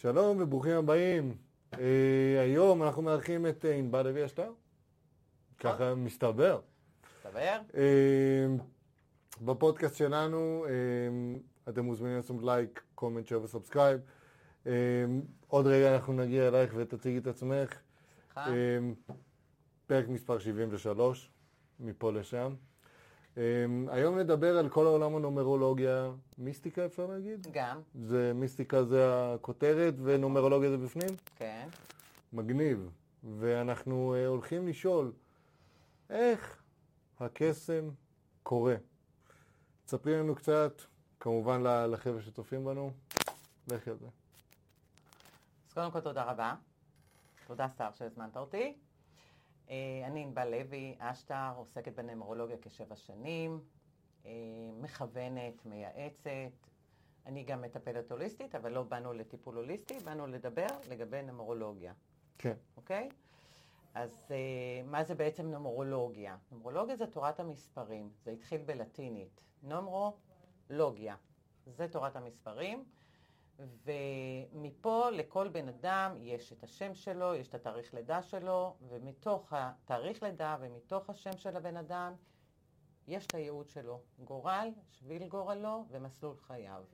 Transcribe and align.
שלום 0.00 0.42
וברוכים 0.42 0.76
הבאים. 0.76 1.34
אה, 1.78 2.40
היום 2.42 2.82
אנחנו 2.82 3.02
מארחים 3.02 3.46
את 3.46 3.64
אה, 3.64 3.74
ענבל 3.74 4.02
לוי 4.02 4.24
אשטר. 4.24 4.52
ככה 5.58 5.94
מסתבר. 5.94 6.60
מסתבר? 7.18 7.60
אה, 7.74 8.46
בפודקאסט 9.40 9.96
שלנו 9.96 10.66
אה, 10.68 11.72
אתם 11.72 11.84
מוזמנים 11.84 12.16
לעשות 12.16 12.42
like, 12.42 12.82
comment, 12.94 13.26
share 13.26 13.42
ו 13.42 13.47
subscribe. 13.47 14.00
אה, 14.66 14.72
עוד 15.46 15.66
רגע 15.66 15.94
אנחנו 15.94 16.12
נגיע 16.12 16.48
אלייך 16.48 16.72
ותציגי 16.76 17.18
את 17.18 17.26
עצמך. 17.26 17.74
אה, 18.36 18.78
פרק 19.86 20.08
מספר 20.08 20.38
73, 20.38 21.30
מפה 21.80 22.12
לשם. 22.12 22.54
אה, 23.38 23.42
היום 23.88 24.18
נדבר 24.18 24.58
על 24.58 24.68
כל 24.68 24.86
העולם 24.86 25.16
הנומרולוגיה, 25.16 26.10
מיסטיקה 26.38 26.86
אפשר 26.86 27.06
להגיד? 27.06 27.46
גם, 27.52 27.80
זה 27.94 28.32
מיסטיקה 28.34 28.84
זה 28.84 29.34
הכותרת 29.34 29.94
ונומרולוגיה 30.02 30.70
זה 30.70 30.76
בפנים? 30.76 31.16
כן. 31.36 31.68
מגניב. 32.32 32.90
ואנחנו 33.38 34.14
אה, 34.14 34.26
הולכים 34.26 34.68
לשאול 34.68 35.12
איך 36.10 36.62
הקסם 37.20 37.90
קורה. 38.42 38.74
תספרי 39.84 40.18
לנו 40.18 40.34
קצת, 40.34 40.82
כמובן 41.20 41.62
לחבר'ה 41.62 42.22
שצופים 42.22 42.64
בנו, 42.64 42.90
לכי 43.68 43.90
על 43.90 43.96
זה. 43.96 44.06
אז 45.68 45.74
קודם 45.74 45.90
כל 45.90 46.00
תודה 46.00 46.24
רבה. 46.24 46.54
תודה 47.46 47.66
שר 47.78 47.88
שהזמנת 47.92 48.36
אותי. 48.36 48.74
אה, 49.70 49.76
אני 50.06 50.22
ענבל 50.22 50.48
לוי 50.48 50.94
אשטר, 50.98 51.52
עוסקת 51.56 51.92
בנמרולוגיה 51.92 52.56
כשבע 52.62 52.96
שנים, 52.96 53.60
אה, 54.26 54.30
מכוונת, 54.80 55.66
מייעצת. 55.66 56.30
אני 57.26 57.44
גם 57.44 57.62
מטפלת 57.62 58.10
הוליסטית, 58.12 58.54
אבל 58.54 58.72
לא 58.72 58.82
באנו 58.82 59.12
לטיפול 59.12 59.56
הוליסטי, 59.56 59.98
באנו 60.04 60.26
לדבר 60.26 60.66
לגבי 60.88 61.22
נמרולוגיה, 61.22 61.92
כן. 62.38 62.54
אוקיי? 62.76 63.08
אז 63.94 64.26
אה, 64.30 64.82
מה 64.84 65.04
זה 65.04 65.14
בעצם 65.14 65.46
נומרולוגיה? 65.46 66.36
נומרולוגיה 66.52 66.96
זה 66.96 67.06
תורת 67.06 67.40
המספרים, 67.40 68.10
זה 68.24 68.30
התחיל 68.30 68.60
בלטינית. 68.60 69.40
נומרולוגיה, 69.62 71.16
זה 71.66 71.88
תורת 71.88 72.16
המספרים, 72.16 72.84
ומפה 73.84 75.10
לכל 75.10 75.48
בן 75.48 75.68
אדם 75.68 76.16
יש 76.20 76.52
את 76.52 76.62
השם 76.62 76.94
שלו, 76.94 77.34
יש 77.34 77.48
את 77.48 77.54
התאריך 77.54 77.94
לידה 77.94 78.22
שלו, 78.22 78.76
ומתוך 78.88 79.52
התאריך 79.52 80.22
לידה 80.22 80.56
ומתוך 80.60 81.10
השם 81.10 81.36
של 81.36 81.56
הבן 81.56 81.76
אדם 81.76 82.14
יש 83.08 83.26
את 83.26 83.34
הייעוד 83.34 83.68
שלו, 83.68 84.00
גורל, 84.24 84.68
שביל 84.90 85.28
גורלו 85.28 85.84
ומסלול 85.90 86.36
חייו. 86.36 86.84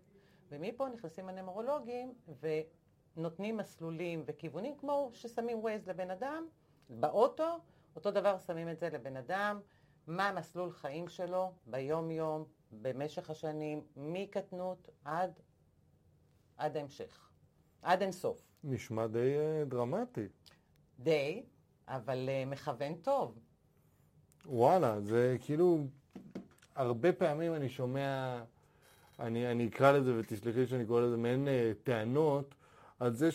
ומפה 0.48 0.88
נכנסים 0.88 1.28
הנמרולוגים 1.28 2.14
ונותנים 3.16 3.56
מסלולים 3.56 4.22
וכיוונים, 4.26 4.76
כמו 4.78 5.10
ששמים 5.12 5.58
ווייז 5.58 5.88
לבן 5.88 6.10
אדם 6.10 6.46
באוטו, 6.90 7.58
אותו 7.96 8.10
דבר 8.10 8.38
שמים 8.38 8.68
את 8.68 8.78
זה 8.78 8.88
לבן 8.88 9.16
אדם, 9.16 9.60
מה 10.06 10.32
מסלול 10.32 10.70
חיים 10.70 11.08
שלו 11.08 11.52
ביום-יום, 11.66 12.44
במשך 12.72 13.30
השנים, 13.30 13.86
מקטנות 13.96 14.88
עד, 15.04 15.40
עד 16.56 16.76
ההמשך, 16.76 17.28
עד 17.82 18.02
אינסוף. 18.02 18.42
נשמע 18.64 19.06
די 19.06 19.34
אה, 19.38 19.64
דרמטי. 19.64 20.26
די, 20.98 21.42
אבל 21.88 22.28
uh, 22.28 22.50
מכוון 22.50 22.94
טוב. 22.94 23.38
וואלה, 24.46 25.00
זה 25.00 25.36
כאילו, 25.40 25.86
הרבה 26.74 27.12
פעמים 27.12 27.54
אני 27.54 27.68
שומע, 27.68 28.38
אני, 29.20 29.50
אני 29.50 29.68
אקרא 29.68 29.92
לזה 29.92 30.18
ותסלחי 30.18 30.66
שאני 30.66 30.86
קורא 30.86 31.00
לזה 31.00 31.16
מעין 31.16 31.48
אה, 31.48 31.72
טענות, 31.82 32.54
על 33.00 33.12
זה 33.14 33.28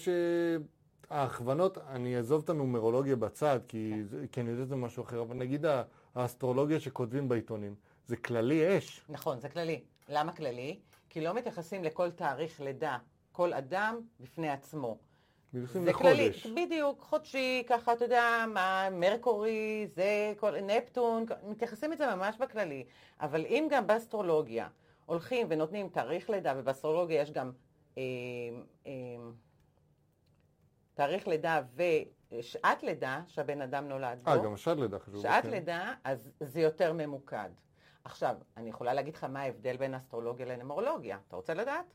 שההכוונות, 1.09 1.77
אני 1.77 2.17
אעזוב 2.17 2.41
את 2.43 2.49
הנומרולוגיה 2.49 3.15
בצד, 3.15 3.59
כי, 3.67 4.03
זה, 4.03 4.25
כי 4.31 4.41
אני 4.41 4.49
יודע 4.49 4.65
שזה 4.65 4.75
משהו 4.75 5.03
אחר, 5.03 5.21
אבל 5.21 5.35
נגיד 5.35 5.65
האסטרולוגיה 6.15 6.79
שכותבים 6.79 7.29
בעיתונים, 7.29 7.75
זה 8.07 8.17
כללי 8.17 8.77
אש. 8.77 9.01
נכון, 9.09 9.39
זה 9.39 9.49
כללי. 9.49 9.83
למה 10.09 10.31
כללי? 10.31 10.79
כי 11.09 11.21
לא 11.21 11.33
מתייחסים 11.33 11.83
לכל 11.83 12.11
תאריך 12.11 12.61
לידה, 12.61 12.97
כל 13.31 13.53
אדם 13.53 14.01
בפני 14.19 14.49
עצמו. 14.49 14.97
מתייחסים 15.53 15.85
זה 15.85 15.93
כללי. 15.93 16.31
בדיוק, 16.55 17.01
חודשי, 17.01 17.63
ככה, 17.67 17.93
אתה 17.93 18.05
יודע, 18.05 18.45
מה, 18.53 18.87
מרקורי, 18.91 19.87
זה, 19.95 20.33
כל, 20.37 20.61
נפטון, 20.61 21.25
מתייחסים 21.43 21.91
לזה 21.91 22.15
ממש 22.15 22.37
בכללי. 22.37 22.85
אבל 23.21 23.45
אם 23.45 23.67
גם 23.71 23.87
באסטרולוגיה 23.87 24.67
הולכים 25.05 25.47
ונותנים 25.49 25.89
תאריך 25.89 26.29
לידה, 26.29 26.53
ובאסטרולוגיה 26.57 27.21
יש 27.21 27.31
גם 27.31 27.51
אה, 27.97 28.03
אה, 28.87 28.91
תאריך 30.93 31.27
לידה 31.27 31.61
ושעת 31.75 32.83
לידה 32.83 33.21
שהבן 33.27 33.61
אדם 33.61 33.87
נולד 33.87 34.19
בו. 34.23 34.31
אה, 34.31 34.37
גם 34.37 34.53
השד 34.53 34.79
לידה 34.79 34.99
חשוב. 34.99 35.21
שעת 35.21 35.43
כן. 35.43 35.49
לידה, 35.49 35.93
אז 36.03 36.31
זה 36.39 36.61
יותר 36.61 36.93
ממוקד. 36.93 37.49
עכשיו, 38.03 38.35
אני 38.57 38.69
יכולה 38.69 38.93
להגיד 38.93 39.15
לך 39.15 39.23
מה 39.23 39.41
ההבדל 39.41 39.77
בין 39.77 39.93
אסטרולוגיה 39.93 40.45
לנמרולוגיה. 40.45 41.17
אתה 41.27 41.35
רוצה 41.35 41.53
לדעת? 41.53 41.85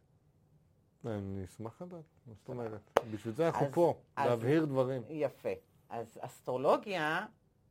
אני 1.06 1.44
אשמח 1.44 1.82
לדעת, 1.82 2.00
מה 2.26 2.34
זאת 2.34 2.48
אומרת? 2.48 3.00
בשביל 3.10 3.34
זה 3.34 3.46
אנחנו 3.46 3.66
פה, 3.72 3.94
להבהיר 4.18 4.64
דברים. 4.64 5.02
יפה. 5.08 5.48
אז 5.90 6.18
אסטרולוגיה, 6.20 7.26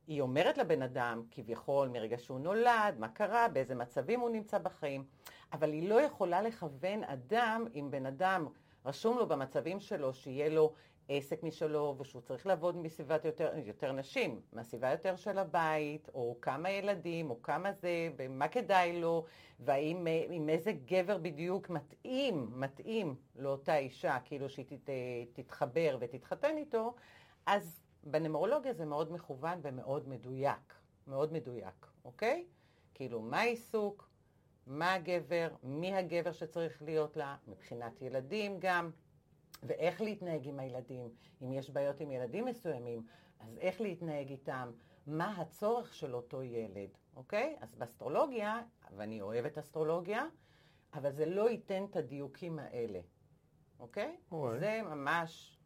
היא 0.07 0.21
אומרת 0.21 0.57
לבן 0.57 0.81
אדם, 0.81 1.23
כביכול, 1.31 1.87
מרגע 1.87 2.17
שהוא 2.17 2.39
נולד, 2.39 2.95
מה 2.99 3.07
קרה, 3.07 3.47
באיזה 3.47 3.75
מצבים 3.75 4.19
הוא 4.19 4.29
נמצא 4.29 4.57
בחיים, 4.57 5.03
אבל 5.53 5.71
היא 5.71 5.89
לא 5.89 6.01
יכולה 6.01 6.41
לכוון 6.41 7.03
אדם, 7.03 7.65
אם 7.75 7.87
בן 7.91 8.05
אדם 8.05 8.47
רשום 8.85 9.17
לו 9.17 9.27
במצבים 9.27 9.79
שלו 9.79 10.13
שיהיה 10.13 10.49
לו 10.49 10.73
עסק 11.09 11.43
משלו, 11.43 11.95
ושהוא 11.99 12.21
צריך 12.21 12.47
לעבוד 12.47 12.77
מסביבת 12.77 13.25
יותר, 13.25 13.51
יותר 13.65 13.91
נשים, 13.91 14.41
מהסביבה 14.53 14.91
יותר 14.91 15.15
של 15.15 15.37
הבית, 15.37 16.09
או 16.13 16.37
כמה 16.41 16.69
ילדים, 16.69 17.29
או 17.29 17.41
כמה 17.41 17.71
זה, 17.71 18.09
ומה 18.17 18.47
כדאי 18.47 19.01
לו, 19.01 19.25
והאם 19.59 20.07
אה, 20.07 20.25
עם 20.29 20.49
איזה 20.49 20.71
גבר 20.85 21.17
בדיוק 21.17 21.69
מתאים, 21.69 22.51
מתאים 22.55 23.15
לאותה 23.35 23.77
אישה, 23.77 24.17
כאילו 24.25 24.49
שהיא 24.49 24.65
תת, 24.65 24.89
תתחבר 25.33 25.97
ותתחתן 25.99 26.57
איתו, 26.57 26.95
אז 27.45 27.81
בנמרולוגיה 28.03 28.73
זה 28.73 28.85
מאוד 28.85 29.11
מכוון 29.11 29.59
ומאוד 29.61 30.09
מדויק, 30.09 30.73
מאוד 31.07 31.33
מדויק, 31.33 31.87
אוקיי? 32.05 32.45
כאילו, 32.93 33.21
מה 33.21 33.39
העיסוק, 33.39 34.09
מה 34.67 34.93
הגבר, 34.93 35.47
מי 35.63 35.95
הגבר 35.95 36.31
שצריך 36.31 36.81
להיות 36.81 37.17
לה, 37.17 37.35
מבחינת 37.47 38.01
ילדים 38.01 38.57
גם, 38.59 38.91
ואיך 39.63 40.01
להתנהג 40.01 40.47
עם 40.47 40.59
הילדים. 40.59 41.09
אם 41.41 41.53
יש 41.53 41.69
בעיות 41.69 41.99
עם 41.99 42.11
ילדים 42.11 42.45
מסוימים, 42.45 43.03
אז 43.39 43.57
איך 43.57 43.81
להתנהג 43.81 44.29
איתם, 44.29 44.71
מה 45.07 45.41
הצורך 45.41 45.93
של 45.93 46.15
אותו 46.15 46.43
ילד, 46.43 46.89
אוקיי? 47.15 47.55
אז 47.61 47.75
באסטרולוגיה, 47.75 48.61
ואני 48.97 49.21
אוהבת 49.21 49.57
אסטרולוגיה, 49.57 50.25
אבל 50.93 51.11
זה 51.11 51.25
לא 51.25 51.49
ייתן 51.49 51.83
את 51.91 51.95
הדיוקים 51.95 52.59
האלה, 52.59 52.99
אוקיי? 53.79 54.15
אוקיי. 54.31 54.59
זה 54.59 54.81
ממש 54.89 55.57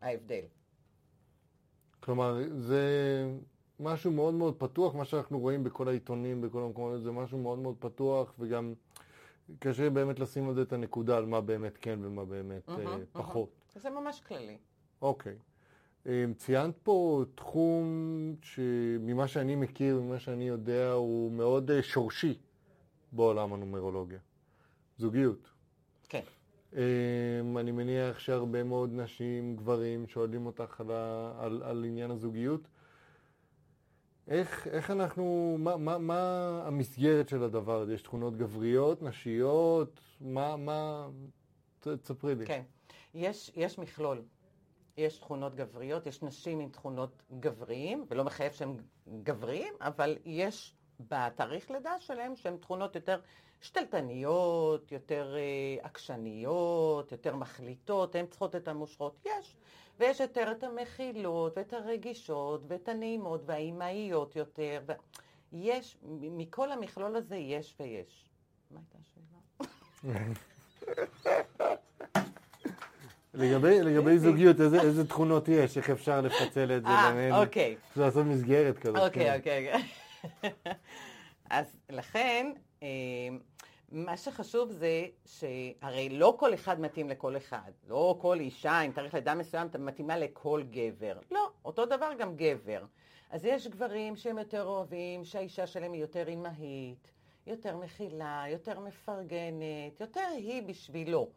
ההבדל. 0.00 0.44
כלומר, 2.00 2.38
זה 2.58 2.82
משהו 3.80 4.10
מאוד 4.10 4.34
מאוד 4.34 4.54
פתוח, 4.58 4.94
מה 4.94 5.04
שאנחנו 5.04 5.38
רואים 5.38 5.64
בכל 5.64 5.88
העיתונים, 5.88 6.40
בכל 6.40 6.62
המקומות, 6.62 7.02
זה 7.02 7.12
משהו 7.12 7.38
מאוד 7.38 7.58
מאוד 7.58 7.76
פתוח, 7.78 8.34
וגם 8.38 8.74
קשה 9.58 9.90
באמת 9.90 10.20
לשים 10.20 10.48
על 10.48 10.54
זה 10.54 10.62
את 10.62 10.72
הנקודה 10.72 11.16
על 11.16 11.26
מה 11.26 11.40
באמת 11.40 11.78
כן 11.80 11.98
ומה 12.02 12.24
באמת 12.24 12.68
אה, 12.68 12.96
פחות. 13.12 13.48
זה 13.74 13.90
ממש 13.90 14.20
כללי. 14.20 14.58
אוקיי. 15.02 15.36
אה, 16.06 16.24
ציינת 16.36 16.74
פה 16.82 17.24
תחום 17.34 17.86
שממה 18.42 19.28
שאני 19.28 19.56
מכיר, 19.56 20.00
ממה 20.00 20.18
שאני 20.18 20.48
יודע, 20.48 20.92
הוא 20.92 21.32
מאוד 21.32 21.70
אה, 21.70 21.82
שורשי 21.82 22.38
בעולם 23.12 23.52
הנומרולוגיה. 23.52 24.18
זוגיות. 24.98 25.50
כן. 26.08 26.22
Um, 26.72 26.76
אני 27.56 27.70
מניח 27.70 28.18
שהרבה 28.18 28.62
מאוד 28.62 28.90
נשים, 28.92 29.56
גברים, 29.56 30.06
שואלים 30.06 30.46
אותך 30.46 30.80
על, 30.80 30.90
על, 31.38 31.62
על 31.62 31.84
עניין 31.84 32.10
הזוגיות. 32.10 32.68
איך, 34.28 34.66
איך 34.66 34.90
אנחנו, 34.90 35.56
מה, 35.58 35.76
מה, 35.76 35.98
מה 35.98 36.62
המסגרת 36.66 37.28
של 37.28 37.42
הדבר 37.42 37.80
הזה? 37.80 37.94
יש 37.94 38.02
תכונות 38.02 38.36
גבריות, 38.36 39.02
נשיות? 39.02 40.00
מה, 40.20 40.56
מה, 40.56 41.08
תספרי 41.80 42.34
לי. 42.34 42.46
כן. 42.46 42.62
יש, 43.14 43.52
יש 43.56 43.78
מכלול. 43.78 44.22
יש 44.96 45.18
תכונות 45.18 45.54
גבריות, 45.54 46.06
יש 46.06 46.22
נשים 46.22 46.60
עם 46.60 46.68
תכונות 46.68 47.22
גבריים, 47.40 48.04
ולא 48.10 48.24
מחייב 48.24 48.52
שהם 48.52 48.76
גבריים, 49.22 49.74
אבל 49.80 50.16
יש 50.24 50.74
בתאריך 51.00 51.70
לידה 51.70 52.00
שלהם 52.00 52.36
שהן 52.36 52.56
תכונות 52.56 52.94
יותר 52.94 53.20
שתלטניות, 53.60 54.92
יותר 54.92 55.34
אה, 55.36 55.86
עקשניות, 55.86 57.12
יותר 57.12 57.36
מחליטות, 57.36 58.14
הן 58.14 58.26
צריכות 58.26 58.56
את 58.56 58.68
המושכות, 58.68 59.26
יש. 59.26 59.56
ויש 59.98 60.20
יותר 60.20 60.52
את 60.52 60.64
המכילות, 60.64 61.58
ואת 61.58 61.72
הרגישות, 61.72 62.62
ואת 62.68 62.88
הנעימות, 62.88 63.40
והאימהיות 63.46 64.36
יותר. 64.36 64.80
ו... 64.86 64.92
יש, 65.52 65.96
מכל 66.20 66.72
המכלול 66.72 67.16
הזה 67.16 67.36
יש 67.36 67.74
ויש. 67.80 68.28
מה 68.70 68.80
הייתה 68.80 68.98
השאלה? 69.00 70.34
לגבי, 73.34 73.82
לגבי 73.82 74.18
זוגיות, 74.18 74.60
איזה, 74.60 74.80
איזה 74.80 75.08
תכונות 75.08 75.48
יש? 75.48 75.78
איך 75.78 75.90
אפשר 75.90 76.20
לפצל 76.20 76.76
את 76.76 76.82
זה 76.82 76.88
אה, 76.88 77.10
ביניהן? 77.10 77.32
אוקיי. 77.32 77.76
אפשר 77.90 78.00
לעשות 78.00 78.26
מסגרת 78.26 78.78
כזאת. 78.78 78.96
אוקיי, 78.96 79.26
כן. 79.26 79.38
אוקיי. 79.38 79.82
אוקיי. 80.42 80.72
אז 81.50 81.66
לכן, 81.90 82.52
אה, 82.82 82.88
מה 83.92 84.16
שחשוב 84.16 84.70
זה 84.70 85.06
שהרי 85.26 86.08
לא 86.08 86.36
כל 86.38 86.54
אחד 86.54 86.80
מתאים 86.80 87.08
לכל 87.08 87.36
אחד. 87.36 87.70
לא 87.88 88.18
כל 88.20 88.40
אישה 88.40 88.80
עם 88.80 88.92
תאריך 88.92 89.14
לידה 89.14 89.34
מסוים 89.34 89.68
מתאימה 89.78 90.16
לכל 90.18 90.62
גבר. 90.70 91.18
לא, 91.30 91.50
אותו 91.64 91.86
דבר 91.86 92.10
גם 92.18 92.36
גבר. 92.36 92.84
אז 93.30 93.44
יש 93.44 93.66
גברים 93.66 94.16
שהם 94.16 94.38
יותר 94.38 94.64
אוהבים, 94.64 95.24
שהאישה 95.24 95.66
שלהם 95.66 95.92
היא 95.92 96.00
יותר 96.00 96.28
אימהית, 96.28 97.12
יותר 97.46 97.76
מכילה, 97.76 98.44
יותר 98.48 98.80
מפרגנת, 98.80 100.00
יותר 100.00 100.28
היא 100.36 100.62
בשבילו. 100.62 101.28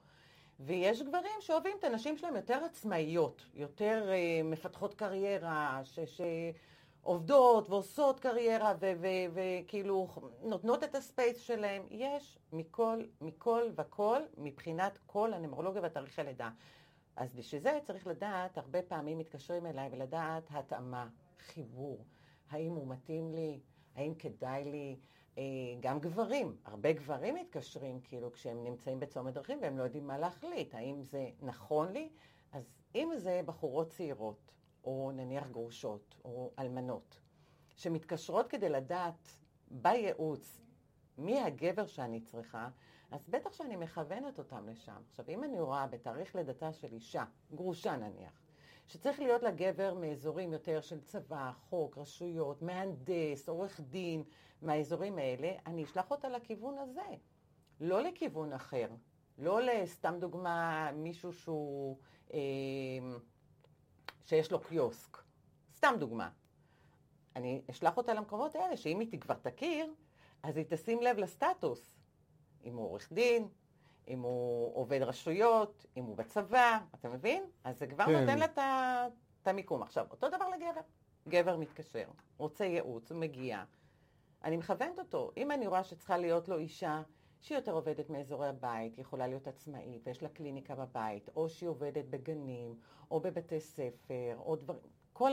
ויש 0.59 1.01
גברים 1.01 1.31
שאוהבים 1.39 1.77
את 1.79 1.83
הנשים 1.83 2.17
שלהם 2.17 2.35
יותר 2.35 2.63
עצמאיות, 2.65 3.45
יותר 3.53 4.09
uh, 4.09 4.45
מפתחות 4.45 4.93
קריירה, 4.93 5.81
ש... 5.83 6.21
שעובדות 7.03 7.69
ועושות 7.69 8.19
קריירה 8.19 8.73
וכאילו 9.33 10.07
נותנות 10.43 10.83
את 10.83 10.95
הספייס 10.95 11.37
שלהם. 11.37 11.83
יש 11.89 12.39
מכל, 12.53 13.03
מכל 13.21 13.61
וכל 13.75 14.19
מבחינת 14.37 14.97
כל 15.05 15.33
הנמרולוגיה 15.33 15.81
והתאריכי 15.81 16.23
לידה. 16.23 16.49
אז 17.15 17.33
בשביל 17.35 17.61
זה 17.61 17.79
צריך 17.83 18.07
לדעת, 18.07 18.57
הרבה 18.57 18.81
פעמים 18.81 19.17
מתקשרים 19.17 19.65
אליי 19.65 19.89
ולדעת 19.91 20.43
התאמה, 20.49 21.07
חיבור, 21.39 22.05
האם 22.49 22.71
הוא 22.71 22.87
מתאים 22.87 23.33
לי, 23.33 23.59
האם 23.95 24.13
כדאי 24.15 24.63
לי, 24.63 24.95
אה, 25.37 25.43
גם 25.79 25.99
גברים, 25.99 26.55
הרבה 26.65 26.93
גברים 26.93 27.35
מתקשרים 27.35 27.99
כאילו 28.03 28.31
כשהם 28.31 28.63
נמצאים 28.63 28.99
בצומת 28.99 29.33
דרכים 29.33 29.59
והם 29.61 29.77
לא 29.77 29.83
יודעים 29.83 30.07
מה 30.07 30.17
להחליט, 30.17 30.75
האם 30.75 31.01
זה 31.01 31.29
נכון 31.41 31.91
לי? 31.91 32.09
אז 32.51 32.63
אם 32.95 33.11
זה 33.17 33.41
בחורות 33.45 33.89
צעירות, 33.89 34.51
או 34.83 35.11
נניח 35.13 35.47
גרושות, 35.47 36.15
או 36.25 36.51
אלמנות, 36.59 37.19
שמתקשרות 37.75 38.47
כדי 38.47 38.69
לדעת 38.69 39.27
בייעוץ 39.71 40.61
מי 41.17 41.41
הגבר 41.41 41.85
שאני 41.85 42.21
צריכה, 42.21 42.69
אז 43.11 43.29
בטח 43.29 43.53
שאני 43.53 43.75
מכוונת 43.75 44.39
אותם 44.39 44.69
לשם. 44.69 45.01
עכשיו, 45.09 45.25
אם 45.29 45.43
אני 45.43 45.59
רואה 45.59 45.87
בתאריך 45.87 46.35
לידתה 46.35 46.73
של 46.73 46.93
אישה, 46.93 47.23
גרושה 47.55 47.95
נניח, 47.95 48.41
שצריך 48.87 49.19
להיות 49.19 49.43
לה 49.43 49.51
גבר 49.51 49.93
מאזורים 49.93 50.53
יותר 50.53 50.81
של 50.81 51.01
צבא, 51.01 51.51
חוק, 51.69 51.97
רשויות, 51.97 52.61
מהנדס, 52.61 53.49
עורך 53.49 53.79
דין, 53.79 54.23
מהאזורים 54.61 55.17
האלה, 55.17 55.51
אני 55.65 55.83
אשלח 55.83 56.11
אותה 56.11 56.29
לכיוון 56.29 56.77
הזה, 56.77 57.15
לא 57.79 58.01
לכיוון 58.01 58.53
אחר. 58.53 58.87
לא 59.37 59.61
לסתם 59.61 60.15
דוגמה, 60.19 60.91
מישהו 60.91 61.33
שהוא, 61.33 61.97
אה, 62.33 62.39
שיש 64.25 64.51
לו 64.51 64.59
קיוסק. 64.59 65.17
סתם 65.75 65.95
דוגמה. 65.99 66.29
אני 67.35 67.61
אשלח 67.71 67.97
אותה 67.97 68.13
למקומות 68.13 68.55
האלה, 68.55 68.77
שאם 68.77 68.99
היא 68.99 69.19
כבר 69.21 69.35
תכיר, 69.35 69.93
אז 70.43 70.57
היא 70.57 70.65
תשים 70.69 71.01
לב 71.01 71.17
לסטטוס. 71.17 71.97
אם 72.63 72.75
הוא 72.75 72.85
עורך 72.85 73.11
דין, 73.11 73.47
אם 74.07 74.21
הוא 74.21 74.75
עובד 74.75 75.01
רשויות, 75.01 75.85
אם 75.97 76.03
הוא 76.03 76.17
בצבא, 76.17 76.79
אתה 76.95 77.09
מבין? 77.09 77.43
אז 77.63 77.79
זה 77.79 77.87
כבר 77.87 78.05
כן. 78.05 78.19
נותן 78.19 78.39
לה 78.39 78.45
את 79.41 79.47
המיקום. 79.47 79.83
עכשיו, 79.83 80.05
אותו 80.11 80.27
דבר 80.27 80.49
לגבר. 80.49 80.81
גבר 81.27 81.57
מתקשר, 81.57 82.05
רוצה 82.37 82.65
ייעוץ, 82.65 83.11
הוא 83.11 83.19
מגיע. 83.19 83.63
אני 84.43 84.57
מכוונת 84.57 84.99
אותו. 84.99 85.31
אם 85.37 85.51
אני 85.51 85.67
רואה 85.67 85.83
שצריכה 85.83 86.17
להיות 86.17 86.47
לו 86.47 86.57
אישה 86.57 87.01
שהיא 87.41 87.57
יותר 87.57 87.71
עובדת 87.71 88.09
מאזורי 88.09 88.47
הבית, 88.47 88.95
היא 88.95 89.01
יכולה 89.01 89.27
להיות 89.27 89.47
עצמאית, 89.47 90.07
ויש 90.07 90.23
לה 90.23 90.29
קליניקה 90.29 90.75
בבית, 90.75 91.29
או 91.35 91.49
שהיא 91.49 91.69
עובדת 91.69 92.05
בגנים, 92.05 92.75
או 93.11 93.19
בבתי 93.19 93.59
ספר, 93.59 94.35
או 94.37 94.55
דברים, 94.55 94.81
כל 95.13 95.31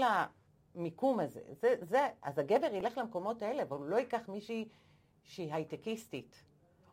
המיקום 0.75 1.21
הזה, 1.21 1.41
זה, 1.53 1.75
זה, 1.81 2.09
אז 2.23 2.39
הגבר 2.39 2.75
ילך 2.75 2.99
למקומות 2.99 3.43
האלה, 3.43 3.63
אבל 3.63 3.77
הוא 3.77 3.87
לא 3.87 3.97
ייקח 3.97 4.29
מישהי 4.29 4.69
שהיא 5.25 5.55
הייטקיסטית, 5.55 6.45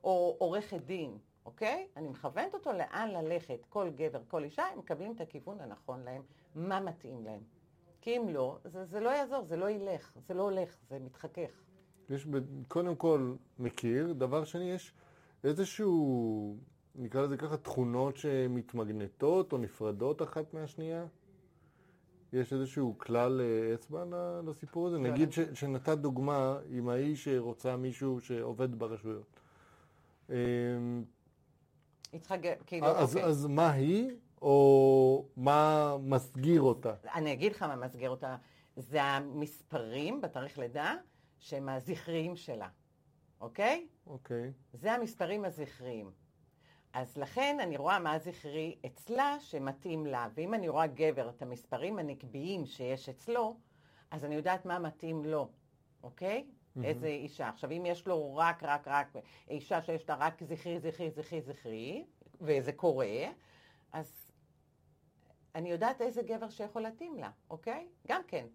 או 0.04 0.36
עורכת 0.40 0.82
דין, 0.86 1.18
אוקיי? 1.46 1.88
אני 1.98 2.08
מכוונת 2.08 2.54
אותו 2.54 2.72
לאן 2.72 3.10
ללכת, 3.12 3.66
כל 3.70 3.90
גבר, 3.96 4.22
כל 4.28 4.44
אישה, 4.44 4.64
הם 4.64 4.80
מקבלים 4.80 5.12
את 5.12 5.22
הכיוון 5.22 5.62
הנכון 5.62 6.04
להם, 6.04 6.22
מה 6.56 6.80
מתאים 6.80 7.24
להם. 7.24 7.42
כי 8.02 8.18
אם 8.18 8.30
לא, 8.30 8.58
זה, 8.64 8.86
זה 8.86 9.00
לא 9.00 9.10
יעזור, 9.10 9.44
זה 9.46 9.56
לא 9.56 9.70
ילך, 9.70 10.18
זה 10.28 10.34
לא 10.34 10.44
הולך, 10.44 10.78
זה 10.90 11.00
מתחכך. 11.00 11.50
יש, 12.10 12.28
קודם 12.68 12.96
כל, 12.96 13.36
מכיר. 13.60 14.14
דבר 14.14 14.44
שני, 14.44 14.72
יש 14.72 14.94
איזשהו, 15.46 16.58
נקרא 16.96 17.22
לזה 17.22 17.38
ככה, 17.38 17.58
תכונות 17.58 18.18
שמתמגנטות 18.18 19.54
או 19.54 19.58
נפרדות 19.58 20.22
אחת 20.22 20.54
מהשנייה? 20.54 21.06
יש 22.34 22.54
איזשהו 22.54 22.96
כלל 22.98 23.42
אה, 23.42 23.74
אצבע 23.74 24.04
לסיפור 24.48 24.88
הזה? 24.88 24.98
לא 24.98 25.04
נגיד 25.04 25.32
ש. 25.32 25.40
שנתת 25.40 25.98
דוגמה 25.98 26.60
עם 26.70 26.90
האיש 26.90 27.24
שרוצה 27.24 27.78
מישהו 27.78 28.22
שעובד 28.22 28.80
ברשויות. 28.80 29.40
אמ, 30.30 30.36
היא 32.12 32.20
צריכה, 32.22 32.38
ג- 32.38 32.54
כאילו, 32.66 32.88
אז, 32.88 33.16
אוקיי. 33.16 33.30
אז 33.30 33.46
מה 33.46 33.72
היא, 33.72 34.12
או 34.42 35.26
מה 35.38 35.96
מסגיר 36.02 36.62
אותה? 36.62 36.94
אני 37.16 37.34
אגיד 37.34 37.52
לך 37.52 37.64
מה 37.64 37.76
מסגר 37.76 38.10
אותה. 38.10 38.36
זה 38.76 39.04
המספרים 39.04 40.22
בתאריך 40.22 40.58
לידה 40.60 40.96
שהם 41.40 41.70
הזכריים 41.70 42.36
שלה, 42.36 42.70
אוקיי? 43.46 43.88
אוקיי. 44.08 44.52
זה 44.74 44.94
המספרים 44.94 45.46
הזכריים. 45.46 46.12
אז 46.94 47.18
לכן 47.18 47.58
אני 47.60 47.78
רואה 47.78 48.00
מה 48.00 48.14
הזכרי 48.14 48.76
אצלה 48.86 49.38
שמתאים 49.40 50.06
לה, 50.06 50.28
ואם 50.34 50.54
אני 50.54 50.70
רואה 50.70 50.88
גבר 50.88 51.30
את 51.30 51.42
המספרים 51.42 52.00
הנקביים 52.00 52.66
שיש 52.66 53.10
אצלו, 53.10 53.58
אז 54.12 54.26
אני 54.26 54.36
יודעת 54.36 54.66
מה 54.66 54.80
מתאים 54.80 55.26
לו, 55.26 55.50
אוקיי? 56.04 56.48
מהמם. 56.76 56.88
איזה 56.88 57.08
אישה. 57.08 57.50
עכשיו, 57.50 57.72
אם 57.72 57.86
יש 57.86 58.08
לו 58.08 58.36
רק, 58.36 58.64
רק, 58.64 58.88
רק, 58.88 59.16
אישה 59.50 59.82
שיש 59.82 60.10
לה 60.10 60.16
רק 60.16 60.44
זכרי, 60.44 60.80
זכרי, 60.80 61.12
זכרי, 61.12 61.42
זכרי, 61.42 62.06
וזה 62.42 62.72
קורה, 62.74 63.32
אז 63.92 64.32
אני 65.56 65.70
יודעת 65.72 66.02
איזה 66.02 66.22
גבר 66.22 66.50
שיכול 66.50 66.82
להתאים 66.82 67.18
לה, 67.18 67.32
אוקיי? 67.50 67.88
גם 68.08 68.22
כן. 68.28 68.46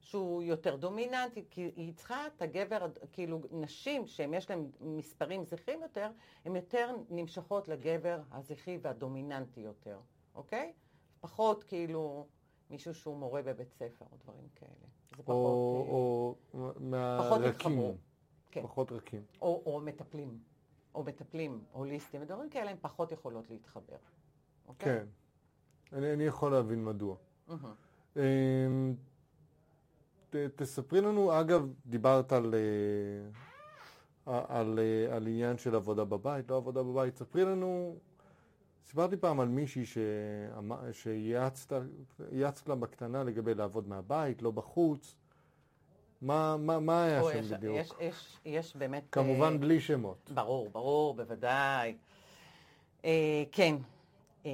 שהוא 0.00 0.42
יותר 0.42 0.76
דומיננטי, 0.76 1.44
כי 1.50 1.70
היא 1.76 1.94
צריכה 1.94 2.26
את 2.26 2.42
הגבר, 2.42 2.86
כאילו 3.12 3.40
נשים 3.50 4.06
שיש 4.06 4.50
להן 4.50 4.70
מספרים 4.80 5.44
זכרים 5.44 5.82
יותר, 5.82 6.10
הן 6.44 6.56
יותר 6.56 6.96
נמשכות 7.10 7.68
לגבר 7.68 8.20
הזכרי 8.30 8.78
והדומיננטי 8.82 9.60
יותר, 9.60 9.98
אוקיי? 10.34 10.72
פחות 11.20 11.64
כאילו 11.64 12.26
מישהו 12.70 12.94
שהוא 12.94 13.16
מורה 13.16 13.42
בבית 13.42 13.72
ספר 13.72 14.04
או 14.12 14.16
דברים 14.24 14.48
כאלה. 14.56 14.70
זה 15.16 15.22
פחות, 15.22 15.36
או, 15.36 16.34
אה, 16.54 16.60
או 16.60 16.72
מהרקים. 16.80 17.96
כן. 18.50 18.62
פחות 18.62 18.92
רכים. 18.92 19.22
או, 19.42 19.62
או 19.66 19.80
מטפלים, 19.80 20.38
או 20.94 21.04
מטפלים 21.04 21.64
הוליסטיים, 21.72 22.22
ודברים 22.22 22.50
כאלה 22.50 22.70
הן 22.70 22.76
פחות 22.80 23.12
יכולות 23.12 23.50
להתחבר, 23.50 23.96
אוקיי? 24.68 24.98
כן. 24.98 25.06
אני, 25.92 26.12
אני 26.12 26.24
יכול 26.24 26.52
להבין 26.52 26.84
מדוע. 26.84 27.16
מהמם. 27.48 28.94
ת, 30.30 30.36
תספרי 30.56 31.00
לנו, 31.00 31.40
אגב, 31.40 31.66
דיברת 31.86 32.32
על, 32.32 32.54
אה, 34.26 34.44
על, 34.48 34.78
אה, 34.78 35.16
על 35.16 35.26
עניין 35.26 35.58
של 35.58 35.74
עבודה 35.74 36.04
בבית, 36.04 36.50
לא 36.50 36.56
עבודה 36.56 36.82
בבית, 36.82 37.16
ספרי 37.16 37.44
לנו, 37.44 37.96
סיפרתי 38.84 39.16
פעם 39.16 39.40
על 39.40 39.48
מישהי 39.48 39.84
שייעצת 40.92 41.82
ייעצת 42.32 42.68
לה 42.68 42.74
בקטנה 42.74 43.24
לגבי 43.24 43.54
לעבוד 43.54 43.88
מהבית, 43.88 44.42
לא 44.42 44.50
בחוץ. 44.50 45.16
מה, 46.22 46.56
מה, 46.56 46.80
מה 46.80 47.04
היה 47.04 47.20
או, 47.20 47.32
שם 47.32 47.38
יש, 47.38 47.52
בדיוק? 47.52 47.76
יש, 47.76 47.92
יש, 48.00 48.36
יש 48.44 48.76
באמת... 48.76 49.02
אה, 49.02 49.08
כמובן 49.10 49.60
בלי 49.60 49.80
שמות. 49.80 50.30
ברור, 50.34 50.68
ברור, 50.70 51.14
בוודאי. 51.14 51.96
אה, 53.04 53.44
כן, 53.52 53.76
אה, 54.46 54.50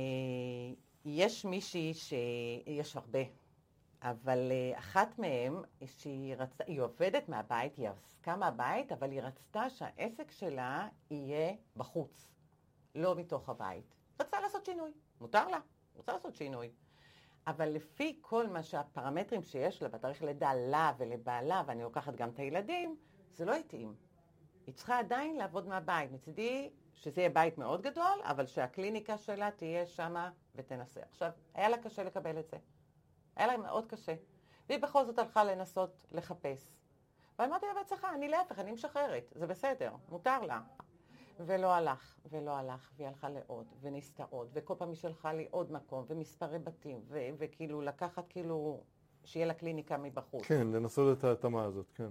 יש 1.04 1.44
מישהי 1.44 1.94
ש... 1.94 2.12
יש 2.66 2.96
הרבה, 2.96 3.18
אבל 4.04 4.52
אה, 4.52 4.78
אחת 4.78 5.18
מהן, 5.18 5.54
שהיא 5.86 6.34
רצתה, 6.36 6.64
היא 6.66 6.80
עובדת 6.80 7.28
מהבית, 7.28 7.76
היא 7.76 7.88
עסקה 7.88 8.36
מהבית, 8.36 8.92
אבל 8.92 9.10
היא 9.10 9.22
רצתה 9.22 9.70
שהעסק 9.70 10.30
שלה 10.30 10.88
יהיה 11.10 11.52
בחוץ, 11.76 12.32
לא 12.94 13.14
מתוך 13.16 13.48
הבית. 13.48 13.94
רצתה 14.20 14.40
לעשות 14.40 14.64
שינוי, 14.64 14.92
מותר 15.20 15.48
לה, 15.48 15.58
רוצה 15.94 16.12
לעשות 16.12 16.34
שינוי. 16.34 16.70
אבל 17.46 17.68
לפי 17.68 18.18
כל 18.20 18.48
מה 18.48 18.62
שהפרמטרים 18.62 19.42
שיש 19.42 19.82
לה 19.82 19.88
בתאריך 19.88 20.22
לידה 20.22 20.54
לה 20.54 20.92
ולבעלה, 20.98 21.62
ואני 21.66 21.82
לוקחת 21.82 22.14
גם 22.14 22.28
את 22.28 22.38
הילדים, 22.38 22.96
זה 23.32 23.44
לא 23.44 23.54
התאים. 23.54 23.94
היא 24.66 24.74
צריכה 24.74 24.98
עדיין 24.98 25.36
לעבוד 25.36 25.68
מהבית. 25.68 26.12
מצידי 26.12 26.70
שזה 26.94 27.20
יהיה 27.20 27.30
בית 27.30 27.58
מאוד 27.58 27.82
גדול, 27.82 28.20
אבל 28.22 28.46
שהקליניקה 28.46 29.18
שלה 29.18 29.50
תהיה 29.50 29.86
שמה 29.86 30.30
ותנסה. 30.54 31.00
עכשיו, 31.10 31.30
היה 31.54 31.68
לה 31.68 31.78
קשה 31.78 32.04
לקבל 32.04 32.38
את 32.38 32.48
זה. 32.48 32.56
היה 33.36 33.46
לה 33.46 33.56
מאוד 33.56 33.86
קשה. 33.86 34.14
והיא 34.68 34.82
בכל 34.82 35.04
זאת 35.04 35.18
הלכה 35.18 35.44
לנסות 35.44 36.06
לחפש. 36.12 36.72
ואמרתי 37.38 37.66
לה 37.66 37.74
בהצלחה, 37.74 38.14
אני 38.14 38.28
להפך, 38.28 38.58
אני 38.58 38.72
משחררת, 38.72 39.32
זה 39.34 39.46
בסדר, 39.46 39.94
מותר 40.08 40.40
לה. 40.42 40.60
ולא 41.40 41.74
הלך, 41.74 42.18
ולא 42.30 42.56
הלך, 42.56 42.92
והיא 42.96 43.08
הלכה 43.08 43.28
לעוד, 43.28 43.66
וניסתה 43.80 44.24
עוד, 44.30 44.48
וכל 44.52 44.74
פעם 44.78 44.88
היא 44.88 44.96
שלחה 44.96 45.32
לי 45.32 45.48
עוד 45.50 45.72
מקום, 45.72 46.04
ומספרי 46.08 46.58
בתים, 46.58 47.02
ו- 47.08 47.28
וכאילו 47.38 47.80
לקחת 47.80 48.28
כאילו, 48.28 48.84
שיהיה 49.24 49.46
לה 49.46 49.54
קליניקה 49.54 49.96
מבחוץ. 49.96 50.44
כן, 50.44 50.66
לנסות 50.66 51.18
את 51.18 51.24
ההתאמה 51.24 51.64
הזאת, 51.64 51.90
כן. 51.94 52.08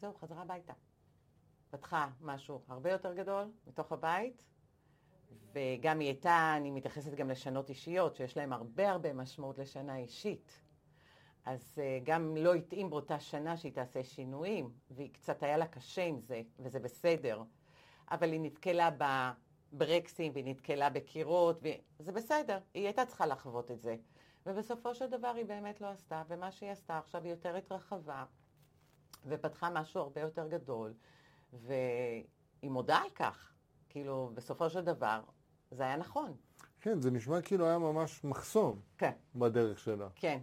זהו, 0.00 0.14
חזרה 0.14 0.42
הביתה. 0.42 0.72
פתחה 1.70 2.08
משהו 2.20 2.62
הרבה 2.68 2.92
יותר 2.92 3.14
גדול 3.14 3.50
מתוך 3.66 3.92
הבית, 3.92 4.44
וגם 5.52 6.00
היא 6.00 6.08
הייתה, 6.08 6.54
אני 6.56 6.70
מתייחסת 6.70 7.14
גם 7.14 7.30
לשנות 7.30 7.68
אישיות, 7.70 8.16
שיש 8.16 8.36
להן 8.36 8.52
הרבה 8.52 8.90
הרבה 8.90 9.12
משמעות 9.12 9.58
לשנה 9.58 9.96
אישית. 9.96 10.60
אז 11.44 11.74
uh, 11.78 12.04
גם 12.04 12.36
לא 12.36 12.54
התאים 12.54 12.90
באותה 12.90 13.20
שנה 13.20 13.56
שהיא 13.56 13.72
תעשה 13.72 14.04
שינויים, 14.04 14.70
והיא 14.90 15.12
קצת 15.12 15.42
היה 15.42 15.56
לה 15.56 15.66
קשה 15.66 16.04
עם 16.04 16.20
זה, 16.20 16.42
וזה 16.58 16.80
בסדר. 16.80 17.42
אבל 18.10 18.32
היא 18.32 18.40
נתקלה 18.40 18.88
בברקסים, 19.72 20.32
והיא 20.34 20.44
נתקלה 20.44 20.90
בקירות, 20.90 21.60
וזה 22.00 22.12
בסדר, 22.12 22.58
היא 22.74 22.84
הייתה 22.84 23.06
צריכה 23.06 23.26
לחוות 23.26 23.70
את 23.70 23.80
זה. 23.80 23.96
ובסופו 24.46 24.94
של 24.94 25.06
דבר 25.06 25.32
היא 25.36 25.44
באמת 25.44 25.80
לא 25.80 25.86
עשתה, 25.86 26.22
ומה 26.28 26.50
שהיא 26.50 26.70
עשתה 26.70 26.98
עכשיו 26.98 27.22
היא 27.24 27.30
יותר 27.30 27.56
התרחבה, 27.56 28.24
ופתחה 29.26 29.70
משהו 29.70 30.00
הרבה 30.00 30.20
יותר 30.20 30.48
גדול, 30.48 30.94
והיא 31.52 32.70
מודה 32.70 32.96
על 32.96 33.10
כך. 33.10 33.51
כאילו, 33.92 34.30
בסופו 34.34 34.70
של 34.70 34.80
דבר, 34.80 35.20
זה 35.70 35.82
היה 35.82 35.96
נכון. 35.96 36.36
כן, 36.80 37.00
זה 37.00 37.10
נשמע 37.10 37.42
כאילו 37.42 37.66
היה 37.66 37.78
ממש 37.78 38.24
מחסום 38.24 38.80
כן. 38.98 39.12
בדרך 39.34 39.78
שלה. 39.78 40.08
כן, 40.14 40.38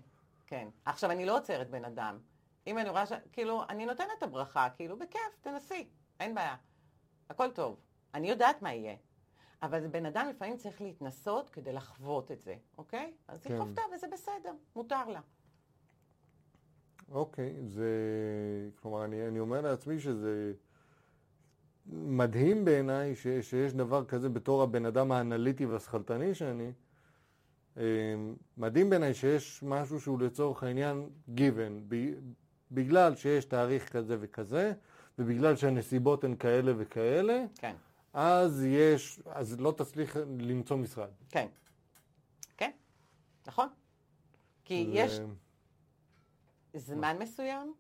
כן. 0.48 0.68
עכשיו, 0.86 1.12
אני 1.12 1.26
לא 1.26 1.38
עוצרת 1.38 1.70
בן 1.70 1.86
אדם. 1.86 2.20
אם 2.68 2.78
אני 2.78 2.90
רואה 2.90 3.06
ש... 3.06 3.12
כאילו, 3.32 3.64
אני 3.70 3.86
נותנת 3.86 4.08
את 4.18 4.24
הברכה, 4.24 4.68
כאילו, 4.76 5.00
בכיף, 5.00 5.40
תנסי, 5.42 5.88
אין 6.20 6.36
בעיה. 6.36 6.56
הכל 7.30 7.52
טוב. 7.52 7.80
אני 8.14 8.30
יודעת 8.30 8.62
מה 8.62 8.74
יהיה. 8.74 8.96
אבל 9.64 9.88
בן 9.88 10.06
אדם 10.06 10.28
לפעמים 10.30 10.58
צריך 10.58 10.82
להתנסות 10.82 11.50
כדי 11.50 11.74
לחוות 11.74 12.32
את 12.32 12.42
זה, 12.42 12.56
אוקיי? 12.78 13.14
אז 13.28 13.46
היא 13.46 13.54
כן. 13.54 13.60
חוותה 13.60 13.82
וזה 13.96 14.08
בסדר, 14.12 14.54
מותר 14.76 15.10
לה. 15.10 15.22
אוקיי, 17.12 17.56
זה... 17.68 17.90
כלומר, 18.82 19.06
אני, 19.06 19.28
אני 19.28 19.40
אומר 19.40 19.62
לעצמי 19.62 20.00
שזה 20.00 20.54
מדהים 21.94 22.66
בעיניי 22.66 23.16
ש, 23.16 23.28
שיש 23.42 23.74
דבר 23.74 24.06
כזה 24.06 24.30
בתור 24.30 24.64
הבן 24.64 24.86
אדם 24.86 25.12
האנליטי 25.12 25.66
והשכלתני 25.66 26.36
שאני. 26.36 26.72
אה, 27.78 27.84
מדהים 28.58 28.90
בעיניי 28.90 29.14
שיש 29.14 29.64
משהו 29.64 30.02
שהוא 30.02 30.20
לצורך 30.20 30.64
העניין 30.64 31.10
given, 31.38 31.94
בגלל 32.72 33.16
שיש 33.16 33.46
תאריך 33.46 33.90
כזה 33.92 34.18
וכזה, 34.20 34.74
ובגלל 35.20 35.56
שהנסיבות 35.56 36.24
הן 36.24 36.36
כאלה 36.36 36.72
וכאלה, 36.78 37.46
כן, 37.56 37.76
אז 38.14 38.64
יש, 38.64 39.22
אז 39.26 39.60
לא 39.60 39.74
תצליח 39.78 40.18
למצוא 40.40 40.78
משרד. 40.78 41.10
כן. 41.30 41.48
כן, 42.58 42.72
נכון. 43.48 43.68
כי 44.66 44.86
זה- 44.86 44.94
יש 45.00 45.20
זמן 46.76 47.18
מסוים 47.20 47.74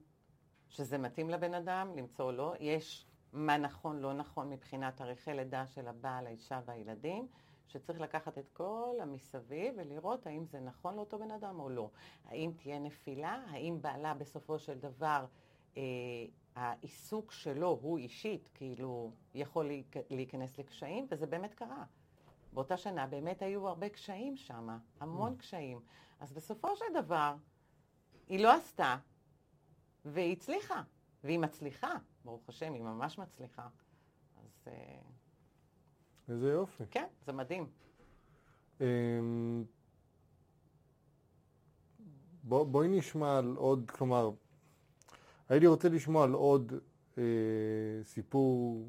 שזה 0.69 0.97
מתאים 0.97 1.29
לבן 1.29 1.53
אדם, 1.53 1.91
למצוא 1.97 2.25
או 2.25 2.31
לא. 2.31 2.53
יש 2.59 3.05
מה 3.33 3.57
נכון, 3.57 3.99
לא 3.99 4.13
נכון 4.13 4.49
מבחינת 4.49 4.97
תאריכי 4.97 5.33
לידה 5.33 5.67
של 5.67 5.87
הבעל, 5.87 6.27
האישה 6.27 6.61
והילדים, 6.65 7.27
שצריך 7.67 7.99
לקחת 8.01 8.37
את 8.37 8.49
כל 8.53 8.95
המסביב 9.01 9.73
ולראות 9.77 10.27
האם 10.27 10.45
זה 10.45 10.59
נכון 10.59 10.95
לאותו 10.95 11.19
בן 11.19 11.31
אדם 11.31 11.59
או 11.59 11.69
לא. 11.69 11.89
האם 12.25 12.51
תהיה 12.57 12.79
נפילה, 12.79 13.43
האם 13.49 13.81
בעלה 13.81 14.13
בסופו 14.13 14.59
של 14.59 14.79
דבר, 14.79 15.25
אה, 15.77 15.81
העיסוק 16.55 17.31
שלו 17.31 17.79
הוא 17.81 17.97
אישית, 17.97 18.49
כאילו, 18.53 19.11
יכול 19.33 19.65
להיכ- 19.67 20.05
להיכנס 20.09 20.57
לקשיים, 20.57 21.07
וזה 21.11 21.25
באמת 21.25 21.53
קרה. 21.53 21.83
באותה 22.53 22.77
שנה 22.77 23.07
באמת 23.07 23.41
היו 23.41 23.67
הרבה 23.67 23.89
קשיים 23.89 24.35
שם, 24.37 24.69
המון 24.99 25.35
קשיים. 25.37 25.79
אז 26.19 26.33
בסופו 26.33 26.75
של 26.75 26.85
דבר, 26.93 27.35
היא 28.27 28.43
לא 28.43 28.53
עשתה, 28.55 28.97
והיא 30.05 30.31
הצליחה. 30.33 30.81
והיא 31.23 31.39
מצליחה, 31.39 31.93
ברוך 32.25 32.49
השם, 32.49 32.73
היא 32.73 32.83
ממש 32.83 33.17
מצליחה. 33.17 33.67
אז 34.37 34.67
אה, 34.67 34.99
איזה 36.29 36.51
יופי. 36.51 36.83
כן, 36.91 37.05
זה 37.25 37.31
מדהים. 37.31 37.67
אמ, 38.81 39.63
בוא, 42.43 42.65
בואי 42.65 42.87
נשמע 42.87 43.37
על 43.37 43.55
עוד, 43.57 43.91
כלומר, 43.91 44.31
הייתי 45.49 45.67
רוצה 45.67 45.89
לשמוע 45.89 46.23
על 46.23 46.33
עוד 46.33 46.73
אה, 47.17 47.23
סיפור, 48.03 48.87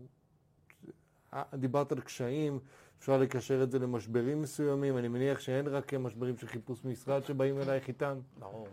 אה, 1.34 1.42
דיברת 1.54 1.92
על 1.92 2.00
קשיים, 2.00 2.58
אפשר 2.99 3.18
לקשר 3.18 3.62
את 3.62 3.70
זה 3.70 3.78
למשברים 3.78 4.42
מסוימים, 4.42 4.99
אני 4.99 5.08
מניח 5.08 5.40
שאין 5.40 5.66
רק 5.66 5.94
משברים 5.94 6.37
של 6.37 6.46
חיפוש 6.46 6.84
משרד 6.84 7.25
שבאים 7.25 7.58
אלייך 7.60 7.88
איתם. 7.88 8.18
ברור. 8.38 8.68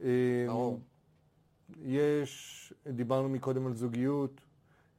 אמ, 0.00 0.06
ברור. 0.46 0.80
יש, 1.82 2.72
דיברנו 2.86 3.28
מקודם 3.28 3.66
על 3.66 3.74
זוגיות, 3.74 4.40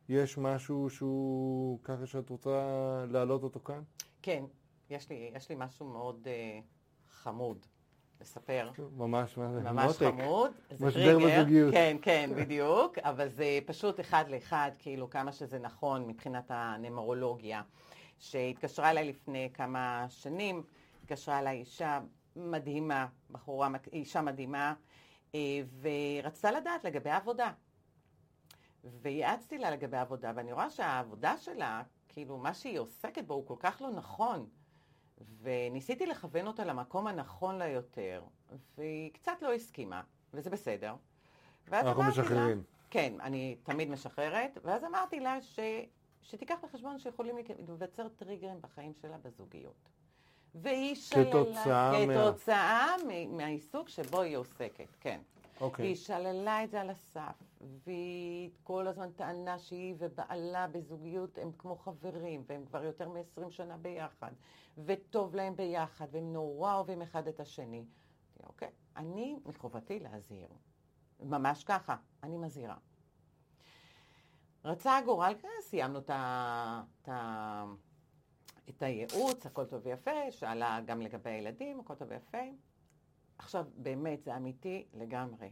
יש 0.10 0.38
משהו 0.38 0.90
שהוא 0.90 1.80
ככה 1.84 2.06
שאת 2.06 2.30
רוצה 2.30 2.60
להעלות 3.10 3.44
אותו 3.44 3.60
כאן? 3.60 3.82
כן, 4.22 4.44
יש 4.90 5.10
לי, 5.10 5.32
יש 5.36 5.50
לי 5.50 5.56
משהו 5.60 5.86
מאוד 5.86 6.28
אה, 6.28 6.60
חמוד 7.10 7.66
לספר. 8.22 8.72
ממש, 8.98 9.38
מה 9.38 9.52
זה? 9.52 9.60
ממש 9.60 9.86
מותק. 9.86 10.22
חמוד. 10.22 10.52
זה 10.72 10.86
משבר. 10.86 11.18
בזוגיות. 11.20 11.74
כן, 11.74 11.98
כן, 12.02 12.30
בדיוק. 12.36 12.98
אבל 13.10 13.30
זה 13.30 13.60
פשוט 13.66 14.00
אחד 14.00 14.26
לאחד, 14.30 14.72
כאילו, 14.80 15.10
כמה 15.10 15.32
שזה 15.32 15.60
נכון 15.60 16.08
מבחינת 16.08 16.46
הנמרולוגיה. 16.50 17.62
שהתקשרה 18.20 18.90
אליי 18.90 19.10
לפני 19.10 19.50
כמה 19.54 20.06
שנים, 20.10 20.64
התקשרה 21.04 21.40
אליי 21.40 21.58
אישה 21.58 22.00
מדהימה, 22.36 23.08
בחורה, 23.32 23.70
אישה 23.94 24.22
מדהימה, 24.22 24.74
ורצתה 25.82 26.52
לדעת 26.52 26.84
לגבי 26.84 27.10
העבודה. 27.10 27.52
וייעצתי 28.84 29.58
לה 29.58 29.72
לגבי 29.72 29.98
העבודה, 29.98 30.32
ואני 30.36 30.54
רואה 30.54 30.70
שהעבודה 30.70 31.38
שלה, 31.38 31.84
כאילו, 32.10 32.38
מה 32.38 32.54
שהיא 32.54 32.80
עוסקת 32.80 33.24
בו 33.24 33.34
הוא 33.34 33.48
כל 33.48 33.56
כך 33.60 33.82
לא 33.82 33.90
נכון. 33.92 34.50
וניסיתי 35.42 36.06
לכוון 36.06 36.48
אותה 36.48 36.66
למקום 36.66 37.08
הנכון 37.08 37.58
לה 37.58 37.68
יותר, 37.68 38.24
והיא 38.78 39.14
קצת 39.14 39.42
לא 39.42 39.54
הסכימה, 39.54 40.02
וזה 40.34 40.50
בסדר. 40.50 40.96
אנחנו 41.72 41.92
אמרתי 41.92 42.02
לה- 42.18 42.24
משחררים. 42.24 42.64
כן, 42.90 43.14
אני 43.22 43.58
תמיד 43.64 43.90
משחררת, 43.90 44.58
ואז 44.64 44.84
אמרתי 44.84 45.20
לה 45.20 45.42
ש... 45.42 45.60
שתיקח 46.22 46.56
בחשבון 46.64 47.00
שיכולים 47.00 47.36
להיווצר 47.68 48.08
טריגרים 48.10 48.62
בחיים 48.62 48.94
שלה 48.94 49.18
בזוגיות. 49.18 49.90
והיא 50.62 50.96
שללה... 50.96 51.26
כתוצאה 51.26 52.06
מה- 52.06 52.14
כתוצאה 52.14 52.88
מה... 53.08 53.38
מהעיסוק 53.38 53.90
שבו 53.90 54.22
היא 54.22 54.38
עוסקת, 54.38 54.96
כן. 55.00 55.22
אוקיי. 55.62 55.86
והיא 55.86 55.96
שללה 55.96 56.64
את 56.64 56.72
זה 56.72 56.82
על 56.82 56.90
הסף, 56.90 57.44
והיא 57.62 58.50
כל 58.64 58.88
הזמן 58.88 59.12
טענה 59.12 59.60
שהיא 59.60 59.96
ובעלה 59.98 60.68
בזוגיות 60.68 61.38
הם 61.38 61.52
כמו 61.58 61.76
חברים, 61.76 62.44
והם 62.48 62.66
כבר 62.66 62.84
יותר 62.84 63.10
מ-20 63.10 63.50
שנה 63.50 63.78
ביחד, 63.78 64.32
וטוב 64.78 65.36
להם 65.36 65.56
ביחד, 65.56 66.08
והם 66.12 66.34
נורא 66.34 66.76
אוהבים 66.76 67.02
אחד 67.02 67.28
את 67.28 67.40
השני. 67.40 67.86
אוקיי, 68.44 68.70
אני 68.98 69.36
מחובתי 69.46 70.00
להזהיר. 70.00 70.48
ממש 71.20 71.64
ככה, 71.64 71.96
אני 72.24 72.38
מזהירה. 72.38 72.76
רצה 74.66 74.98
הגורל, 74.98 75.34
כן, 75.42 75.48
סיימנו 75.62 76.00
את, 76.00 76.10
ה, 76.10 76.84
הייעוץ, 78.86 79.46
הכל 79.46 79.66
טוב 79.66 79.82
ויפה, 79.86 80.32
שאלה 80.32 80.80
גם 80.86 81.02
לגבי 81.02 81.30
הילדים, 81.30 81.80
הכל 81.80 81.96
טוב 81.96 82.08
ויפה. 82.12 82.38
עכשיו, 83.38 83.66
באמת, 83.78 84.24
זה 84.24 84.36
אמיתי 84.36 84.88
לגמרי. 84.94 85.52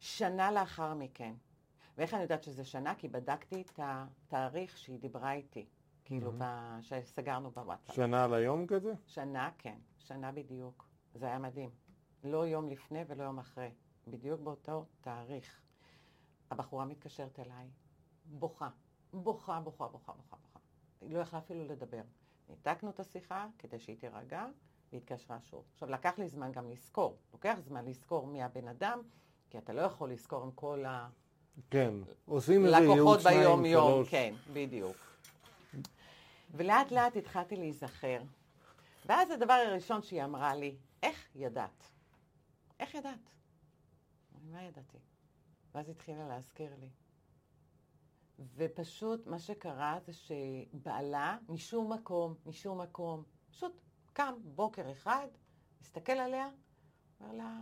שנה 0.00 0.52
לאחר 0.52 0.94
מכן, 0.94 1.34
ואיך 1.98 2.14
אני 2.14 2.22
יודעת 2.22 2.42
שזה 2.42 2.64
שנה? 2.64 2.94
כי 2.94 3.08
בדקתי 3.08 3.60
את 3.62 3.80
התאריך 3.82 4.78
שהיא 4.78 4.98
דיברה 4.98 5.32
איתי, 5.32 5.66
כאילו, 6.04 6.32
ב... 6.38 6.44
שסגרנו 6.80 7.50
בוואטסאפ. 7.50 7.94
שנה 7.94 8.24
על 8.24 8.34
היום 8.34 8.66
כזה? 8.66 8.94
שנה, 9.06 9.50
כן, 9.58 9.78
שנה 9.98 10.32
בדיוק. 10.32 10.88
זה 11.14 11.26
היה 11.26 11.38
מדהים. 11.38 11.70
לא 12.24 12.46
יום 12.46 12.68
לפני 12.68 13.04
ולא 13.06 13.22
יום 13.24 13.38
אחרי, 13.38 13.70
בדיוק 14.06 14.40
באותו 14.40 14.84
תאריך. 15.00 15.60
הבחורה 16.50 16.84
מתקשרת 16.84 17.38
אליי, 17.38 17.68
בוכה, 18.24 18.68
בוכה, 19.12 19.60
בוכה, 19.60 19.88
בוכה, 19.88 20.12
בוכה, 20.12 20.36
בוכה. 20.36 20.58
היא 21.00 21.14
לא 21.14 21.18
יכלה 21.18 21.38
אפילו 21.38 21.64
לדבר. 21.64 22.02
ניתקנו 22.48 22.90
את 22.90 23.00
השיחה 23.00 23.46
כדי 23.58 23.78
שהיא 23.78 23.96
תירגע, 23.96 24.46
והתקשרה 24.92 25.40
שוב. 25.40 25.64
עכשיו, 25.72 25.90
לקח 25.90 26.18
לי 26.18 26.28
זמן 26.28 26.52
גם 26.52 26.70
לזכור. 26.70 27.16
לוקח 27.32 27.56
זמן 27.60 27.84
לזכור 27.84 28.26
מי 28.26 28.42
הבן 28.42 28.68
אדם, 28.68 29.02
כי 29.50 29.58
אתה 29.58 29.72
לא 29.72 29.80
יכול 29.80 30.12
לזכור 30.12 30.42
עם 30.42 30.50
כל 30.50 30.84
כן. 31.70 31.94
עושים 32.26 32.64
איזה 32.64 32.76
ייעוץ 32.76 33.20
שניים, 33.20 33.40
ביום-יום. 33.40 33.94
שלוש. 33.94 34.10
כן, 34.10 34.34
בדיוק. 34.52 34.96
ולאט 36.50 36.90
לאט 36.90 37.16
התחלתי 37.16 37.56
להיזכר. 37.56 38.22
ואז 39.06 39.30
הדבר 39.30 39.52
הראשון 39.52 40.02
שהיא 40.02 40.24
אמרה 40.24 40.54
לי, 40.54 40.76
איך 41.02 41.28
ידעת? 41.34 41.90
איך 42.80 42.94
ידעת? 42.94 43.30
מה 44.50 44.62
ידעתי? 44.62 44.98
ואז 45.74 45.88
התחילה 45.88 46.28
להזכיר 46.28 46.70
לי. 46.80 46.88
ופשוט 48.38 49.26
מה 49.26 49.38
שקרה 49.38 49.98
זה 50.00 50.12
שבעלה, 50.12 51.38
משום 51.48 51.92
מקום, 51.92 52.34
משום 52.46 52.80
מקום, 52.80 53.24
פשוט 53.50 53.80
קם 54.12 54.34
בוקר 54.44 54.92
אחד, 54.92 55.26
מסתכל 55.80 56.12
עליה, 56.12 56.48
אומר 57.20 57.32
לה, 57.32 57.60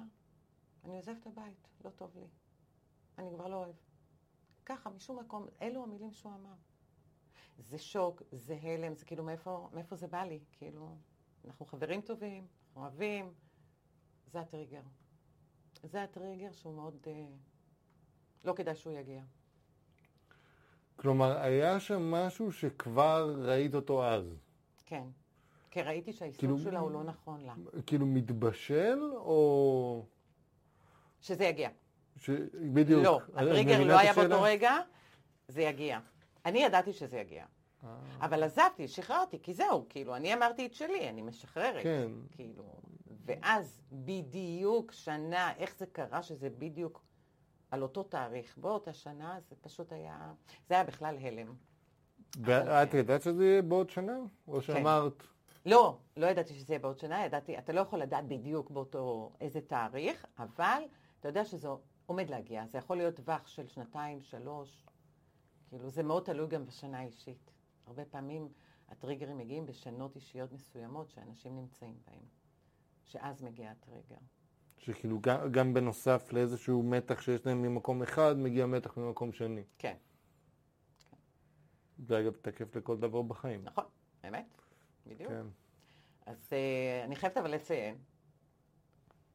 אני 0.84 0.96
עוזב 0.96 1.14
את 1.20 1.26
הבית, 1.26 1.68
לא 1.84 1.90
טוב 1.90 2.16
לי. 2.16 2.26
אני 3.18 3.30
כבר 3.34 3.48
לא 3.48 3.56
אוהב. 3.56 3.74
ככה, 4.66 4.90
משום 4.90 5.18
מקום, 5.18 5.46
אלו 5.62 5.82
המילים 5.82 6.12
שהוא 6.12 6.34
אמר. 6.34 6.54
זה 7.58 7.78
שוק, 7.78 8.22
זה 8.32 8.58
הלם, 8.62 8.94
זה 8.94 9.04
כאילו 9.04 9.24
מאיפה, 9.24 9.68
מאיפה 9.72 9.96
זה 9.96 10.06
בא 10.06 10.24
לי? 10.24 10.40
כאילו, 10.52 10.96
אנחנו 11.44 11.66
חברים 11.66 12.00
טובים, 12.00 12.46
אוהבים, 12.76 13.34
זה 14.26 14.40
הטריגר. 14.40 14.82
זה 15.82 16.02
הטריגר 16.02 16.52
שהוא 16.52 16.74
מאוד... 16.74 16.96
אה, 17.06 17.26
לא 18.44 18.52
כדאי 18.52 18.76
שהוא 18.76 18.92
יגיע. 18.92 19.22
כלומר, 20.96 21.38
היה 21.38 21.80
שם 21.80 22.10
משהו 22.10 22.52
שכבר 22.52 23.34
ראית 23.38 23.74
אותו 23.74 24.04
אז. 24.04 24.24
כן. 24.86 25.04
כי 25.70 25.82
ראיתי 25.82 26.12
שהעיסוק 26.12 26.38
כאילו- 26.40 26.58
שלה 26.58 26.78
הוא 26.78 26.90
לא 26.90 27.02
נכון 27.02 27.40
לה. 27.40 27.54
כאילו 27.86 28.06
מתבשל, 28.06 28.98
או... 29.14 30.04
שזה 31.20 31.44
יגיע. 31.44 31.68
ש... 32.16 32.30
בדיוק. 32.72 33.04
לא, 33.04 33.20
הטריגר 33.34 33.84
לא 33.84 33.98
היה 33.98 34.10
השאלה? 34.10 34.28
באותו 34.28 34.42
רגע, 34.42 34.76
זה 35.48 35.62
יגיע. 35.62 35.98
אני 36.46 36.58
ידעתי 36.58 36.92
שזה 36.92 37.18
יגיע. 37.18 37.44
אה, 37.84 37.88
אבל 38.20 38.42
עזבתי, 38.42 38.88
שחררתי, 38.88 39.38
כי 39.42 39.54
זהו, 39.54 39.86
כאילו, 39.88 40.16
אני 40.16 40.34
אמרתי 40.34 40.66
את 40.66 40.74
שלי, 40.74 41.08
אני 41.08 41.22
משחררת. 41.22 41.82
כן. 41.82 42.08
כאילו, 42.30 42.64
ואז 43.24 43.80
בדיוק 43.92 44.92
שנה, 44.92 45.52
איך 45.56 45.74
זה 45.78 45.86
קרה 45.86 46.22
שזה 46.22 46.50
בדיוק 46.50 47.02
על 47.74 47.82
אותו 47.82 48.02
תאריך, 48.02 48.58
באותה 48.58 48.92
שנה, 48.92 49.38
זה 49.48 49.56
פשוט 49.60 49.92
היה, 49.92 50.32
זה 50.68 50.74
היה 50.74 50.84
בכלל 50.84 51.16
הלם. 51.20 51.54
ואת 52.40 52.94
ידעת 52.94 53.22
שזה 53.22 53.44
יהיה 53.44 53.62
בעוד 53.62 53.90
שנה? 53.90 54.18
או 54.48 54.62
שאמרת... 54.62 55.22
לא, 55.66 55.98
לא 56.16 56.26
ידעתי 56.26 56.54
שזה 56.54 56.72
יהיה 56.72 56.78
בעוד 56.78 56.98
שנה, 56.98 57.24
ידעתי, 57.24 57.58
אתה 57.58 57.72
לא 57.72 57.80
יכול 57.80 57.98
לדעת 57.98 58.28
בדיוק 58.28 58.70
באותו 58.70 59.32
איזה 59.40 59.60
תאריך, 59.60 60.26
אבל 60.38 60.82
אתה 61.20 61.28
יודע 61.28 61.44
שזה 61.44 61.68
עומד 62.06 62.30
להגיע, 62.30 62.66
זה 62.66 62.78
יכול 62.78 62.96
להיות 62.96 63.16
טווח 63.16 63.46
של 63.46 63.66
שנתיים, 63.66 64.22
שלוש, 64.22 64.86
כאילו 65.68 65.90
זה 65.90 66.02
מאוד 66.02 66.24
תלוי 66.24 66.48
גם 66.48 66.66
בשנה 66.66 66.98
האישית. 66.98 67.50
הרבה 67.86 68.04
פעמים 68.04 68.48
הטריגרים 68.88 69.38
מגיעים 69.38 69.66
בשנות 69.66 70.16
אישיות 70.16 70.52
מסוימות 70.52 71.10
שאנשים 71.10 71.56
נמצאים 71.56 71.98
בהם, 72.06 72.24
שאז 73.04 73.42
מגיע 73.42 73.70
הטריגר. 73.70 74.18
שכאילו 74.84 75.20
גם, 75.20 75.52
גם 75.52 75.74
בנוסף 75.74 76.32
לאיזשהו 76.32 76.82
מתח 76.82 77.20
שיש 77.20 77.46
להם 77.46 77.62
ממקום 77.62 78.02
אחד, 78.02 78.38
מגיע 78.38 78.66
מתח 78.66 78.96
ממקום 78.96 79.32
שני. 79.32 79.62
כן, 79.78 79.94
זה 81.98 82.20
אגב 82.20 82.32
תקף 82.42 82.76
לכל 82.76 82.96
דבר 82.96 83.22
בחיים. 83.22 83.60
נכון, 83.64 83.84
באמת, 84.22 84.46
בדיוק. 85.06 85.30
כן. 85.32 85.46
אז 86.26 86.50
uh, 86.50 87.04
אני 87.04 87.16
חייבת 87.16 87.36
אבל 87.36 87.54
לציין 87.54 87.96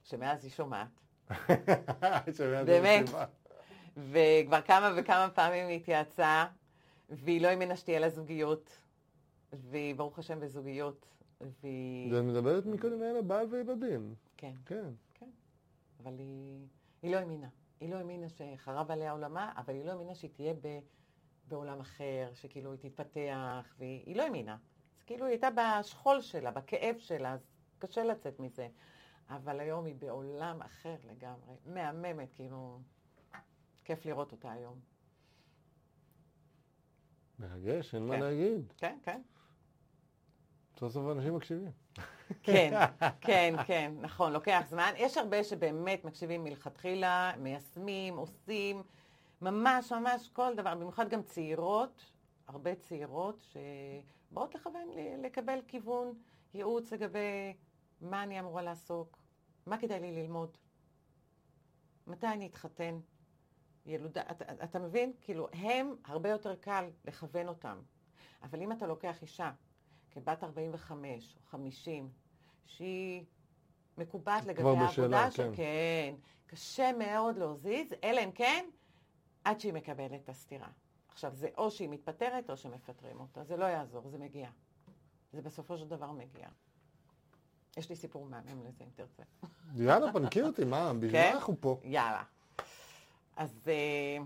שמאז 0.03 0.43
היא 0.43 0.51
שומעת, 0.51 1.01
באמת. 2.65 3.09
וכבר 3.97 4.61
כמה 4.61 4.91
וכמה 4.97 5.29
פעמים 5.29 5.67
היא 5.67 5.77
התייעצה, 5.77 6.45
והיא 7.09 7.41
לא 7.41 7.47
האמינה 7.47 7.75
שתהיה 7.75 7.99
לה 7.99 8.09
זוגיות, 8.09 8.77
והיא 9.53 9.95
ברוך 9.95 10.19
השם 10.19 10.39
בזוגיות, 10.39 11.05
והיא... 11.61 12.13
מדברת 12.13 12.65
מקודם 12.65 13.01
על 13.01 13.21
בעל 13.21 13.47
וילדים. 13.49 14.15
כן, 14.37 14.53
כן. 14.65 14.89
אבל 15.99 16.19
היא, 16.19 16.67
היא 17.01 17.11
לא 17.11 17.17
האמינה. 17.17 17.49
היא 17.79 17.89
לא 17.89 17.95
האמינה 17.95 18.27
שחרב 18.29 18.91
עליה 18.91 19.11
עולמה, 19.11 19.53
אבל 19.57 19.73
היא 19.73 19.85
לא 19.85 19.91
האמינה 19.91 20.15
שהיא 20.15 20.31
תהיה 20.33 20.53
ב, 20.53 20.79
בעולם 21.47 21.79
אחר, 21.79 22.31
שכאילו 22.33 22.71
היא 22.71 22.79
תתפתח, 22.79 23.75
והיא 23.77 24.03
היא 24.05 24.15
לא 24.15 24.23
האמינה. 24.23 24.57
אז 24.97 25.03
כאילו 25.03 25.25
היא 25.25 25.31
הייתה 25.31 25.47
בשכול 25.55 26.21
שלה, 26.21 26.51
בכאב 26.51 26.95
שלה, 26.97 27.33
אז 27.33 27.47
קשה 27.79 28.03
לצאת 28.03 28.39
מזה. 28.39 28.67
אבל 29.29 29.59
היום 29.59 29.85
היא 29.85 29.95
בעולם 29.95 30.61
אחר 30.61 30.95
לגמרי, 31.03 31.55
מהממת, 31.65 32.33
כאילו, 32.33 32.79
כיף 33.83 34.05
לראות 34.05 34.31
אותה 34.31 34.51
היום. 34.51 34.79
מרגש, 37.39 37.95
אין 37.95 38.07
מה 38.07 38.15
כן. 38.15 38.21
להגיד. 38.21 38.73
כן, 38.77 38.97
כן. 39.03 39.21
סוף 40.77 40.93
סוף 40.93 41.11
אנשים 41.11 41.35
מקשיבים. 41.35 41.71
כן, 42.43 42.79
כן, 43.21 43.55
כן, 43.67 43.93
נכון, 44.01 44.33
לוקח 44.33 44.61
זמן. 44.69 44.93
יש 44.97 45.17
הרבה 45.17 45.43
שבאמת 45.43 46.05
מקשיבים 46.05 46.43
מלכתחילה, 46.43 47.31
מיישמים, 47.37 48.17
עושים, 48.17 48.83
ממש 49.41 49.91
ממש 49.91 50.29
כל 50.33 50.55
דבר, 50.55 50.75
במיוחד 50.75 51.09
גם 51.09 51.23
צעירות, 51.23 52.11
הרבה 52.47 52.75
צעירות 52.75 53.43
שבאות 53.51 54.55
לכוון, 54.55 54.87
לקבל 55.23 55.59
כיוון, 55.67 56.13
ייעוץ 56.53 56.93
לגבי 56.93 57.53
מה 58.01 58.23
אני 58.23 58.39
אמורה 58.39 58.61
לעסוק, 58.61 59.17
מה 59.65 59.77
כדאי 59.77 59.99
לי 59.99 60.11
ללמוד, 60.11 60.57
מתי 62.07 62.27
אני 62.27 62.47
אתחתן, 62.47 62.99
ילודה, 63.85 64.21
אתה, 64.31 64.63
אתה 64.63 64.79
מבין? 64.79 65.13
כאילו, 65.21 65.47
הם, 65.53 65.95
הרבה 66.05 66.29
יותר 66.29 66.55
קל 66.55 66.89
לכוון 67.05 67.47
אותם. 67.47 67.77
אבל 68.43 68.61
אם 68.61 68.71
אתה 68.71 68.87
לוקח 68.87 69.21
אישה 69.21 69.51
כבת 70.25 70.43
45 70.43 71.35
או 71.35 71.49
50, 71.49 72.09
שהיא 72.65 73.23
מקובעת 73.97 74.45
לגבי 74.45 74.69
העבודה 74.69 75.29
כן. 75.31 75.51
כן, 75.55 76.15
קשה 76.45 76.91
מאוד 76.91 77.37
להזיז, 77.37 77.93
אלא 78.03 78.23
אם 78.23 78.31
כן, 78.31 78.65
עד 79.43 79.59
שהיא 79.59 79.73
מקבלת 79.73 80.21
את 80.23 80.29
הסתירה. 80.29 80.67
עכשיו, 81.09 81.35
זה 81.35 81.47
או 81.57 81.71
שהיא 81.71 81.89
מתפטרת 81.89 82.49
או 82.49 82.57
שמפטרים 82.57 83.19
אותה, 83.19 83.43
זה 83.43 83.57
לא 83.57 83.65
יעזור, 83.65 84.09
זה 84.09 84.17
מגיע. 84.17 84.49
זה 85.33 85.41
בסופו 85.41 85.77
של 85.77 85.87
דבר 85.87 86.11
מגיע. 86.11 86.47
יש 87.77 87.89
לי 87.89 87.95
סיפור 87.95 88.25
מהמם 88.25 88.63
לזה, 88.63 88.83
אם 88.83 88.89
תרצה. 88.95 89.23
יאללה, 89.75 90.13
פנקי 90.13 90.41
אותי, 90.41 90.63
מה, 90.63 90.93
בשביל 90.99 91.11
כן? 91.11 91.29
מה 91.29 91.33
אנחנו 91.33 91.55
פה? 91.61 91.79
יאללה. 91.83 92.23
אז 93.35 93.67
אה, 93.67 94.17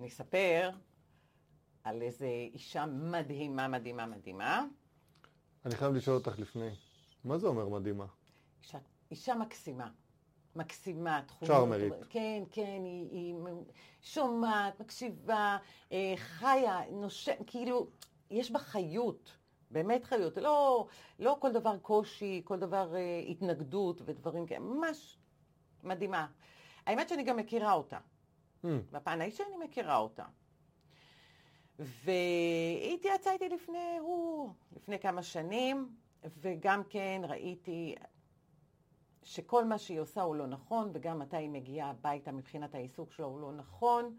אני 0.00 0.08
אספר 0.08 0.70
על 1.84 2.02
איזה 2.02 2.26
אישה 2.26 2.86
מדהימה, 2.86 3.68
מדהימה, 3.68 4.06
מדהימה. 4.06 4.64
אני 5.64 5.74
חייב 5.74 5.94
לשאול 5.94 6.16
אותך 6.16 6.38
לפני. 6.38 6.70
מה 7.24 7.38
זה 7.38 7.46
אומר 7.46 7.68
מדהימה? 7.68 8.06
אישה, 8.62 8.78
אישה 9.10 9.34
מקסימה. 9.34 9.88
מקסימה, 10.56 11.22
תכונות. 11.26 11.54
צ'ארמרית. 11.54 11.92
כן, 12.08 12.42
כן, 12.50 12.80
היא, 12.84 13.08
היא 13.10 13.34
שומעת, 14.02 14.80
מקשיבה, 14.80 15.58
אה, 15.92 16.14
חיה, 16.16 16.80
נושמת, 16.90 17.38
כאילו, 17.46 17.86
יש 18.30 18.50
בה 18.50 18.58
חיות, 18.58 19.36
באמת 19.70 20.04
חיות. 20.04 20.36
לא, 20.36 20.86
לא 21.18 21.36
כל 21.40 21.52
דבר 21.52 21.78
קושי, 21.78 22.42
כל 22.44 22.58
דבר 22.58 22.94
אה, 22.94 23.22
התנגדות 23.28 24.02
ודברים 24.04 24.46
כאלה, 24.46 24.60
ממש 24.60 25.18
מדהימה. 25.82 26.26
האמת 26.86 27.08
שאני 27.08 27.22
גם 27.22 27.36
מכירה 27.36 27.72
אותה. 27.72 27.98
Hmm, 28.64 28.66
בפן 28.92 29.20
האישי 29.20 29.42
אני 29.48 29.64
מכירה 29.64 29.96
אותה. 29.96 30.24
והיא 31.80 32.94
התייעצה 32.94 33.32
איתי 33.32 33.48
לפני, 33.48 33.98
הוא, 34.00 34.50
לפני 34.76 34.98
כמה 34.98 35.22
שנים, 35.22 35.94
וגם 36.40 36.82
כן 36.84 37.22
ראיתי 37.28 37.94
שכל 39.22 39.64
מה 39.64 39.78
שהיא 39.78 40.00
עושה 40.00 40.22
הוא 40.22 40.36
לא 40.36 40.46
נכון, 40.46 40.90
וגם 40.92 41.18
מתי 41.18 41.36
היא 41.36 41.50
מגיעה 41.50 41.90
הביתה 41.90 42.32
מבחינת 42.32 42.74
העיסוק 42.74 43.12
שלה 43.12 43.26
הוא 43.26 43.40
לא 43.40 43.52
נכון, 43.52 44.16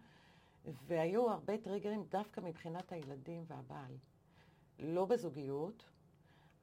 והיו 0.66 1.30
הרבה 1.30 1.58
טריגרים 1.58 2.04
דווקא 2.10 2.42
מבחינת 2.42 2.92
הילדים 2.92 3.44
והבעל. 3.48 3.98
לא 4.80 5.06
בזוגיות, 5.06 5.90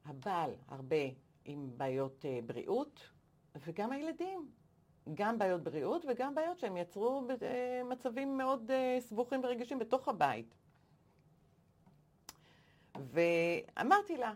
הבעל 0.05 0.51
הרבה 0.67 1.05
עם 1.45 1.69
בעיות 1.77 2.25
אה, 2.25 2.39
בריאות, 2.45 3.09
וגם 3.55 3.91
הילדים. 3.91 4.51
גם 5.13 5.37
בעיות 5.37 5.63
בריאות 5.63 6.05
וגם 6.09 6.35
בעיות 6.35 6.59
שהם 6.59 6.77
יצרו 6.77 7.27
במצבים 7.27 8.37
מאוד 8.37 8.71
אה, 8.71 8.97
סבוכים 8.99 9.43
ורגישים 9.43 9.79
בתוך 9.79 10.07
הבית. 10.07 10.58
ואמרתי 13.07 14.17
לה, 14.17 14.33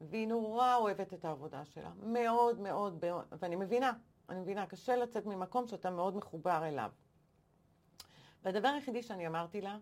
והיא 0.00 0.28
נורא 0.28 0.74
אוהבת 0.74 1.14
את 1.14 1.24
העבודה 1.24 1.64
שלה, 1.64 1.92
מאוד 2.02 2.60
מאוד, 2.60 3.04
ואני 3.38 3.56
מבינה, 3.56 3.92
אני 4.28 4.40
מבינה, 4.40 4.66
קשה 4.66 4.96
לצאת 4.96 5.26
ממקום 5.26 5.66
שאתה 5.66 5.90
מאוד 5.90 6.16
מחובר 6.16 6.64
אליו. 6.68 6.90
והדבר 8.42 8.68
היחידי 8.68 9.02
שאני 9.02 9.26
אמרתי 9.26 9.60
לה, 9.60 9.78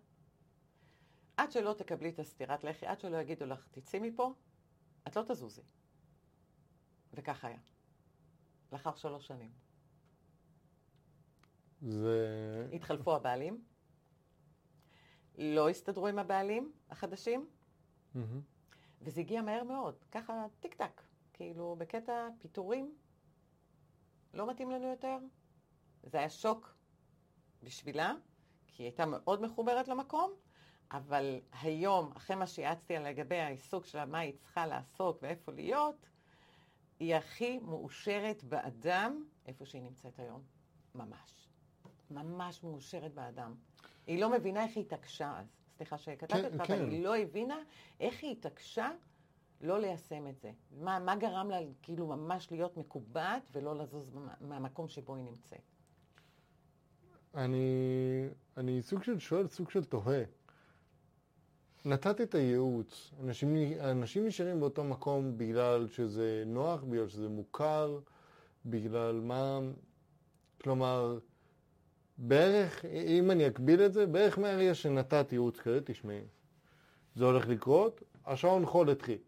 עד 1.37 1.53
שלא 1.53 1.72
תקבלי 1.72 2.09
את 2.09 2.18
הסטירת 2.18 2.64
לחי, 2.64 2.87
עד 2.87 3.01
שלא 3.01 3.16
יגידו 3.16 3.46
לך, 3.46 3.68
תצאי 3.70 4.01
מפה, 4.01 4.33
את 5.07 5.16
לא 5.16 5.22
תזוזי. 5.22 5.62
וכך 7.14 7.44
היה. 7.44 7.59
לאחר 8.72 8.94
שלוש 8.94 9.27
שנים. 9.27 9.51
זה... 11.83 12.68
התחלפו 12.72 13.16
הבעלים, 13.16 13.64
לא 15.38 15.68
הסתדרו 15.68 16.07
עם 16.07 16.18
הבעלים 16.18 16.72
החדשים. 16.90 17.49
וזה 19.02 19.20
הגיע 19.20 19.42
מהר 19.42 19.64
מאוד, 19.64 19.94
ככה 20.11 20.46
טיק 20.61 20.74
טק, 20.74 21.02
כאילו 21.33 21.76
בקטע 21.79 22.29
פיטורים, 22.38 22.94
לא 24.35 24.50
מתאים 24.50 24.70
לנו 24.70 24.87
יותר. 24.87 25.18
זה 26.02 26.18
היה 26.18 26.31
שוק 26.31 26.74
בשבילה, 27.62 28.14
כי 28.66 28.83
היא 28.83 28.87
הייתה 28.87 29.07
מאוד 29.07 29.42
מחוברת 29.42 29.88
למקום, 29.88 30.33
אבל 30.90 31.40
היום, 31.62 32.12
אחרי 32.16 32.37
מה 32.37 32.46
שיעצתי 32.46 32.94
לגבי 32.94 33.40
העיסוק 33.40 33.87
שלה, 33.87 34.07
מה 34.07 34.18
היא 34.18 34.33
צריכה 34.38 34.66
לעסוק 34.66 35.18
ואיפה 35.22 35.52
להיות, 35.52 36.07
היא 36.98 37.14
הכי 37.14 37.59
מאושרת 37.59 38.44
באדם 38.44 39.24
איפה 39.46 39.66
שהיא 39.66 39.83
נמצאת 39.83 40.18
היום. 40.18 40.42
ממש. 40.94 41.48
ממש 42.11 42.62
מאושרת 42.62 43.14
באדם. 43.14 43.55
היא 44.07 44.20
לא 44.20 44.31
מבינה 44.31 44.62
איך 44.64 44.76
היא 44.76 44.85
התעקשה 44.85 45.38
אז. 45.38 45.65
סליחה 45.76 45.98
שקטעתי 45.98 46.42
כן, 46.42 46.52
אותך, 46.52 46.66
כן. 46.66 46.80
אבל 46.82 46.90
היא 46.90 47.04
לא 47.04 47.16
הבינה 47.16 47.56
איך 48.00 48.22
היא 48.22 48.32
התעקשה 48.32 48.90
לא 49.60 49.80
ליישם 49.80 50.26
את 50.26 50.38
זה. 50.40 50.50
מה, 50.80 50.98
מה 50.98 51.16
גרם 51.16 51.50
לה 51.50 51.58
כאילו 51.82 52.06
ממש 52.06 52.52
להיות 52.52 52.76
מקובעת 52.76 53.42
ולא 53.52 53.76
לזוז 53.76 54.10
מה- 54.14 54.34
מהמקום 54.40 54.88
שבו 54.88 55.14
היא 55.16 55.24
נמצאת. 55.24 55.60
אני, 57.34 58.28
אני 58.56 58.82
סוג 58.82 59.02
של 59.02 59.18
שואל, 59.18 59.48
סוג 59.48 59.70
של 59.70 59.84
תוהה. 59.84 60.22
נתת 61.84 62.20
את 62.20 62.34
הייעוץ, 62.34 63.12
אנשים, 63.20 63.56
אנשים 63.80 64.26
נשארים 64.26 64.60
באותו 64.60 64.84
מקום 64.84 65.38
בגלל 65.38 65.88
שזה 65.88 66.42
נוח, 66.46 66.82
בגלל 66.84 67.08
שזה 67.08 67.28
מוכר, 67.28 67.98
בגלל 68.66 69.20
מה... 69.20 69.60
כלומר, 70.60 71.18
בערך, 72.18 72.85
אם 72.85 73.31
אני 73.31 73.46
אקביל 73.46 73.83
את 73.83 73.92
זה, 73.92 74.07
בערך 74.07 74.38
מהרגע 74.38 74.74
שנתת 74.74 75.33
ייעוץ 75.33 75.59
כזה, 75.59 75.81
תשמעי, 75.85 76.20
זה 77.16 77.24
הולך 77.24 77.48
לקרות, 77.48 78.02
השעון 78.26 78.66
חול 78.66 78.90
התחיל. 78.90 79.18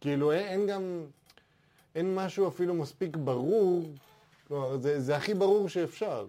כאילו, 0.00 0.32
אין, 0.32 0.46
אין 0.46 0.66
גם, 0.66 1.06
אין 1.94 2.14
משהו 2.14 2.48
אפילו 2.48 2.74
מספיק 2.74 3.16
ברור, 3.16 3.82
כלומר, 4.48 4.78
זה, 4.78 5.00
זה 5.00 5.16
הכי 5.16 5.34
ברור 5.34 5.68
שאפשר, 5.68 6.26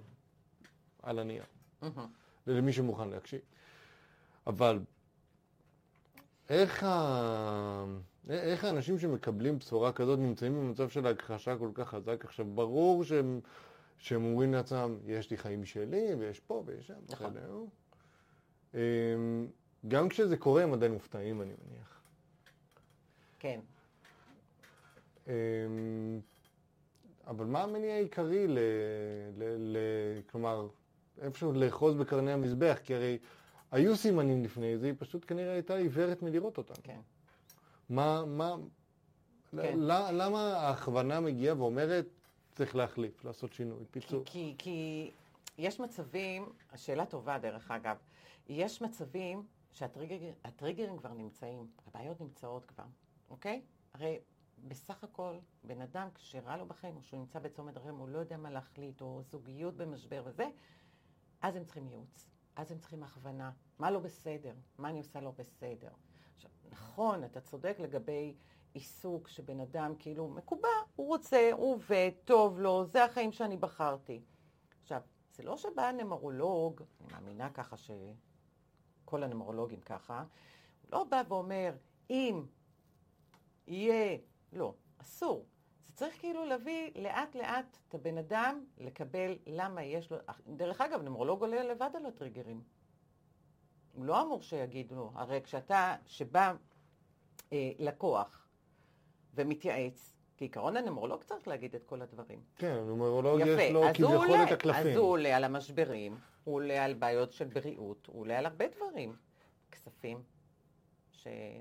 על 1.03 1.19
הנייר. 1.19 1.43
למי 2.47 2.73
שמוכן 2.73 3.09
להקשיב. 3.09 3.39
אבל 4.47 4.79
איך, 6.49 6.83
ה... 6.83 7.85
איך 8.29 8.63
האנשים 8.63 8.99
שמקבלים 8.99 9.59
בשורה 9.59 9.91
כזאת 9.91 10.19
נמצאים 10.19 10.53
במצב 10.53 10.89
של 10.89 11.07
הכחשה 11.07 11.57
כל 11.57 11.69
כך 11.73 11.89
חזק? 11.89 12.25
עכשיו, 12.25 12.45
ברור 12.45 13.03
שהם, 13.03 13.39
שהם 14.01 14.23
אומרים 14.25 14.53
לעצמם, 14.53 14.97
יש 15.05 15.31
לי 15.31 15.37
חיים 15.37 15.65
שלי, 15.65 16.15
ויש 16.19 16.39
פה 16.39 16.63
ויש 16.65 16.87
שם, 16.87 16.93
נכון. 17.09 17.33
בסדר. 17.33 17.63
אמ, 18.73 19.47
גם 19.87 20.09
כשזה 20.09 20.37
קורה 20.37 20.63
הם 20.63 20.73
עדיין 20.73 20.91
מופתעים, 20.91 21.41
אני 21.41 21.53
מניח. 21.65 22.01
כן. 23.39 23.59
אמ, 25.27 25.33
אבל 27.27 27.45
מה 27.45 27.63
המניע 27.63 27.93
העיקרי 27.93 28.47
ל... 28.47 28.59
ל... 29.37 29.43
ל... 29.57 29.77
כלומר, 30.31 30.67
איפשהו 31.21 31.53
לאחוז 31.53 31.95
בקרני 31.95 32.31
המזבח? 32.31 32.77
כי 32.83 32.95
הרי 32.95 33.17
היו 33.71 33.95
סימנים 33.97 34.43
לפני 34.43 34.77
זה, 34.77 34.85
היא 34.85 34.95
פשוט 34.97 35.25
כנראה 35.27 35.53
הייתה 35.53 35.75
עיוורת 35.75 36.21
מלראות 36.21 36.57
אותם. 36.57 36.81
כן. 36.83 36.99
מה, 37.89 38.25
מה, 38.25 38.55
כן. 39.51 39.79
למה 40.13 40.57
ההכוונה 40.57 41.19
מגיעה 41.19 41.57
ואומרת, 41.57 42.05
צריך 42.51 42.75
להחליף, 42.75 43.25
לעשות 43.25 43.53
שינוי, 43.53 43.85
פיצול? 43.91 44.23
כי, 44.25 44.55
כי 44.57 45.11
יש 45.57 45.79
מצבים, 45.79 46.53
השאלה 46.71 47.05
טובה 47.05 47.39
דרך 47.39 47.71
אגב, 47.71 47.97
יש 48.49 48.81
מצבים 48.81 49.47
שהטריגרים 49.71 50.97
כבר 50.97 51.13
נמצאים, 51.13 51.67
הבעיות 51.87 52.21
נמצאות 52.21 52.65
כבר, 52.65 52.85
אוקיי? 53.29 53.61
הרי 53.93 54.19
בסך 54.67 55.03
הכל, 55.03 55.37
בן 55.63 55.81
אדם 55.81 56.07
כשרע 56.15 56.57
לו 56.57 56.65
בחיים, 56.65 56.95
או 56.95 57.01
שהוא 57.01 57.19
נמצא 57.19 57.39
בצומת 57.39 57.73
דרכים, 57.73 57.95
הוא 57.95 58.09
לא 58.09 58.19
יודע 58.19 58.37
מה 58.37 58.49
להחליט, 58.49 59.01
או 59.01 59.21
זוגיות 59.23 59.77
במשבר 59.77 60.23
וזה, 60.25 60.45
אז 61.41 61.55
הם 61.55 61.63
צריכים 61.63 61.87
ייעוץ, 61.87 62.29
אז 62.55 62.71
הם 62.71 62.79
צריכים 62.79 63.03
הכוונה, 63.03 63.51
מה 63.79 63.91
לא 63.91 63.99
בסדר, 63.99 64.53
מה 64.77 64.89
אני 64.89 64.97
עושה 64.97 65.21
לא 65.21 65.31
בסדר. 65.31 65.91
עכשיו, 66.35 66.51
נכון, 66.71 67.23
אתה 67.23 67.41
צודק 67.41 67.75
לגבי 67.79 68.35
עיסוק 68.73 69.27
שבן 69.27 69.59
אדם 69.59 69.93
כאילו 69.99 70.27
מקובע, 70.27 70.67
הוא 70.95 71.07
רוצה, 71.07 71.49
הוא 71.53 71.73
עובד, 71.73 72.11
טוב 72.25 72.59
לו, 72.59 72.85
זה 72.85 73.03
החיים 73.03 73.31
שאני 73.31 73.57
בחרתי. 73.57 74.21
עכשיו, 74.81 75.01
זה 75.31 75.43
לא 75.43 75.57
שבא 75.57 75.91
נמרולוג, 75.91 76.81
אני 76.81 77.11
מאמינה 77.11 77.49
ככה 77.49 77.75
שכל 77.77 79.23
הנמרולוגים 79.23 79.81
ככה, 79.81 80.23
הוא 80.81 80.89
לא 80.91 81.03
בא 81.03 81.23
ואומר, 81.27 81.73
אם 82.09 82.45
יהיה, 83.67 84.17
לא, 84.53 84.73
אסור. 84.97 85.45
זה 85.85 85.93
צריך 85.93 86.19
כאילו 86.19 86.45
להביא 86.45 86.91
לאט 86.95 87.35
לאט 87.35 87.77
את 87.87 87.95
הבן 87.95 88.17
אדם 88.17 88.65
לקבל 88.77 89.37
למה 89.47 89.83
יש 89.83 90.11
לו, 90.11 90.17
דרך 90.47 90.81
אגב, 90.81 91.01
נמרולוג 91.01 91.41
עולה 91.41 91.63
לבד 91.63 91.89
על 91.95 92.05
הטריגרים. 92.05 92.63
הוא 93.93 94.05
לא 94.05 94.21
אמור 94.21 94.41
שיגידו 94.41 94.95
לו, 94.95 95.11
הרי 95.15 95.41
כשאתה, 95.43 95.95
שבא 96.05 96.53
אה, 97.53 97.71
לקוח 97.79 98.40
ומתייעץ, 99.35 100.13
כעיקרון 100.37 100.77
הנמרולוג 100.77 101.23
צריך 101.23 101.47
להגיד 101.47 101.75
את 101.75 101.83
כל 101.83 102.01
הדברים. 102.01 102.39
כן, 102.55 102.75
נומרולוג 102.87 103.39
יפה, 103.39 103.61
יש 103.61 103.71
לו 103.71 103.83
כביכול 103.93 104.43
את 104.43 104.51
הקלפים. 104.51 104.91
אז 104.91 104.97
הוא 104.97 105.07
עולה 105.07 105.37
על 105.37 105.43
המשברים, 105.43 106.17
הוא 106.43 106.55
עולה 106.55 106.85
על 106.85 106.93
בעיות 106.93 107.31
של 107.31 107.47
בריאות, 107.47 108.07
הוא 108.07 108.21
עולה 108.21 108.39
על 108.39 108.45
הרבה 108.45 108.65
דברים. 108.67 109.15
כספים, 109.71 110.23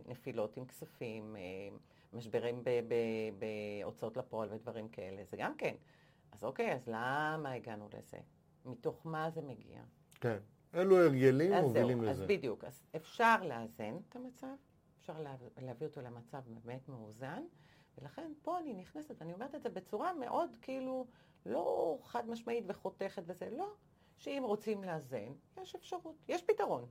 נפילות 0.06 0.56
עם 0.56 0.64
כספים, 0.66 1.36
אה, 1.36 1.40
משברים 2.12 2.62
בהוצאות 3.38 4.16
לפועל 4.16 4.48
ודברים 4.52 4.88
כאלה, 4.88 5.24
זה 5.24 5.36
גם 5.36 5.54
כן. 5.58 5.74
אז 6.32 6.44
אוקיי, 6.44 6.74
אז 6.74 6.88
למה 6.88 7.52
הגענו 7.52 7.88
לזה? 7.98 8.18
מתוך 8.64 9.06
מה 9.06 9.30
זה 9.30 9.42
מגיע? 9.42 9.80
כן, 10.20 10.36
אלו 10.74 10.98
הרגלים 10.98 11.52
מובילים 11.52 12.02
לזה. 12.02 12.10
אז 12.10 12.20
בדיוק, 12.28 12.64
אז 12.64 12.82
אפשר 12.96 13.36
לאזן 13.42 13.96
את 14.08 14.16
המצב, 14.16 14.46
אפשר 15.10 15.22
לה, 15.22 15.36
להביא 15.62 15.86
אותו 15.86 16.00
למצב 16.00 16.42
באמת 16.46 16.88
מאוזן, 16.88 17.44
ולכן 17.98 18.32
פה 18.42 18.58
אני 18.58 18.72
נכנסת, 18.72 19.22
אני 19.22 19.32
אומרת 19.32 19.54
את 19.54 19.62
זה 19.62 19.68
בצורה 19.68 20.12
מאוד 20.14 20.56
כאילו 20.62 21.06
לא 21.46 21.98
חד 22.04 22.28
משמעית 22.28 22.64
וחותכת 22.68 23.22
וזה, 23.26 23.50
לא, 23.50 23.72
שאם 24.16 24.42
רוצים 24.46 24.84
לאזן, 24.84 25.32
יש 25.62 25.74
אפשרות, 25.74 26.16
יש 26.28 26.42
פתרון. 26.42 26.86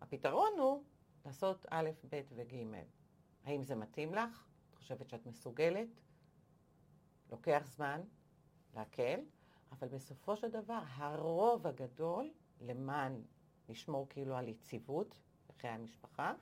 הפתרון 0.00 0.52
הוא 0.58 0.82
לעשות 1.26 1.66
א', 1.70 1.90
ב' 2.10 2.20
וג'. 2.34 2.54
האם 3.44 3.62
זה 3.62 3.74
מתאים 3.74 4.14
לך? 4.14 4.46
את 4.70 4.74
חושבת 4.74 5.08
שאת 5.08 5.26
מסוגלת? 5.26 5.88
לוקח 7.30 7.62
זמן 7.66 8.00
להקל, 8.74 9.20
אבל 9.72 9.88
בסופו 9.88 10.36
של 10.36 10.50
דבר 10.50 10.80
הרוב 10.94 11.66
הגדול 11.66 12.30
למען 12.60 13.22
לשמור 13.68 14.06
כאילו 14.08 14.36
על 14.36 14.48
יציבות 14.48 15.20
בחיי 15.48 15.70
המשפחה, 15.70 16.34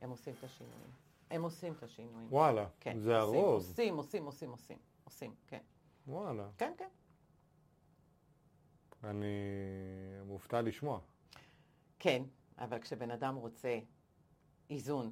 הם 0.00 0.10
עושים 0.10 0.34
את 0.38 0.44
השינויים. 0.44 0.90
הם 1.30 1.42
עושים 1.42 1.72
את 1.72 1.82
השינויים. 1.82 2.28
וואלה, 2.30 2.66
כן, 2.80 2.98
זה 2.98 3.20
עושים, 3.20 3.38
הרוב. 3.38 3.54
עושים, 3.54 3.96
עושים, 3.96 4.24
עושים, 4.24 4.50
עושים, 4.50 4.78
עושים, 5.04 5.34
כן. 5.46 5.60
וואלה, 6.06 6.48
כן, 6.58 6.72
כן. 6.78 6.88
אני 9.04 9.26
מופתע 10.24 10.62
לשמוע. 10.62 11.00
כן, 11.98 12.22
אבל 12.58 12.78
כשבן 12.78 13.10
אדם 13.10 13.34
רוצה 13.34 13.78
איזון 14.70 15.10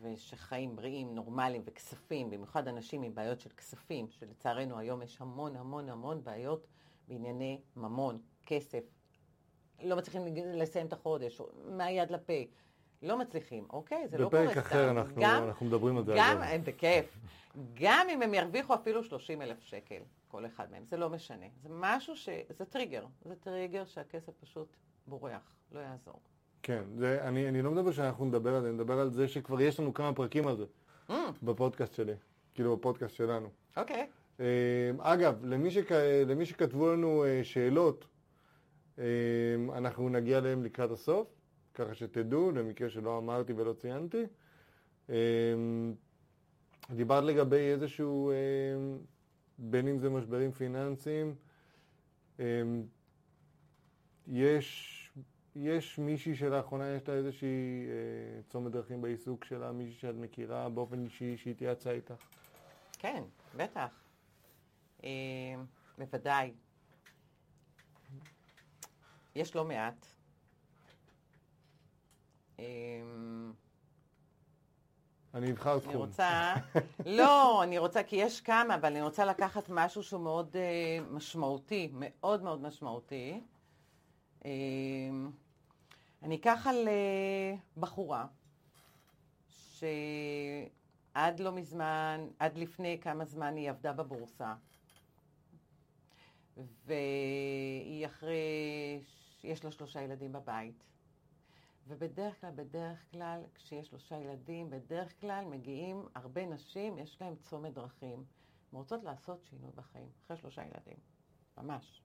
ושחיים 0.00 0.76
בריאים, 0.76 1.14
נורמליים 1.14 1.62
וכספים, 1.64 2.30
במיוחד 2.30 2.68
אנשים 2.68 3.02
עם 3.02 3.14
בעיות 3.14 3.40
של 3.40 3.50
כספים, 3.50 4.10
שלצערנו 4.10 4.78
היום 4.78 5.02
יש 5.02 5.20
המון 5.20 5.56
המון 5.56 5.88
המון 5.88 6.24
בעיות 6.24 6.66
בענייני 7.08 7.60
ממון, 7.76 8.20
כסף, 8.46 8.84
לא 9.82 9.96
מצליחים 9.96 10.22
לסיים 10.36 10.86
את 10.86 10.92
החודש, 10.92 11.40
מהיד 11.64 12.10
לפה, 12.10 12.32
לא 13.02 13.18
מצליחים, 13.18 13.66
אוקיי? 13.70 14.08
זה 14.08 14.18
לא 14.18 14.28
קורה 14.28 14.42
סתם. 14.42 14.50
בפרק 14.50 14.66
אחר 14.66 14.90
אנחנו, 14.90 15.22
גם, 15.22 15.44
אנחנו 15.48 15.66
מדברים 15.66 15.96
על 15.96 16.04
זה. 16.04 16.14
גם, 16.16 16.36
אגב. 16.36 16.42
אה, 16.42 16.58
בכיף, 16.58 17.18
גם 17.74 18.06
אם 18.10 18.22
הם 18.22 18.34
ירוויחו 18.34 18.74
אפילו 18.74 19.04
30 19.04 19.42
אלף 19.42 19.62
שקל, 19.62 20.00
כל 20.28 20.46
אחד 20.46 20.70
מהם, 20.70 20.84
זה 20.86 20.96
לא 20.96 21.10
משנה. 21.10 21.46
זה 21.62 21.68
משהו 21.72 22.16
ש... 22.16 22.28
זה 22.50 22.64
טריגר, 22.64 23.04
זה 23.24 23.34
טריגר 23.36 23.84
שהכסף 23.84 24.32
פשוט 24.40 24.76
בורח, 25.06 25.54
לא 25.72 25.80
יעזור. 25.80 26.20
כן, 26.62 26.82
זה, 26.96 27.22
אני, 27.22 27.48
אני 27.48 27.62
לא 27.62 27.70
מדבר 27.70 27.92
שאנחנו 27.92 28.24
נדבר 28.24 28.54
על 28.54 28.62
זה, 28.62 28.68
אני 28.68 28.74
מדבר 28.76 28.98
על 28.98 29.10
זה 29.10 29.28
שכבר 29.28 29.60
יש 29.60 29.80
לנו 29.80 29.94
כמה 29.94 30.14
פרקים 30.14 30.48
על 30.48 30.56
זה 30.56 30.64
Mm, 31.08 31.12
בפודקאסט 31.42 31.94
שלי, 31.94 32.12
כאילו 32.54 32.76
בפודקאסט 32.76 33.14
שלנו. 33.14 33.48
אוקיי. 33.76 34.06
אה, 34.40 34.90
אגב, 35.00 35.44
למי, 35.44 35.70
שכ... 35.70 35.92
למי 36.26 36.46
שכתבו 36.46 36.92
לנו 36.92 37.24
אה, 37.24 37.40
שאלות, 37.44 38.04
אה, 38.98 39.04
אנחנו 39.76 40.08
נגיע 40.08 40.38
אליהם 40.38 40.64
לקראת 40.64 40.90
הסוף, 40.90 41.28
ככה 41.78 41.94
שתדעו, 41.94 42.50
למקרה 42.50 42.90
שלא 42.90 43.18
אמרתי 43.18 43.52
ולא 43.52 43.72
ציינתי. 43.72 44.22
אה, 45.10 45.16
דיברת 46.90 47.24
לגבי 47.24 47.72
איזשהו, 47.72 48.30
אה, 48.30 48.36
בין 49.58 49.88
אם 49.88 49.98
זה 49.98 50.10
משברים 50.10 50.52
פיננסיים, 50.52 51.34
אה, 52.40 52.62
יש, 54.26 54.94
יש 55.56 55.98
מישהי 55.98 56.36
שלאחרונה 56.36 56.88
יש 56.88 57.08
לה 57.08 57.14
איזושהי 57.14 57.86
אה, 57.88 58.42
צומת 58.48 58.72
דרכים 58.72 59.02
בעיסוק 59.02 59.44
שלה, 59.44 59.72
מישהי 59.72 60.00
שאת 60.00 60.14
מכירה 60.14 60.68
באופן 60.68 61.04
אישי 61.04 61.36
שהתייעצה 61.36 61.90
איתך. 61.90 62.14
כן, 62.98 63.22
בטח. 63.56 64.04
בוודאי. 65.98 66.52
יש 69.34 69.56
לא 69.56 69.64
מעט. 69.64 70.17
אני 75.34 75.50
אבחר 75.50 75.72
אני 75.72 75.80
תחום. 75.80 75.96
רוצה, 75.96 76.54
לא, 77.06 77.62
אני 77.62 77.78
רוצה, 77.78 78.02
כי 78.02 78.16
יש 78.16 78.40
כמה, 78.40 78.74
אבל 78.74 78.88
אני 78.88 79.02
רוצה 79.02 79.24
לקחת 79.24 79.64
משהו 79.68 80.02
שהוא 80.02 80.20
מאוד 80.20 80.56
אה, 80.56 80.98
משמעותי, 81.10 81.90
מאוד 81.92 82.42
מאוד 82.42 82.62
משמעותי. 82.62 83.40
אה, 84.44 84.50
אני 86.22 86.36
אקח 86.36 86.66
על 86.66 86.88
אה, 86.88 87.54
בחורה, 87.76 88.26
שעד 89.48 91.40
לא 91.40 91.52
מזמן, 91.52 92.28
עד 92.38 92.58
לפני 92.58 92.98
כמה 93.00 93.24
זמן 93.24 93.56
היא 93.56 93.70
עבדה 93.70 93.92
בבורסה, 93.92 94.54
והיא 96.86 98.06
אחרי, 98.06 99.00
יש 99.44 99.64
לה 99.64 99.70
שלושה 99.70 100.02
ילדים 100.02 100.32
בבית. 100.32 100.84
ובדרך 101.88 102.40
כלל, 102.40 102.50
בדרך 102.54 102.98
כלל, 103.10 103.40
כשיש 103.54 103.88
שלושה 103.88 104.16
ילדים, 104.16 104.70
בדרך 104.70 105.20
כלל 105.20 105.44
מגיעים 105.44 106.06
הרבה 106.14 106.46
נשים, 106.46 106.98
יש 106.98 107.16
להן 107.20 107.34
צומת 107.36 107.74
דרכים. 107.74 108.24
הן 108.72 108.78
רוצות 108.78 109.04
לעשות 109.04 109.44
שינוי 109.50 109.70
בחיים, 109.74 110.08
אחרי 110.26 110.36
שלושה 110.36 110.62
ילדים. 110.62 110.96
ממש. 111.58 112.02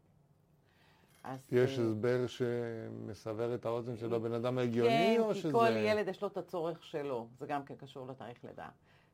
אז... 1.24 1.48
יש 1.52 1.80
אה, 1.80 1.84
הסבר 1.84 2.28
שמסבר 2.28 3.56
את 3.56 3.66
האוזן 3.66 3.98
של 3.98 4.14
הבן 4.14 4.34
אדם 4.34 4.58
ההגיוני, 4.58 5.16
כן, 5.18 5.22
או 5.22 5.34
כי 5.34 5.40
שזה... 5.40 5.52
כל 5.52 5.72
ילד 5.76 6.08
יש 6.08 6.22
לו 6.22 6.28
את 6.28 6.38
הצורך 6.38 6.84
שלו, 6.84 7.28
זה 7.38 7.46
גם 7.46 7.66
כן 7.66 7.76
קשור 7.76 8.08
לתאריך 8.08 8.44
לידה. 8.44 8.70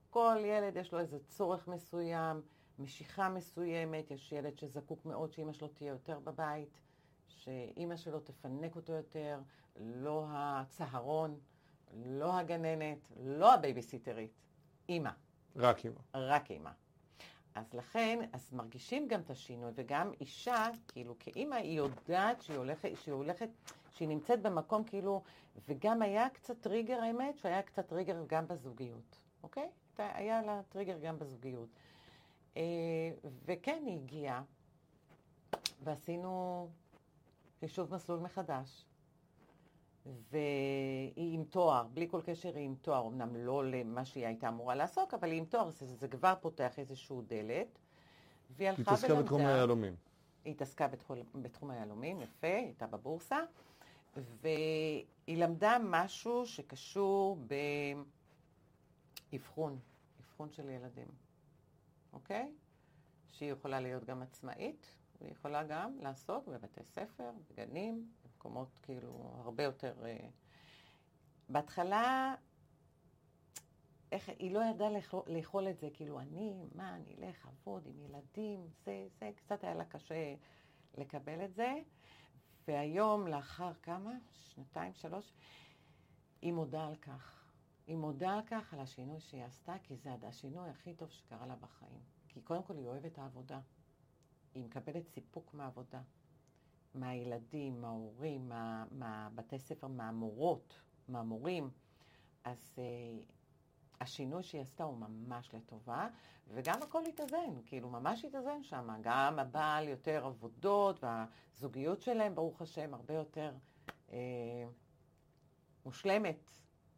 כל 0.10 0.38
ילד 0.44 0.76
יש 0.76 0.94
לו 0.94 1.00
איזה 1.00 1.18
צורך 1.28 1.68
מסוים, 1.68 2.42
משיכה 2.80 3.30
מסוימת, 3.30 4.12
יש 4.12 4.32
ילד 4.32 4.58
שזקוק 4.58 5.06
מאוד 5.06 5.34
שאימא 5.34 5.54
שלו 5.54 5.68
תהיה 5.68 5.90
יותר 5.90 6.20
בבית, 6.20 6.70
שאימא 7.30 7.96
שלו 7.96 8.20
תפנק 8.20 8.76
אותו 8.76 8.94
יותר, 8.94 9.40
לא 9.76 10.26
הצהרון, 10.30 11.40
לא 12.06 12.38
הגננת, 12.38 12.98
לא 13.24 13.54
הבייביסיטרית, 13.54 14.32
אימא. 14.90 15.10
רק 15.56 15.86
אימא. 15.86 16.00
רק 16.14 16.52
אימא. 16.52 16.72
אז 17.56 17.74
לכן, 17.74 18.20
אז 18.34 18.54
מרגישים 18.54 19.08
גם 19.08 19.22
את 19.22 19.30
השינוי, 19.30 19.72
וגם 19.76 20.12
אישה, 20.22 20.68
כאילו 20.88 21.16
כאימא, 21.20 21.56
היא 21.56 21.78
יודעת 21.78 22.42
שהיא 22.42 22.58
הולכת, 22.58 22.90
שהיא 22.96 23.14
הולכת, 23.14 23.50
שהיא 23.92 24.08
נמצאת 24.08 24.42
במקום 24.42 24.84
כאילו, 24.84 25.24
וגם 25.68 26.02
היה 26.02 26.30
קצת 26.30 26.62
טריגר, 26.62 27.02
האמת, 27.02 27.38
שהיה 27.38 27.62
קצת 27.62 27.88
טריגר 27.88 28.24
גם 28.28 28.48
בזוגיות, 28.48 29.18
אוקיי? 29.44 29.70
היה 29.98 30.42
לה 30.42 30.62
טריגר 30.70 30.98
גם 31.00 31.20
בזוגיות. 31.20 31.70
אה, 32.58 32.62
וכן, 33.46 33.84
היא 33.86 33.98
הגיעה, 33.98 34.44
ועשינו 35.84 36.68
חישוב 37.60 37.96
מסלול 37.96 38.20
מחדש. 38.20 38.86
והיא 40.32 41.34
עם 41.36 41.44
תואר, 41.44 41.88
בלי 41.94 42.08
כל 42.10 42.22
קשר 42.26 42.56
היא 42.56 42.66
עם 42.66 42.76
תואר, 42.82 43.08
אמנם 43.08 43.36
לא 43.36 43.66
למה 43.66 44.06
שהיא 44.06 44.26
הייתה 44.26 44.48
אמורה 44.48 44.76
לעסוק, 44.76 45.14
אבל 45.14 45.32
היא 45.32 45.38
עם 45.38 45.46
תואר, 45.46 45.70
זה, 45.70 45.86
זה 45.86 46.08
כבר 46.08 46.34
פותח 46.42 46.80
איזשהו 46.80 47.22
דלת. 47.22 47.80
והיא 48.50 48.70
הלכה 48.70 48.82
התעסקה 48.82 49.08
ולמדה. 49.08 49.24
בתחום 49.24 49.42
היהלומים. 49.42 49.96
היא 50.46 50.54
התעסקה 50.54 50.88
בתחום, 50.88 51.18
בתחום 51.42 51.70
היהלומים, 51.70 52.22
יפה, 52.22 52.48
היא 52.48 52.66
הייתה 52.66 52.88
בבורסה, 52.88 53.38
והיא 54.42 55.06
למדה 55.38 55.78
משהו 55.84 56.46
שקשור 56.46 57.38
באבחון, 59.32 59.80
אבחון 60.22 60.52
של 60.52 60.70
ילדים, 60.70 61.08
אוקיי? 62.14 62.52
שהיא 63.28 63.52
יכולה 63.52 63.80
להיות 63.80 64.06
גם 64.06 64.22
עצמאית, 64.22 64.99
והיא 65.22 65.32
יכולה 65.32 65.64
גם 65.64 65.98
לעסוק 66.00 66.48
בבתי 66.48 66.84
ספר, 66.84 67.32
בגנים, 67.50 68.12
במקומות 68.24 68.80
כאילו 68.84 69.42
הרבה 69.44 69.64
יותר... 69.64 70.06
אה, 70.06 70.28
בהתחלה, 71.50 72.36
איך, 74.12 74.30
היא 74.40 74.54
לא 74.54 74.62
ידעה 74.64 74.90
לאכול, 74.90 75.22
לאכול 75.28 75.70
את 75.70 75.80
זה, 75.80 75.90
כאילו 75.94 76.20
אני, 76.20 76.54
מה, 76.76 76.96
אני 76.96 77.16
אלך 77.18 77.46
לעבוד 77.46 77.86
עם 77.86 78.00
ילדים, 78.00 78.68
זה, 78.86 79.08
זה, 79.20 79.32
קצת 79.36 79.64
היה 79.64 79.74
לה 79.74 79.86
קשה 79.86 80.36
לקבל 80.98 81.46
את 81.46 81.54
זה. 81.54 81.74
והיום, 82.68 83.28
לאחר 83.28 83.74
כמה? 83.74 84.12
שנתיים, 84.32 84.94
שלוש, 84.94 85.34
היא 86.42 86.54
מודה 86.54 86.88
על 86.88 86.96
כך. 86.96 87.52
היא 87.88 87.96
מודה 87.96 88.34
על 88.34 88.42
כך, 88.48 88.74
על 88.74 88.80
השינוי 88.80 89.20
שהיא 89.20 89.44
עשתה, 89.44 89.76
כי 89.84 89.96
זה 89.96 90.10
השינוי 90.28 90.70
הכי 90.70 90.94
טוב 90.94 91.10
שקרה 91.10 91.46
לה 91.46 91.56
בחיים. 91.56 92.02
כי 92.28 92.42
קודם 92.42 92.64
כל 92.64 92.78
היא 92.78 92.88
אוהבת 92.88 93.18
העבודה. 93.18 93.60
היא 94.54 94.64
מקבלת 94.64 95.08
סיפוק 95.08 95.54
מהעבודה. 95.54 96.02
מהילדים, 96.94 97.82
מההורים, 97.82 98.50
מה, 98.50 98.86
מהבתי 98.92 99.60
ספר, 99.60 99.88
מהמורות, 99.88 100.82
מהמורים. 101.08 101.70
אז 102.44 102.76
uh, 102.76 103.32
השינוי 104.02 104.44
שהיא 104.44 104.62
עשתה 104.62 104.84
הוא 104.84 104.98
ממש 104.98 105.54
לטובה, 105.54 106.08
וגם 106.48 106.84
הכל 106.84 107.06
התאזן, 107.06 107.62
כאילו 107.66 107.90
ממש 107.90 108.26
התאזן 108.26 108.64
שם. 108.64 108.90
גם 109.02 109.40
הבעל 109.40 109.88
יותר 109.88 110.26
עבודות, 110.26 111.04
והזוגיות 111.04 112.02
שלהם, 112.02 112.36
ברוך 112.36 112.62
השם, 112.62 112.94
הרבה 112.94 113.14
יותר 113.14 113.54
uh, 114.08 114.12
מושלמת 115.86 116.52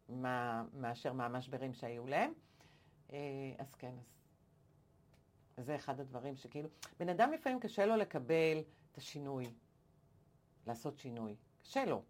מה, 0.08 0.64
מאשר 0.74 1.12
מהמשברים 1.12 1.74
שהיו 1.74 2.06
להם. 2.06 2.32
Uh, 3.08 3.12
אז 3.58 3.74
כן, 3.74 3.94
אז 4.00 4.21
זה 5.56 5.76
אחד 5.76 6.00
הדברים 6.00 6.36
שכאילו, 6.36 6.68
בן 7.00 7.08
אדם 7.08 7.32
לפעמים 7.32 7.60
קשה 7.60 7.86
לו 7.86 7.96
לקבל 7.96 8.58
את 8.92 8.98
השינוי. 8.98 9.54
לעשות 10.66 10.98
שינוי. 10.98 11.36
קשה 11.62 11.84
לו. 11.84 12.02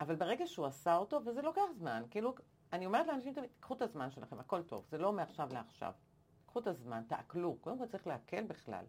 אבל 0.00 0.14
ברגע 0.14 0.46
שהוא 0.46 0.66
עשה 0.66 0.96
אותו, 0.96 1.20
וזה 1.26 1.42
לוקח 1.42 1.62
זמן, 1.78 2.02
כאילו, 2.10 2.34
אני 2.72 2.86
אומרת 2.86 3.06
לאנשים 3.06 3.34
תמיד, 3.34 3.50
קחו 3.60 3.74
את 3.74 3.82
הזמן 3.82 4.10
שלכם, 4.10 4.40
הכל 4.40 4.62
טוב, 4.62 4.86
זה 4.86 4.98
לא 4.98 5.12
מעכשיו 5.12 5.48
לעכשיו. 5.52 5.92
קחו 6.46 6.58
את 6.58 6.66
הזמן, 6.66 7.02
תעכלו, 7.08 7.56
קודם 7.60 7.78
כל 7.78 7.86
צריך 7.86 8.06
לעכל 8.06 8.42
בכלל. 8.42 8.84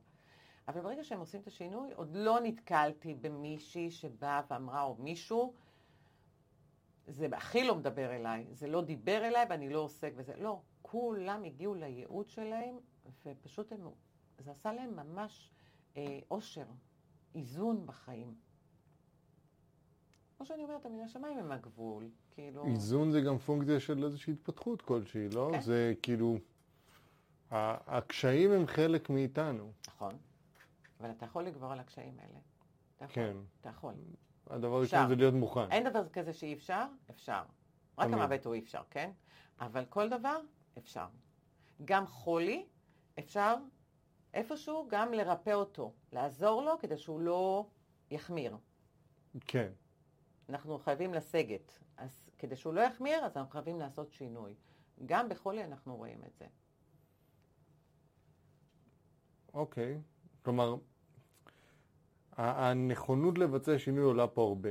אבל 0.67 0.81
ברגע 0.81 1.03
שהם 1.03 1.19
עושים 1.19 1.41
את 1.41 1.47
השינוי, 1.47 1.93
עוד 1.93 2.15
לא 2.15 2.39
נתקלתי 2.43 3.13
במישהי 3.13 3.91
שבאה 3.91 4.41
ואמרה, 4.49 4.81
או 4.81 4.95
מישהו, 4.95 5.53
זה 7.07 7.27
הכי 7.33 7.63
לא 7.63 7.75
מדבר 7.75 8.15
אליי, 8.15 8.47
זה 8.51 8.67
לא 8.67 8.81
דיבר 8.81 9.27
אליי 9.27 9.45
ואני 9.49 9.69
לא 9.69 9.79
עוסק 9.79 10.13
בזה. 10.13 10.33
לא, 10.37 10.61
כולם 10.81 11.43
הגיעו 11.43 11.75
לייעוד 11.75 12.29
שלהם, 12.29 12.79
ופשוט 13.25 13.71
הם, 13.71 13.79
זה 14.37 14.51
עשה 14.51 14.73
להם 14.73 14.95
ממש 14.95 15.51
אה, 15.97 16.19
אושר, 16.31 16.65
איזון 17.35 17.85
בחיים. 17.85 18.35
כמו 20.37 20.45
שאני 20.45 20.63
אומרת, 20.63 20.83
תמיד 20.83 21.01
השמיים 21.01 21.37
הם 21.37 21.51
הגבול, 21.51 22.09
כאילו... 22.31 22.65
איזון 22.65 23.11
זה 23.11 23.21
גם 23.21 23.37
פונקציה 23.37 23.79
של 23.79 24.03
איזושהי 24.03 24.33
התפתחות 24.33 24.81
כלשהי, 24.81 25.29
לא? 25.29 25.49
כן. 25.53 25.61
זה 25.61 25.93
כאילו... 26.01 26.37
הקשיים 27.51 28.51
הם 28.51 28.67
חלק 28.67 29.09
מאיתנו. 29.09 29.71
נכון, 29.87 30.17
אבל 30.99 31.11
אתה 31.11 31.25
יכול 31.25 31.43
לגבור 31.43 31.71
על 31.71 31.79
הקשיים 31.79 32.19
האלה. 32.19 32.39
אתה 32.95 33.05
יכול, 33.05 33.15
כן. 33.15 33.37
אתה 33.61 33.69
יכול. 33.69 33.93
הדבר. 34.47 34.75
הראשון 34.75 35.07
זה 35.07 35.15
להיות 35.15 35.33
מוכן. 35.33 35.71
אין 35.71 35.89
דבר 35.89 36.09
כזה 36.09 36.33
שאי 36.33 36.53
אפשר, 36.53 36.85
אפשר. 37.09 37.43
רק. 37.97 38.13
המוות 38.13 38.45
הוא 38.45 38.53
אי 38.53 38.59
אפשר, 38.59 38.81
כן? 38.89 39.11
אבל 39.59 39.85
כל 39.85 40.09
דבר, 40.09 40.37
אפשר. 40.77 41.07
גם 41.85 42.07
חולי, 42.07 42.65
אפשר 43.19 43.55
איפשהו 44.33 44.87
גם 44.89 45.13
לרפא 45.13 45.53
אותו, 45.53 45.93
לעזור 46.11 46.61
לו 46.61 46.79
כדי 46.79 46.97
שהוא 46.97 47.19
לא 47.19 47.65
יחמיר. 48.11 48.57
כן. 49.41 49.71
אנחנו 50.49 50.79
חייבים 50.79 51.13
לסגת. 51.13 51.79
אז 51.97 52.29
כדי 52.37 52.55
שהוא 52.55 52.73
לא 52.73 52.81
יחמיר, 52.81 53.25
אז 53.25 53.37
אנחנו 53.37 53.51
חייבים 53.51 53.79
לעשות 53.79 54.11
שינוי. 54.11 54.53
גם 55.05 55.29
בחולי 55.29 55.63
אנחנו 55.63 55.95
רואים 55.95 56.23
את 56.27 56.35
זה. 56.37 56.45
אוקיי. 59.53 60.01
כלומר, 60.41 60.75
הנכונות 62.37 63.37
לבצע 63.37 63.79
שינוי 63.79 64.03
עולה 64.03 64.27
פה 64.27 64.41
הרבה. 64.41 64.69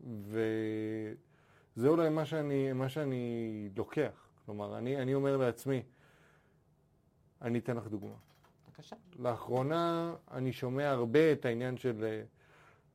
וזה 0.00 1.88
אולי 1.88 2.08
מה 2.08 2.24
שאני, 2.24 2.72
מה 2.72 2.88
שאני 2.88 3.68
לוקח. 3.76 4.28
כלומר, 4.46 4.78
אני, 4.78 5.02
אני 5.02 5.14
אומר 5.14 5.36
לעצמי, 5.36 5.82
אני 7.42 7.58
אתן 7.58 7.76
לך 7.76 7.86
דוגמה. 7.86 8.14
בבקשה. 8.68 8.96
לאחרונה 9.18 10.14
אני 10.30 10.52
שומע 10.52 10.90
הרבה 10.90 11.32
את 11.32 11.44
העניין 11.44 11.76
של, 11.76 12.04
אה, 12.04 12.22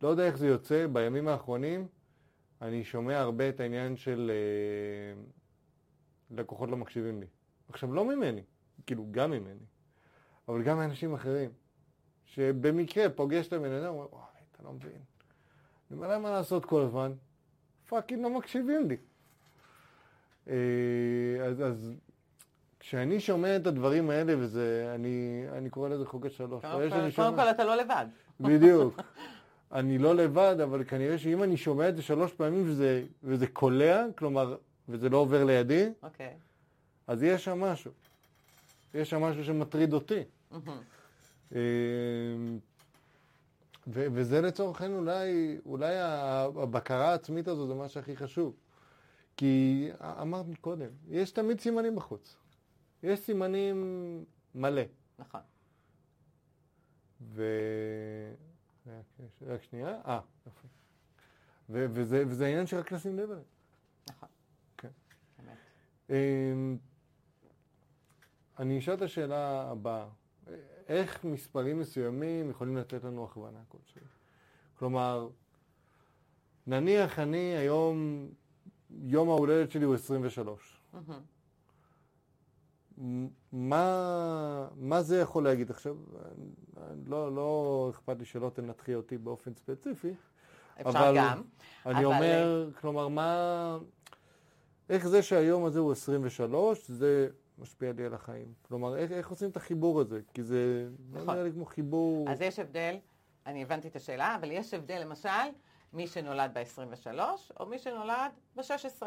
לא 0.02 0.08
יודע 0.08 0.26
איך 0.26 0.38
זה 0.38 0.48
יוצא, 0.48 0.88
בימים 0.88 1.28
האחרונים 1.28 1.88
אני 2.62 2.84
שומע 2.84 3.20
הרבה 3.20 3.50
את 3.50 3.60
העניין 3.60 3.98
של 3.98 4.32
אה, 4.34 5.22
לקוחות 6.32 6.70
לא 6.70 6.78
מקשיבים 6.78 7.20
לי. 7.20 7.26
עכשיו, 7.70 7.94
לא 7.94 8.06
ממני, 8.06 8.42
כאילו, 8.86 9.06
גם 9.12 9.32
ממני, 9.32 9.66
אבל 10.48 10.64
גם 10.64 10.78
מאנשים 10.78 11.14
אחרים, 11.14 11.52
שבמקרה 12.26 13.10
פוגש 13.10 13.48
את 13.48 13.54
הבן 13.54 13.72
אדם, 13.72 13.94
אומר, 13.94 14.08
וואי, 14.12 14.24
אתה 14.52 14.64
לא 14.64 14.74
מבין. 14.74 14.92
אני 14.92 15.98
אומר 15.98 16.08
להם 16.08 16.22
מה 16.22 16.32
לעשות 16.32 16.66
כל 16.66 16.82
הזמן, 16.82 17.14
fucking 17.88 18.22
לא 18.22 18.30
מקשיבים 18.30 18.90
לי. 18.90 18.98
אה, 20.48 21.46
אז, 21.46 21.62
אז 21.62 21.94
כשאני 22.88 23.20
שומע 23.20 23.56
את 23.56 23.68
הדברים 23.68 24.10
האלה, 24.10 24.34
וזה, 24.40 24.92
אני, 24.96 25.46
אני 25.52 25.70
קורא 25.70 25.90
לזה 25.90 26.06
חוגת 26.06 26.32
שלוש. 26.32 26.66
קודם 26.66 26.90
כל- 26.90 27.10
שומע- 27.12 27.36
כל 27.44 27.50
אתה 27.50 27.64
לא 27.64 27.76
לבד. 27.76 28.06
בדיוק. 28.40 29.02
אני 29.72 29.98
לא 29.98 30.16
לבד, 30.16 30.56
אבל 30.64 30.84
כנראה 30.84 31.18
שאם 31.18 31.44
אני 31.44 31.58
שומע 31.58 31.90
את 31.90 31.96
זה 31.96 32.02
שלוש 32.02 32.34
פעמים 32.34 32.64
וזה, 32.70 33.04
וזה 33.24 33.48
קולע, 33.48 34.06
כלומר, 34.18 34.56
וזה 34.90 35.10
לא 35.10 35.18
עובר 35.18 35.44
לידי, 35.44 35.90
אוקיי. 36.04 36.34
אז 37.08 37.24
יש 37.24 37.46
שם 37.46 37.60
משהו. 37.62 37.92
יש 38.94 39.10
שם 39.10 39.22
משהו 39.22 39.44
שמטריד 39.46 39.94
אותי. 39.94 40.20
אה, 41.56 41.60
ו- 43.88 44.08
וזה 44.14 44.42
לצורכנו 44.42 44.98
אולי, 44.98 45.58
אולי 45.66 45.96
ה- 45.98 46.42
הבקרה 46.62 47.10
העצמית 47.12 47.48
הזו 47.48 47.68
זה 47.68 47.74
מה 47.74 47.90
שהכי 47.90 48.16
חשוב. 48.18 48.54
כי 49.38 49.90
אמרת 50.22 50.46
קודם, 50.62 50.90
יש 51.10 51.32
תמיד 51.32 51.60
סימנים 51.62 51.96
בחוץ. 51.96 52.36
יש 53.06 53.20
סימנים 53.20 54.26
מלא. 54.56 54.82
נכון. 55.20 55.42
ו... 57.22 57.44
רק- 59.48 59.64
שנייה, 59.64 60.02
אה, 60.06 60.20
יופי. 60.46 60.68
ו- 61.70 61.86
וזה, 61.92 62.24
וזה 62.28 62.46
העניין 62.46 62.68
שרק 62.68 62.92
לשים 62.92 63.18
לב 63.18 63.30
אליהם. 63.32 63.46
נכון. 64.10 64.30
כן. 64.78 64.90
באמת. 65.40 65.58
אמ, 66.10 66.78
אני 68.60 68.80
אשאל 68.80 68.94
את 68.94 69.02
השאלה 69.02 69.72
הבאה. 69.72 70.08
איך 70.88 71.26
מספרים 71.26 71.80
מסוימים 71.80 72.50
יכולים 72.50 72.78
לתת 72.78 73.04
לנו 73.04 73.24
הכוונה 73.26 73.60
כלשהי? 73.68 74.02
כלומר, 74.76 75.30
נניח 76.68 77.20
אני 77.20 77.38
היום, 77.58 78.28
יום 78.90 79.30
ההולדת 79.30 79.72
שלי 79.72 79.86
הוא 79.86 79.96
23. 79.96 80.82
מהמם. 80.94 81.22
מה, 83.52 84.68
מה 84.76 85.02
זה 85.02 85.20
יכול 85.20 85.44
להגיד? 85.44 85.72
עכשיו, 85.72 85.96
לא, 87.06 87.36
לא 87.36 87.88
אכפת 87.94 88.20
לי 88.20 88.26
שלא 88.26 88.50
תנתחי 88.54 88.96
אותי 88.96 89.18
באופן 89.18 89.54
ספציפי. 89.54 90.14
אפשר 90.82 90.90
אבל- 91.00 91.14
גם. 91.18 91.42
אני 91.86 91.94
אבל- 91.96 92.06
אומר, 92.06 92.70
כלומר, 92.82 93.08
מה... 93.08 93.78
איך 94.90 95.08
זה 95.08 95.22
שהיום 95.24 95.66
הזה 95.66 95.80
הוא 95.80 95.92
23, 95.92 96.88
זה 96.92 97.28
משפיע 97.60 97.92
לי 97.92 98.06
על 98.06 98.14
החיים? 98.14 98.54
כלומר, 98.62 98.98
איך, 98.98 99.12
איך 99.12 99.30
עושים 99.30 99.50
את 99.50 99.58
החיבור 99.58 100.02
הזה? 100.02 100.22
כי 100.34 100.44
זה 100.44 100.88
לא 101.14 101.22
נכון. 101.22 101.34
נראה 101.34 101.44
לי 101.44 101.52
כמו 101.52 101.66
חיבור... 101.66 102.30
אז 102.30 102.42
יש 102.42 102.60
הבדל, 102.60 102.96
אני 103.46 103.62
הבנתי 103.64 103.88
את 103.88 103.96
השאלה, 103.96 104.36
אבל 104.36 104.52
יש 104.52 104.74
הבדל 104.74 105.02
למשל, 105.02 105.30
מי 105.94 106.08
שנולד 106.08 106.52
ב-23 106.54 107.20
או 107.60 107.66
מי 107.66 107.80
שנולד 107.80 108.32
ב-16, 108.56 109.04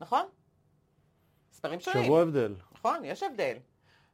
נכון? 0.00 0.22
מספרים 1.52 1.80
שונים. 1.80 2.04
שבוע 2.04 2.22
הבדל. 2.22 2.54
נכון, 2.72 3.04
יש 3.04 3.22
הבדל. 3.22 3.56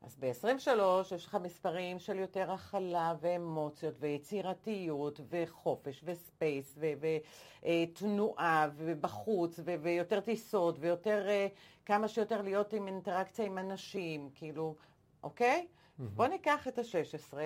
אז 0.03 0.17
ב-23 0.21 1.15
יש 1.15 1.27
לך 1.27 1.39
מספרים 1.43 1.99
של 1.99 2.19
יותר 2.19 2.53
הכלה 2.53 3.15
ואמוציות 3.21 3.95
ויצירתיות 4.01 5.21
וחופש 5.31 6.05
וספייס 6.05 6.79
ותנועה 7.63 8.69
ובחוץ 8.77 9.61
ו- 9.65 9.75
ויותר 9.83 10.21
טיסות 10.21 10.77
ויותר, 10.81 11.29
אה, 11.29 11.47
כמה 11.85 12.09
שיותר 12.09 12.43
להיות 12.43 12.73
עם 12.73 12.87
אינטראקציה 12.87 13.45
עם 13.45 13.59
אנשים, 13.59 14.31
כאילו, 14.35 14.75
אוקיי? 15.23 15.67
בוא 15.99 16.27
ניקח 16.27 16.69
את 16.69 16.79
ה-16 16.79 16.85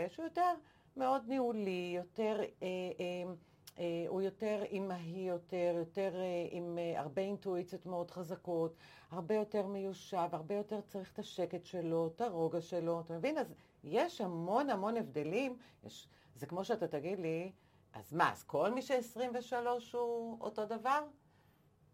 שהוא 0.09 0.25
יותר 0.25 0.53
מאוד 0.97 1.23
ניהולי, 1.29 1.93
יותר, 1.97 2.41
אה, 2.41 2.67
אה, 3.01 3.33
אה, 3.79 4.05
הוא 4.09 4.23
יותר 4.23 4.63
אימהי 4.71 5.29
יותר, 5.29 5.75
יותר 5.79 6.13
אה, 6.15 6.47
עם 6.51 6.79
אה, 6.79 7.01
הרבה 7.01 7.23
אינטואיציות 7.23 7.87
מאוד 7.87 8.11
חזקות, 8.11 8.75
הרבה 9.11 9.35
יותר 9.35 9.67
מיושב, 9.67 10.29
הרבה 10.33 10.55
יותר 10.55 10.81
צריך 10.81 11.13
את 11.13 11.19
השקט 11.19 11.65
שלו, 11.65 12.07
את 12.17 12.21
הרוגע 12.21 12.61
שלו, 12.61 13.01
אתה 13.01 13.15
מבין? 13.15 13.39
אז 13.39 13.55
יש 13.85 14.21
המון 14.21 14.71
המון 14.71 14.97
הבדלים. 14.97 15.57
יש, 15.85 16.09
זה 16.37 16.47
כמו 16.47 16.65
שאתה 16.65 16.89
תגיד 16.89 17.19
לי, 17.21 17.53
אז 17.93 18.13
מה, 18.13 18.33
אז 18.33 18.43
כל 18.43 18.71
מי 18.71 18.83
ש-23 18.83 19.53
הוא 19.93 20.39
אותו 20.41 20.67
דבר? 20.67 21.01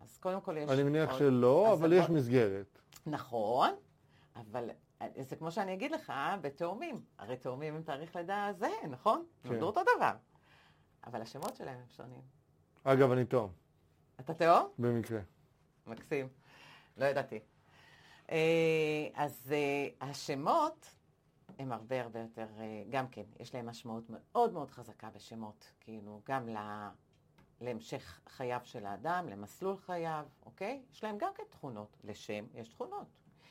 אז 0.00 0.18
קודם 0.18 0.40
כל 0.40 0.56
יש... 0.56 0.70
אני 0.70 0.82
מניח 0.82 1.10
עוד- 1.10 1.18
שלא, 1.18 1.72
אבל 1.72 1.92
יש 1.92 2.10
מסגרת. 2.10 2.78
נכון, 3.06 3.70
אבל 4.36 4.70
אה, 5.02 5.06
זה 5.20 5.36
כמו 5.36 5.50
שאני 5.50 5.74
אגיד 5.74 5.92
לך, 5.92 6.12
בתאומים. 6.40 7.00
הרי 7.18 7.36
תאומים 7.36 7.74
עם 7.74 7.82
תאריך 7.82 8.16
לידה 8.16 8.50
זהה, 8.58 8.86
נכון? 8.90 9.24
כן. 9.42 9.48
נולדו 9.48 9.66
אותו 9.66 9.80
דבר. 9.96 10.12
אבל 11.06 11.22
השמות 11.22 11.56
שלהם 11.56 11.78
הם 11.78 11.88
שונים. 11.96 12.20
אגב, 12.84 13.10
אני 13.12 13.24
תום, 13.24 13.50
אתה 14.20 14.34
תאום? 14.34 14.68
במקרה. 14.78 15.20
מקסים. 15.86 16.28
לא 16.96 17.04
ידעתי. 17.04 17.40
אה, 18.30 19.08
אז 19.14 19.52
אה, 19.52 20.08
השמות 20.08 20.94
הם 21.58 21.72
הרבה 21.72 22.02
הרבה 22.02 22.20
יותר, 22.20 22.46
אה, 22.58 22.82
גם 22.90 23.08
כן, 23.08 23.24
יש 23.40 23.54
להם 23.54 23.66
משמעות 23.66 24.04
מאוד 24.08 24.52
מאוד 24.52 24.70
חזקה 24.70 25.10
בשמות. 25.10 25.72
כאילו, 25.80 26.20
גם. 26.28 26.48
להמשך 27.60 28.20
חייו 28.28 28.60
של 28.64 28.86
האדם, 28.86 29.28
למסלול 29.28 29.76
חייו, 29.76 30.24
אוקיי? 30.46 30.82
יש 30.92 31.04
להם 31.04 31.18
גם 31.18 31.30
כן 31.34 31.42
תכונות. 31.50 31.96
לשם 32.04 32.44
יש 32.54 32.68
תכונות. 32.68 33.06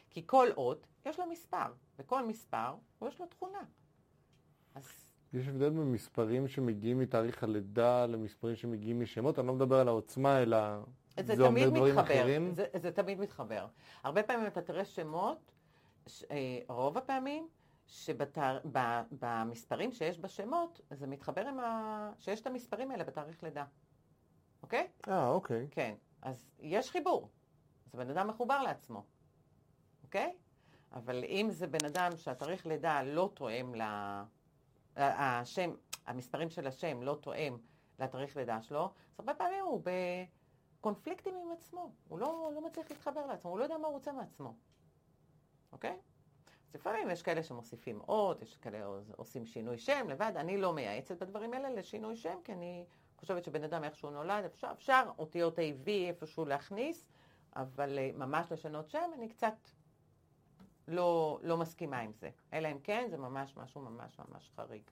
כי 0.09 0.23
כל 0.25 0.47
אות 0.57 0.87
יש 1.05 1.19
לו 1.19 1.25
מספר, 1.25 1.73
וכל 1.99 2.27
מספר 2.27 2.75
יש 3.07 3.19
לו 3.19 3.25
תכונה. 3.25 3.63
אז 4.75 5.09
יש 5.33 5.47
הבדל 5.47 5.69
במספרים 5.69 6.47
שמגיעים 6.47 6.99
מתאריך 6.99 7.43
הלידה 7.43 8.05
למספרים 8.05 8.55
שמגיעים 8.55 9.01
משמות. 9.01 9.39
אני 9.39 9.47
לא 9.47 9.53
מדבר 9.53 9.79
על 9.79 9.87
העוצמה, 9.87 10.41
אלא 10.41 10.57
זה, 11.23 11.35
זה 11.35 11.43
אומר 11.43 11.61
תמיד 11.61 11.73
דברים 11.73 11.95
מתחבר, 11.95 12.21
אחרים. 12.21 12.51
זה, 12.51 12.65
זה 12.75 12.91
תמיד 12.91 13.19
מתחבר. 13.19 13.67
הרבה 14.03 14.23
פעמים 14.23 14.47
אתה 14.47 14.61
תראה 14.61 14.85
שמות, 14.85 15.51
ש, 16.07 16.23
אה, 16.31 16.59
רוב 16.67 16.97
הפעמים, 16.97 17.47
שבמספרים 17.87 19.91
שיש 19.91 20.19
בשמות, 20.19 20.81
זה 20.91 21.07
מתחבר 21.07 21.47
עם 21.47 21.59
ה... 21.59 22.11
שיש 22.19 22.41
את 22.41 22.47
המספרים 22.47 22.91
האלה 22.91 23.03
בתאריך 23.03 23.43
לידה. 23.43 23.65
אוקיי? 24.63 24.87
אה, 25.07 25.27
אוקיי. 25.27 25.67
כן. 25.71 25.95
אז 26.21 26.49
יש 26.59 26.91
חיבור. 26.91 27.29
אז 27.85 27.95
בן 27.95 28.09
אדם 28.09 28.27
מחובר 28.27 28.61
לעצמו. 28.61 29.03
אוקיי? 30.03 30.35
אבל 30.93 31.23
אם 31.23 31.47
זה 31.49 31.67
בן 31.67 31.85
אדם 31.85 32.17
שהתאריך 32.17 32.65
לידה 32.65 33.03
לא 33.03 33.31
תואם 33.33 33.75
ל... 33.75 33.81
השם, 34.97 35.71
המספרים 36.05 36.49
של 36.49 36.67
השם 36.67 37.03
לא 37.03 37.17
תואם 37.21 37.57
לתאריך 37.99 38.37
לידה 38.37 38.61
שלו, 38.61 38.83
אז 38.83 39.19
הרבה 39.19 39.33
פעמים 39.33 39.65
הוא 39.65 39.81
בקונפליקטים 40.85 41.35
עם 41.35 41.51
עצמו. 41.51 41.91
הוא 42.07 42.19
לא, 42.19 42.51
לא 42.55 42.61
מצליח 42.61 42.91
להתחבר 42.91 43.25
לעצמו, 43.25 43.51
הוא 43.51 43.59
לא 43.59 43.63
יודע 43.63 43.77
מה 43.77 43.87
הוא 43.87 43.93
רוצה 43.93 44.11
מעצמו. 44.11 44.53
אוקיי? 45.71 45.97
אז 46.67 46.75
לפעמים 46.75 47.09
יש 47.09 47.21
כאלה 47.21 47.43
שמוסיפים 47.43 48.01
אות, 48.01 48.41
יש 48.41 48.57
כאלה 48.57 48.85
עושים 49.15 49.45
שינוי 49.45 49.77
שם 49.77 50.07
לבד. 50.09 50.33
אני 50.35 50.57
לא 50.57 50.73
מייעצת 50.73 51.17
בדברים 51.23 51.53
האלה 51.53 51.69
לשינוי 51.69 52.15
שם, 52.15 52.37
כי 52.43 52.53
אני 52.53 52.85
חושבת 53.17 53.43
שבן 53.43 53.63
אדם 53.63 53.83
איך 53.83 53.95
שהוא 53.95 54.11
נולד, 54.11 54.45
אפשר, 54.45 54.71
אפשר 54.71 55.03
אותיות 55.17 55.59
A-V 55.59 55.89
איפשהו 55.89 56.45
להכניס, 56.45 57.05
אבל 57.55 57.99
אה, 57.99 58.11
ממש 58.13 58.51
לשנות 58.51 58.89
שם, 58.89 59.11
אני 59.13 59.29
קצת 59.29 59.55
לא, 60.87 61.39
לא 61.43 61.57
מסכימה 61.57 61.99
עם 61.99 62.13
זה. 62.13 62.29
אלא 62.53 62.71
אם 62.71 62.79
כן, 62.79 63.07
זה 63.09 63.17
ממש 63.17 63.57
משהו 63.57 63.81
ממש 63.81 64.19
ממש 64.19 64.51
חריג. 64.55 64.83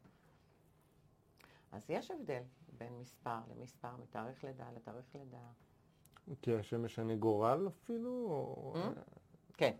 אז 1.72 1.90
יש 1.90 2.12
הבדל 2.12 2.44
בין 2.78 3.00
מספר 3.00 3.40
למספר, 3.48 3.98
מתאריך 3.98 4.44
לידה 4.44 4.66
לתאריך 4.76 5.16
לידה. 5.16 5.48
כי 6.42 6.56
השם 6.56 6.86
משנה 6.86 7.16
גורל 7.16 7.68
אפילו? 7.68 8.10
או... 8.10 8.74
Mm? 8.76 9.00
כן, 9.58 9.76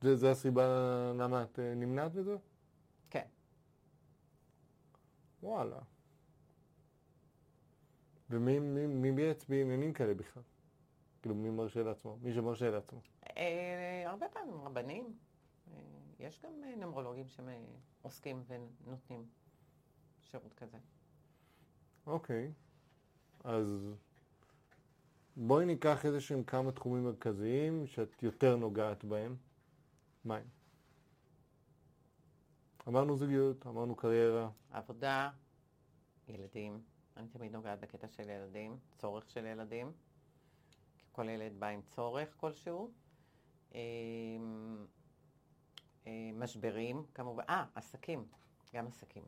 זה, 0.00 0.16
זה 0.16 0.30
הסיבה 0.30 0.64
למה 1.18 1.42
את 1.42 1.58
אה, 1.58 1.74
נמנעת 1.74 2.14
מזה? 2.14 2.36
כן. 3.10 3.26
וואלה. 5.42 5.78
ומי 8.30 8.58
מי, 8.58 8.86
מי 8.86 9.10
מייעץ 9.10 9.44
בעניינים 9.44 9.92
כאלה 9.92 10.14
בכלל? 10.14 10.42
כאילו, 11.22 11.34
מי 11.34 11.50
מרשה 11.50 11.82
לעצמו? 11.82 12.18
מי 12.22 12.34
שמרשה 12.34 12.70
לעצמו. 12.70 13.00
אה, 13.36 14.02
הרבה 14.06 14.28
פעמים 14.28 14.60
רבנים, 14.60 15.16
אה, 15.68 15.78
יש 16.18 16.40
גם 16.44 16.52
אה, 16.64 16.76
נומרולוגים 16.76 17.26
שעוסקים 17.28 18.42
ונותנים 18.46 19.24
שירות 20.20 20.54
כזה. 20.54 20.78
אוקיי. 22.06 22.52
אז 23.44 23.94
בואי 25.36 25.66
ניקח 25.66 26.06
איזה 26.06 26.20
שהם 26.20 26.44
כמה 26.44 26.72
תחומים 26.72 27.04
מרכזיים 27.04 27.86
שאת 27.86 28.22
יותר 28.22 28.56
נוגעת 28.56 29.04
בהם. 29.04 29.36
מה 30.24 30.36
הם? 30.36 30.46
אמרנו 32.88 33.16
זוגיות, 33.16 33.66
אמרנו 33.66 33.96
קריירה. 33.96 34.50
עבודה, 34.70 35.30
ילדים, 36.28 36.82
אני 37.16 37.28
תמיד 37.28 37.52
נוגעת 37.52 37.80
בקטע 37.80 38.08
של 38.08 38.28
ילדים, 38.28 38.78
צורך 38.96 39.30
של 39.30 39.46
ילדים, 39.46 39.92
כל 41.12 41.28
ילד 41.28 41.52
בא 41.58 41.66
עם 41.66 41.82
צורך 41.82 42.34
כלשהו. 42.36 42.90
אה, 43.74 43.80
אה, 46.06 46.30
משברים, 46.34 47.04
כמובן, 47.14 47.42
אה, 47.48 47.64
עסקים, 47.74 48.24
גם 48.74 48.86
עסקים. 48.86 49.24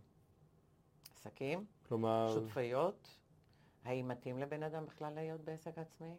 עסקים, 1.15 1.67
כלומר, 1.89 2.31
שותפויות, 2.35 3.19
האם 3.85 4.09
מתאים 4.09 4.39
לבן 4.39 4.63
אדם 4.63 4.87
בכלל 4.87 5.15
להיות 5.15 5.41
בעסק 5.41 5.79
עצמאי, 5.79 6.15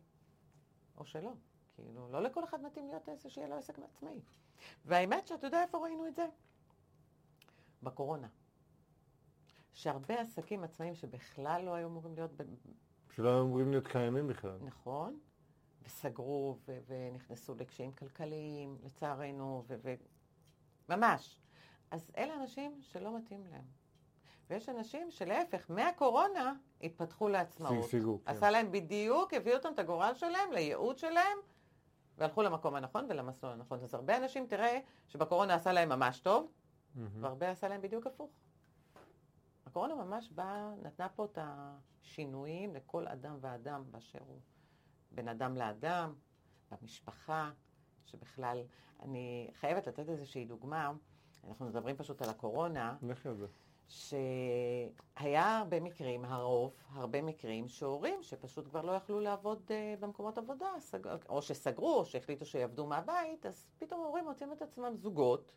או 0.97 1.05
שלא? 1.05 1.31
כאילו, 1.75 2.11
לא 2.11 2.21
לכל 2.21 2.43
אחד 2.43 2.61
מתאים 2.61 2.87
להיות 2.87 3.09
איזה 3.09 3.29
שיהיה 3.29 3.47
לו 3.47 3.55
עסק 3.55 3.79
עצמאי. 3.79 4.19
והאמת 4.85 5.27
שאתה 5.27 5.47
יודע 5.47 5.61
איפה 5.61 5.77
ראינו 5.77 6.07
את 6.07 6.15
זה? 6.15 6.25
בקורונה. 7.83 8.27
שהרבה 9.73 10.21
עסקים 10.21 10.63
עצמאיים 10.63 10.95
שבכלל 10.95 11.61
לא 11.65 11.73
היו 11.73 11.87
אמורים 11.87 12.15
להיות, 12.15 12.31
שלא 13.15 13.29
היו 13.29 13.43
אמורים 13.43 13.71
להיות 13.71 13.87
קיימים 13.87 14.27
בכלל. 14.27 14.59
נכון, 14.61 15.19
וסגרו 15.83 16.57
ו- 16.67 16.79
ונכנסו 16.87 17.55
לקשיים 17.55 17.91
כלכליים, 17.91 18.77
לצערנו, 18.83 19.63
ו- 19.67 19.75
ו- 19.83 19.95
ממש. 20.89 21.41
אז 21.91 22.11
אלה 22.17 22.35
אנשים 22.35 22.81
שלא 22.81 23.17
מתאים 23.17 23.47
להם. 23.47 23.65
ויש 24.53 24.69
אנשים 24.69 25.11
שלהפך, 25.11 25.65
מהקורונה 25.69 26.53
התפתחו 26.81 27.29
לעצמאות. 27.29 27.83
שגשגו, 27.83 28.19
כן. 28.25 28.31
עשה 28.31 28.49
להם 28.49 28.71
בדיוק, 28.71 29.33
הביא 29.33 29.53
אותם 29.53 29.69
את 29.73 29.79
הגורל 29.79 30.13
שלהם, 30.15 30.51
לייעוד 30.51 30.97
שלהם, 30.97 31.37
והלכו 32.17 32.41
למקום 32.41 32.75
הנכון 32.75 33.05
ולמסלול 33.09 33.51
הנכון. 33.51 33.79
אז 33.83 33.93
הרבה 33.93 34.17
אנשים, 34.17 34.47
תראה, 34.47 34.79
שבקורונה 35.07 35.55
עשה 35.55 35.73
להם 35.73 35.89
ממש 35.89 36.19
טוב, 36.19 36.51
מהמם. 36.95 37.23
והרבה 37.23 37.51
עשה 37.51 37.67
להם 37.67 37.81
בדיוק 37.81 38.07
הפוך. 38.07 38.31
הקורונה 39.65 39.95
ממש 39.95 40.29
באה, 40.29 40.71
נתנה 40.81 41.09
פה 41.09 41.25
את 41.25 41.37
השינויים 41.41 42.75
לכל 42.75 43.07
אדם 43.07 43.37
ואדם 43.41 43.83
באשר 43.91 44.19
הוא. 44.27 44.39
בין 45.11 45.27
אדם 45.27 45.55
לאדם, 45.55 46.13
במשפחה, 46.71 47.51
שבכלל, 48.05 48.63
אני 48.99 49.49
חייבת 49.53 49.87
לתת 49.87 50.09
איזושהי 50.09 50.45
דוגמה, 50.45 50.91
אנחנו 51.47 51.65
מדברים 51.65 51.95
פשוט 51.95 52.21
על 52.21 52.29
הקורונה, 52.29 52.97
לכי 53.01 53.27
על 53.27 53.35
זה. 53.35 53.47
שהיה 53.87 55.57
הרבה 55.57 55.79
מקרים, 55.79 56.25
הרוב, 56.25 56.73
הרבה 56.89 57.21
מקרים, 57.21 57.67
שהורים 57.67 58.23
שפשוט 58.23 58.67
כבר 58.67 58.81
לא 58.81 58.91
יכלו 58.91 59.19
לעבוד 59.19 59.61
אה, 59.71 59.95
במקומות 59.99 60.37
עבודה, 60.37 60.67
סג... 60.79 60.99
או 61.29 61.41
שסגרו, 61.41 61.93
או 61.93 62.05
שהחליטו 62.05 62.45
שיעבדו 62.45 62.85
מהבית, 62.85 63.45
אז 63.45 63.65
פתאום 63.79 64.01
הורים 64.01 64.25
מוצאים 64.25 64.53
את 64.53 64.61
עצמם 64.61 64.95
זוגות, 64.95 65.51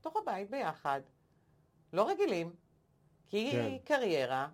תוך 0.00 0.16
הבית 0.16 0.50
ביחד, 0.50 1.00
לא 1.92 2.08
רגילים, 2.08 2.52
כי 3.26 3.50
כן. 3.52 3.60
היא 3.60 3.80
קריירה, 3.84 4.48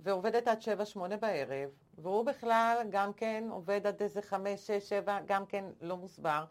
ועובדת 0.00 0.48
עד 0.48 0.62
שבע, 0.62 0.84
שמונה 0.84 1.16
בערב, 1.16 1.70
והוא 1.98 2.26
בכלל 2.26 2.86
גם 2.90 3.12
כן 3.12 3.44
עובד 3.50 3.86
עד 3.86 4.02
איזה 4.02 4.22
חמש, 4.22 4.66
שש, 4.66 4.88
שבע, 4.88 5.20
גם 5.26 5.46
כן 5.46 5.64
לא 5.80 5.96
מוסבר. 5.96 6.44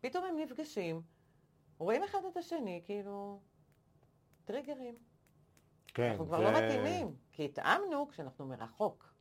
פתאום 0.00 0.24
הם 0.24 0.38
נפגשים, 0.38 1.02
רואים 1.78 2.02
אחד 2.02 2.18
את 2.32 2.36
השני, 2.36 2.82
כאילו, 2.84 3.40
טריגרים. 4.44 5.09
כן, 5.94 6.10
אנחנו 6.10 6.26
כבר 6.26 6.38
זה- 6.38 6.44
לא 6.44 6.50
מתאימים, 6.50 7.14
כי 7.32 7.44
התאמנו 7.44 8.08
כשאנחנו 8.08 8.46
מרחוק. 8.46 9.14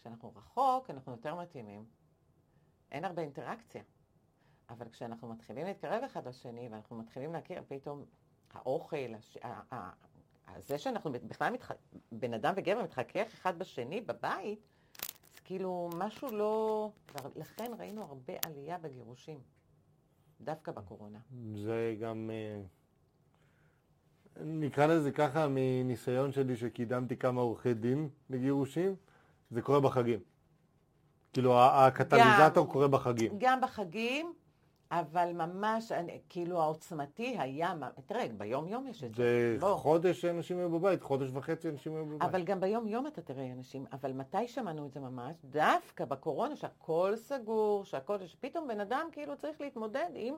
כשאנחנו 0.00 0.32
רחוק, 0.36 0.90
אנחנו 0.90 1.12
יותר 1.12 1.34
מתאימים. 1.34 1.84
אין 2.92 3.04
הרבה 3.04 3.22
אינטראקציה. 3.22 3.82
אבל 4.70 4.88
כשאנחנו 4.88 5.28
מתחילים 5.28 5.66
להתקרב 5.66 6.02
אחד 6.04 6.28
לשני, 6.28 6.68
ואנחנו 6.68 6.96
מתחילים 6.96 7.32
להכיר, 7.32 7.62
פתאום 7.68 8.04
האוכל, 8.52 8.96
הש... 9.18 9.38
זה 10.58 10.78
שאנחנו 10.78 11.12
בכלל, 11.12 11.52
מתח... 11.52 11.72
בן 12.12 12.34
אדם 12.34 12.52
וגבר 12.56 12.82
מתחכך 12.82 13.26
אחד 13.34 13.58
בשני 13.58 14.00
בבית, 14.00 14.60
זה 15.34 15.40
כאילו 15.44 15.90
משהו 15.96 16.28
לא... 16.32 16.90
לכן 17.36 17.72
ראינו 17.78 18.02
הרבה 18.02 18.32
עלייה 18.46 18.78
בגירושים, 18.78 19.40
דווקא 20.40 20.72
בקורונה. 20.72 21.18
זה 21.54 21.96
גם, 22.00 22.30
אה, 22.32 22.62
נקרא 24.44 24.86
לזה 24.86 25.10
ככה, 25.10 25.46
מניסיון 25.50 26.32
שלי 26.32 26.56
שקידמתי 26.56 27.16
כמה 27.16 27.40
עורכי 27.40 27.74
דין 27.74 28.08
לגירושים, 28.30 28.94
זה 29.50 29.62
קורה 29.62 29.80
בחגים. 29.80 30.18
כאילו, 31.32 31.60
הקטליזטור 31.60 32.66
גם. 32.66 32.72
קורה 32.72 32.88
בחגים. 32.88 33.32
גם 33.38 33.60
בחגים, 33.60 34.32
אבל 34.90 35.32
ממש, 35.32 35.92
אני, 35.92 36.20
כאילו 36.28 36.62
העוצמתי 36.62 37.36
היה, 37.38 37.74
תראה, 38.06 38.26
ביום 38.36 38.68
יום 38.68 38.86
יש 38.86 39.04
את 39.04 39.14
זה. 39.14 39.22
זה 39.22 39.56
בוא. 39.60 39.76
חודש 39.76 40.24
אנשים 40.24 40.58
היו 40.58 40.70
בבית, 40.70 41.02
חודש 41.02 41.30
וחצי 41.32 41.68
אנשים 41.68 41.94
היו 41.94 42.06
בבית. 42.06 42.22
אבל 42.22 42.42
גם 42.42 42.60
ביום 42.60 42.86
יום 42.86 43.06
אתה 43.06 43.22
תראה 43.22 43.52
אנשים, 43.52 43.84
אבל 43.92 44.12
מתי 44.12 44.48
שמענו 44.48 44.86
את 44.86 44.92
זה 44.92 45.00
ממש? 45.00 45.36
דווקא 45.44 46.04
בקורונה, 46.04 46.56
שהכל 46.56 47.12
סגור, 47.16 47.84
שהכל, 47.84 48.26
שפתאום 48.26 48.68
בן 48.68 48.80
אדם 48.80 49.08
כאילו 49.12 49.36
צריך 49.36 49.60
להתמודד 49.60 50.10
עם 50.14 50.34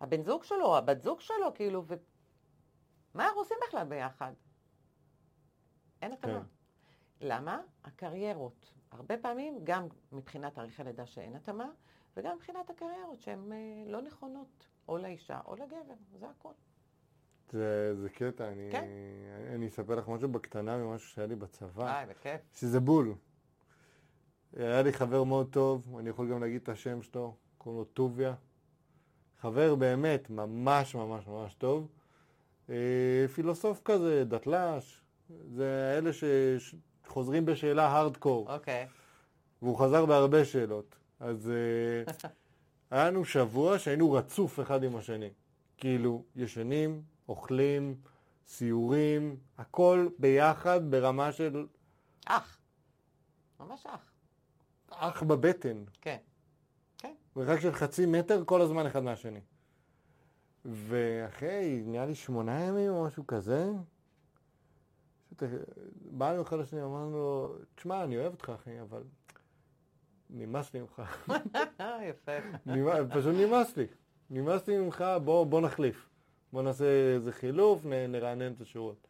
הבן 0.00 0.22
זוג 0.22 0.44
שלו, 0.44 0.76
הבת 0.76 1.02
זוג 1.02 1.20
שלו, 1.20 1.54
כאילו, 1.54 1.84
ו... 1.86 1.94
מה 3.14 3.26
אנחנו 3.26 3.40
עושים 3.40 3.56
בכלל 3.68 3.84
ביחד? 3.84 4.32
אין 6.02 6.12
התאמה. 6.12 6.40
כן. 6.40 6.46
למה? 7.20 7.60
הקריירות. 7.84 8.72
הרבה 8.90 9.16
פעמים, 9.18 9.58
גם 9.64 9.86
מבחינת 10.12 10.54
תאריכי 10.54 10.84
לידה 10.84 11.06
שאין 11.06 11.36
התאמה, 11.36 11.70
וגם 12.16 12.36
מבחינת 12.36 12.70
הקריירות 12.70 13.22
שהן 13.22 13.52
אה, 13.52 13.56
לא 13.86 14.02
נכונות, 14.02 14.66
או 14.88 14.98
לאישה 14.98 15.40
או 15.46 15.54
לגבר, 15.56 15.94
זה 16.18 16.26
הכל. 16.28 16.52
זה, 17.52 17.94
זה 17.96 18.10
קטע, 18.10 18.48
אני, 18.48 18.68
כן. 18.72 18.84
אני 19.54 19.68
אספר 19.68 19.94
לך 19.94 20.08
משהו 20.08 20.28
בקטנה 20.28 20.76
ממשהו 20.76 21.08
שהיה 21.08 21.26
לי 21.26 21.36
בצבא, 21.36 21.82
וואי, 21.82 22.06
בכיף. 22.06 22.40
שזה 22.54 22.80
בול. 22.80 23.14
היה 24.52 24.82
לי 24.82 24.92
חבר 24.92 25.24
מאוד 25.24 25.52
טוב, 25.52 25.98
אני 25.98 26.10
יכול 26.10 26.30
גם 26.30 26.40
להגיד 26.40 26.62
את 26.62 26.68
השם 26.68 27.02
שלו, 27.02 27.36
קוראים 27.58 27.78
לו 27.78 27.84
טוביה. 27.84 28.34
חבר 29.38 29.74
באמת 29.74 30.30
ממש 30.30 30.94
ממש 30.94 31.26
ממש 31.26 31.54
טוב. 31.54 31.88
אה, 32.70 33.28
פילוסוף 33.34 33.80
כזה, 33.84 34.24
דתל"ש, 34.24 35.00
זה 35.54 35.94
אלה 35.98 36.10
שחוזרים 36.12 37.46
בשאלה 37.46 37.86
הארדקור, 37.86 38.52
אוקיי. 38.52 38.86
והוא 39.62 39.78
חזר 39.78 40.06
בהרבה 40.06 40.44
שאלות. 40.44 40.96
אז 41.20 41.50
אה, 41.50 42.28
היה 42.90 43.10
לנו 43.10 43.24
שבוע 43.24 43.78
שהיינו 43.78 44.12
רצוף 44.12 44.60
אחד 44.60 44.82
עם 44.82 44.96
השני. 44.96 45.30
כאילו, 45.76 46.24
ישנים, 46.36 47.02
אוכלים, 47.28 47.96
סיורים, 48.46 49.36
הכל 49.58 50.08
ביחד 50.18 50.90
ברמה 50.90 51.32
של 51.32 51.66
אח. 52.26 52.58
ממש 53.60 53.86
אח. 53.86 54.10
אח 54.90 55.22
בבטן. 55.22 55.84
כן. 56.00 56.16
כן. 56.98 57.14
מרחק 57.36 57.60
של 57.60 57.72
חצי 57.72 58.06
מטר 58.06 58.42
כל 58.46 58.60
הזמן 58.60 58.86
אחד 58.86 59.02
מהשני. 59.02 59.40
ואחרי, 60.64 61.82
נראה 61.86 62.06
לי 62.06 62.14
שמונה 62.14 62.60
ימים 62.60 62.90
או 62.90 63.04
משהו 63.04 63.26
כזה, 63.26 63.72
פשוט, 65.26 65.42
אה, 65.42 65.48
באנו 66.10 66.42
אחד 66.42 66.58
לשני, 66.58 66.82
אמרנו 66.82 67.10
לו, 67.10 67.56
תשמע, 67.74 68.04
אני 68.04 68.18
אוהב 68.18 68.32
אותך 68.32 68.52
אחי, 68.54 68.80
אבל 68.80 69.02
נמאס 70.30 70.74
לי 70.74 70.80
ממך. 70.80 71.02
יפה. 72.10 72.32
פשוט 73.14 73.34
נמאס 73.36 73.76
לי. 73.76 73.86
נמאס 74.30 74.68
לי 74.68 74.78
ממך, 74.78 75.04
בוא, 75.24 75.46
בוא 75.46 75.60
נחליף. 75.60 76.08
בוא 76.52 76.62
נעשה 76.62 76.84
איזה 77.14 77.32
חילוף, 77.32 77.86
נ, 77.86 78.12
נרענן 78.12 78.52
את 78.52 78.60
השורות. 78.60 79.06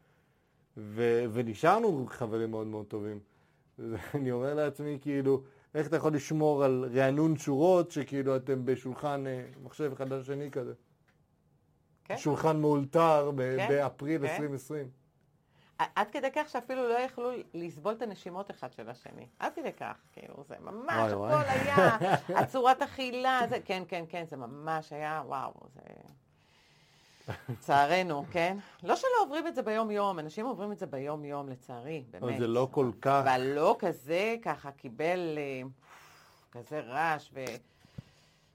ו, 0.77 1.25
ונשארנו 1.33 2.07
חברים 2.09 2.51
מאוד 2.51 2.67
מאוד 2.67 2.87
טובים. 2.87 3.21
ואני 3.79 4.33
אומר 4.33 4.55
לעצמי, 4.55 4.99
כאילו, 5.01 5.43
איך 5.75 5.87
אתה 5.87 5.97
יכול 5.97 6.15
לשמור 6.15 6.65
על 6.65 6.85
רענון 6.95 7.37
שורות, 7.37 7.91
שכאילו 7.91 8.37
אתם 8.37 8.65
בשולחן 8.65 9.27
אה, 9.27 9.45
מחשב 9.63 9.93
אחד 9.93 10.13
על 10.13 10.21
השני 10.21 10.51
כזה? 10.51 10.73
כן. 12.05 12.17
שולחן 12.17 12.61
מאולתר 12.61 13.31
ב- 13.35 13.57
כן, 13.57 13.69
באפריל 13.69 14.27
כן. 14.27 14.33
2020. 14.33 14.89
עד 15.79 16.11
כדי 16.11 16.29
כך 16.35 16.49
שאפילו 16.49 16.89
לא 16.89 16.99
יכלו 16.99 17.31
לסבול 17.55 17.93
את 17.93 18.03
הנשימות 18.03 18.51
אחד 18.51 18.73
של 18.73 18.91
השני. 18.91 19.27
עד 19.39 19.53
כדי 19.55 19.73
כך, 19.73 19.97
כאילו, 20.13 20.45
זה 20.49 20.55
ממש, 20.61 21.13
וואי, 21.13 21.31
הכל 21.33 21.35
וואי. 21.35 21.49
היה, 21.49 21.99
הצורת 22.41 22.83
אכילה, 22.83 23.41
זה, 23.49 23.59
כן, 23.65 23.83
כן, 23.89 24.05
כן, 24.09 24.25
זה 24.31 24.37
ממש 24.37 24.93
היה, 24.93 25.23
וואו, 25.27 25.53
זה... 25.75 25.81
לצערנו, 27.49 28.25
כן? 28.31 28.57
לא 28.83 28.97
שלא 28.97 29.09
עוברים 29.23 29.47
את 29.47 29.55
זה 29.55 29.63
ביום-יום, 29.63 30.19
אנשים 30.19 30.47
עוברים 30.47 30.73
את 30.73 30.79
זה 30.79 30.87
ביום-יום, 30.87 31.49
לצערי, 31.49 32.05
באמת. 32.11 32.23
אבל 32.23 32.39
זה 32.39 32.47
לא 32.47 32.69
כל 32.71 32.91
כך. 33.01 33.23
אבל 33.25 33.41
לא 33.41 33.77
כזה, 33.79 34.37
ככה, 34.43 34.71
קיבל 34.73 35.39
אה, 35.39 35.63
כזה 36.53 36.81
רעש, 36.81 37.31
ו... 37.35 37.45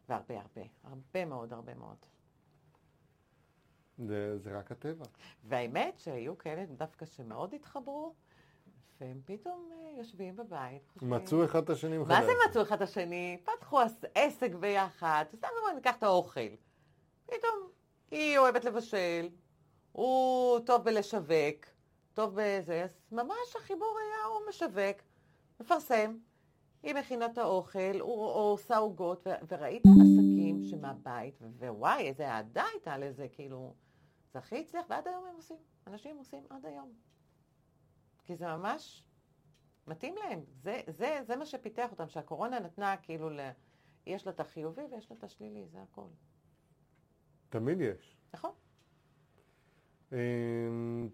והרבה, 0.10 0.36
הרבה, 0.36 0.68
הרבה 0.84 1.26
מאוד, 1.26 1.54
הרבה 1.54 1.76
מאוד. 1.76 1.96
זה, 4.08 4.38
זה 4.38 4.58
רק 4.58 4.72
הטבע. 4.72 5.06
והאמת 5.44 6.00
שהיו 6.00 6.38
כאלה 6.38 6.66
דווקא 6.66 7.06
שמאוד 7.06 7.54
התחברו, 7.54 8.14
והם 9.02 9.22
פתאום 9.26 9.70
אה, 9.74 9.98
יושבים 9.98 10.36
בבית. 10.36 10.82
חושבים, 10.94 11.10
מצאו 11.10 11.44
אחד 11.46 11.64
את 11.64 11.70
השני 11.70 11.98
מחדש. 11.98 12.18
מה 12.20 12.26
זה 12.26 12.32
מצאו 12.50 12.62
אחד 12.62 12.76
את 12.76 12.82
השני? 12.90 13.38
פתחו 13.44 13.80
עס- 13.80 14.04
עסק 14.16 14.56
ביחד, 14.56 15.26
סתם 15.36 15.48
דוגמא, 15.60 15.76
ניקח 15.76 15.96
את 15.98 16.04
האוכל. 16.04 16.50
פתאום 17.26 17.70
היא 18.12 18.38
אוהבת 18.38 18.66
לבשל, 18.66 19.30
הוא 19.92 20.60
טוב 20.60 20.84
בלשווק, 20.84 21.66
טוב 22.14 22.32
בזה, 22.36 22.84
אז 22.84 22.90
ממש 23.12 23.56
החיבור 23.58 23.98
היה, 24.02 24.26
הוא 24.26 24.50
משווק, 24.50 25.02
מפרסם, 25.60 26.18
היא 26.84 26.96
מכינה 26.96 27.26
את 27.26 27.38
האוכל, 27.38 27.80
הוא, 28.00 28.12
הוא 28.34 28.54
עושה 28.54 28.78
עוגות, 28.78 29.28
וראית 29.48 29.84
עסקים 29.86 30.64
שמהבית, 30.64 31.40
ווואי, 31.60 32.08
איזה 32.08 32.28
אהדה 32.30 32.64
הייתה 32.74 32.98
לזה, 32.98 33.28
כאילו, 33.32 33.74
זה 34.34 34.40
הכי 34.40 34.60
הצליח, 34.60 34.86
ועד 34.90 35.08
היום 35.08 35.26
הם 35.26 35.36
עושים, 35.36 35.58
אנשים 35.88 36.18
עושים 36.18 36.44
עד 36.50 36.66
היום. 36.66 36.94
כי 38.24 38.36
זה 38.36 38.48
ממש 38.48 39.04
מתאים 39.88 40.16
להם, 40.18 40.44
זה, 40.62 40.82
זה, 40.88 41.20
זה 41.24 41.36
מה 41.36 41.46
שפיתח 41.46 41.92
אותם, 41.92 42.10
שהקורונה 42.10 42.60
נתנה 42.60 42.98
כאילו, 42.98 43.30
ל... 43.30 43.40
יש 44.06 44.26
לה 44.26 44.32
את 44.32 44.40
החיובי 44.40 44.82
ויש 44.92 45.12
לה 45.12 45.18
את 45.18 45.24
השלילי, 45.24 45.66
זה 45.68 45.82
הכל. 45.82 46.08
תמיד 47.50 47.82
יש. 47.82 48.18
נכון? 48.34 48.52
אמ, 50.12 51.10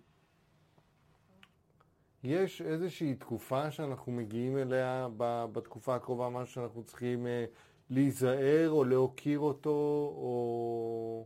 יש 2.23 2.61
איזושהי 2.61 3.15
תקופה 3.15 3.71
שאנחנו 3.71 4.11
מגיעים 4.11 4.57
אליה 4.57 5.07
בתקופה 5.51 5.95
הקרובה, 5.95 6.29
משהו 6.29 6.53
שאנחנו 6.53 6.83
צריכים 6.83 7.27
אה, 7.27 7.45
להיזהר 7.89 8.69
או 8.69 8.83
להוקיר 8.83 9.39
אותו, 9.39 9.69
או 10.15 11.25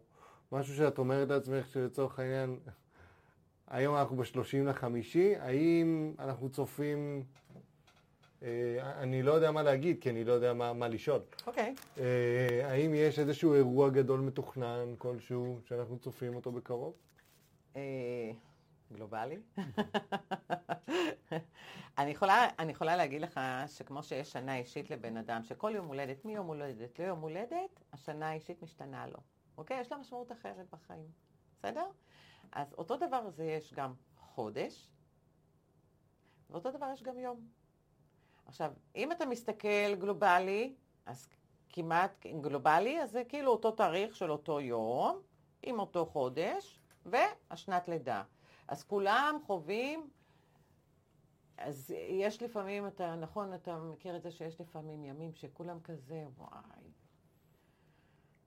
משהו 0.51 0.75
שאת 0.75 0.97
אומרת 0.97 1.29
לעצמך 1.29 1.67
שלצורך 1.67 2.19
העניין, 2.19 2.59
היום 3.67 3.95
אנחנו 3.95 4.17
בשלושים 4.17 4.67
לחמישי, 4.67 5.35
האם 5.35 6.13
אנחנו 6.19 6.49
צופים, 6.49 7.23
אה, 8.43 9.01
אני 9.01 9.23
לא 9.23 9.31
יודע 9.31 9.51
מה 9.51 9.63
להגיד, 9.63 10.01
כי 10.01 10.09
אני 10.09 10.23
לא 10.23 10.33
יודע 10.33 10.53
מה, 10.53 10.73
מה 10.73 10.87
לשאול. 10.87 11.21
אוקיי. 11.47 11.75
אה, 11.97 12.71
האם 12.71 12.93
יש 12.93 13.19
איזשהו 13.19 13.53
אירוע 13.53 13.89
גדול 13.89 14.19
מתוכנן 14.19 14.95
כלשהו 14.97 15.59
שאנחנו 15.65 15.99
צופים 15.99 16.35
אותו 16.35 16.51
בקרוב? 16.51 16.93
אה, 17.75 18.31
גלובלי. 18.93 19.37
אני, 21.97 22.11
יכולה, 22.11 22.47
אני 22.59 22.71
יכולה 22.71 22.95
להגיד 22.95 23.21
לך 23.21 23.39
שכמו 23.67 24.03
שיש 24.03 24.31
שנה 24.31 24.57
אישית 24.57 24.89
לבן 24.89 25.17
אדם, 25.17 25.43
שכל 25.43 25.71
יום 25.75 25.87
הולדת, 25.87 26.25
מיום 26.25 26.47
הולדת 26.47 26.99
ליום 26.99 27.19
הולדת, 27.19 27.83
השנה 27.93 28.29
האישית 28.29 28.63
משתנה 28.63 29.07
לו. 29.07 29.19
אוקיי? 29.59 29.79
יש 29.79 29.91
לה 29.91 29.97
משמעות 29.97 30.31
אחרת 30.31 30.69
בחיים. 30.69 31.11
בסדר? 31.57 31.85
אז 32.51 32.73
אותו 32.73 32.97
דבר 32.97 33.29
זה 33.29 33.43
יש 33.43 33.73
גם 33.73 33.93
חודש, 34.17 34.89
ואותו 36.49 36.71
דבר 36.71 36.89
יש 36.93 37.03
גם 37.03 37.19
יום. 37.19 37.47
עכשיו, 38.45 38.73
אם 38.95 39.11
אתה 39.11 39.25
מסתכל 39.25 39.95
גלובלי, 39.99 40.75
אז 41.05 41.27
כמעט 41.69 42.25
גלובלי, 42.41 43.01
אז 43.01 43.11
זה 43.11 43.23
כאילו 43.23 43.51
אותו 43.51 43.71
תאריך 43.71 44.15
של 44.15 44.31
אותו 44.31 44.61
יום, 44.61 45.21
עם 45.63 45.79
אותו 45.79 46.05
חודש, 46.05 46.79
והשנת 47.05 47.87
לידה. 47.87 48.23
אז 48.67 48.83
כולם 48.83 49.39
חווים, 49.45 50.09
אז 51.57 51.91
יש 51.91 52.41
לפעמים, 52.41 52.87
אתה, 52.87 53.15
נכון, 53.15 53.53
אתה 53.53 53.77
מכיר 53.77 54.15
את 54.15 54.21
זה 54.21 54.31
שיש 54.31 54.61
לפעמים 54.61 55.05
ימים 55.05 55.33
שכולם 55.33 55.79
כזה, 55.79 56.25
וואי, 56.37 56.91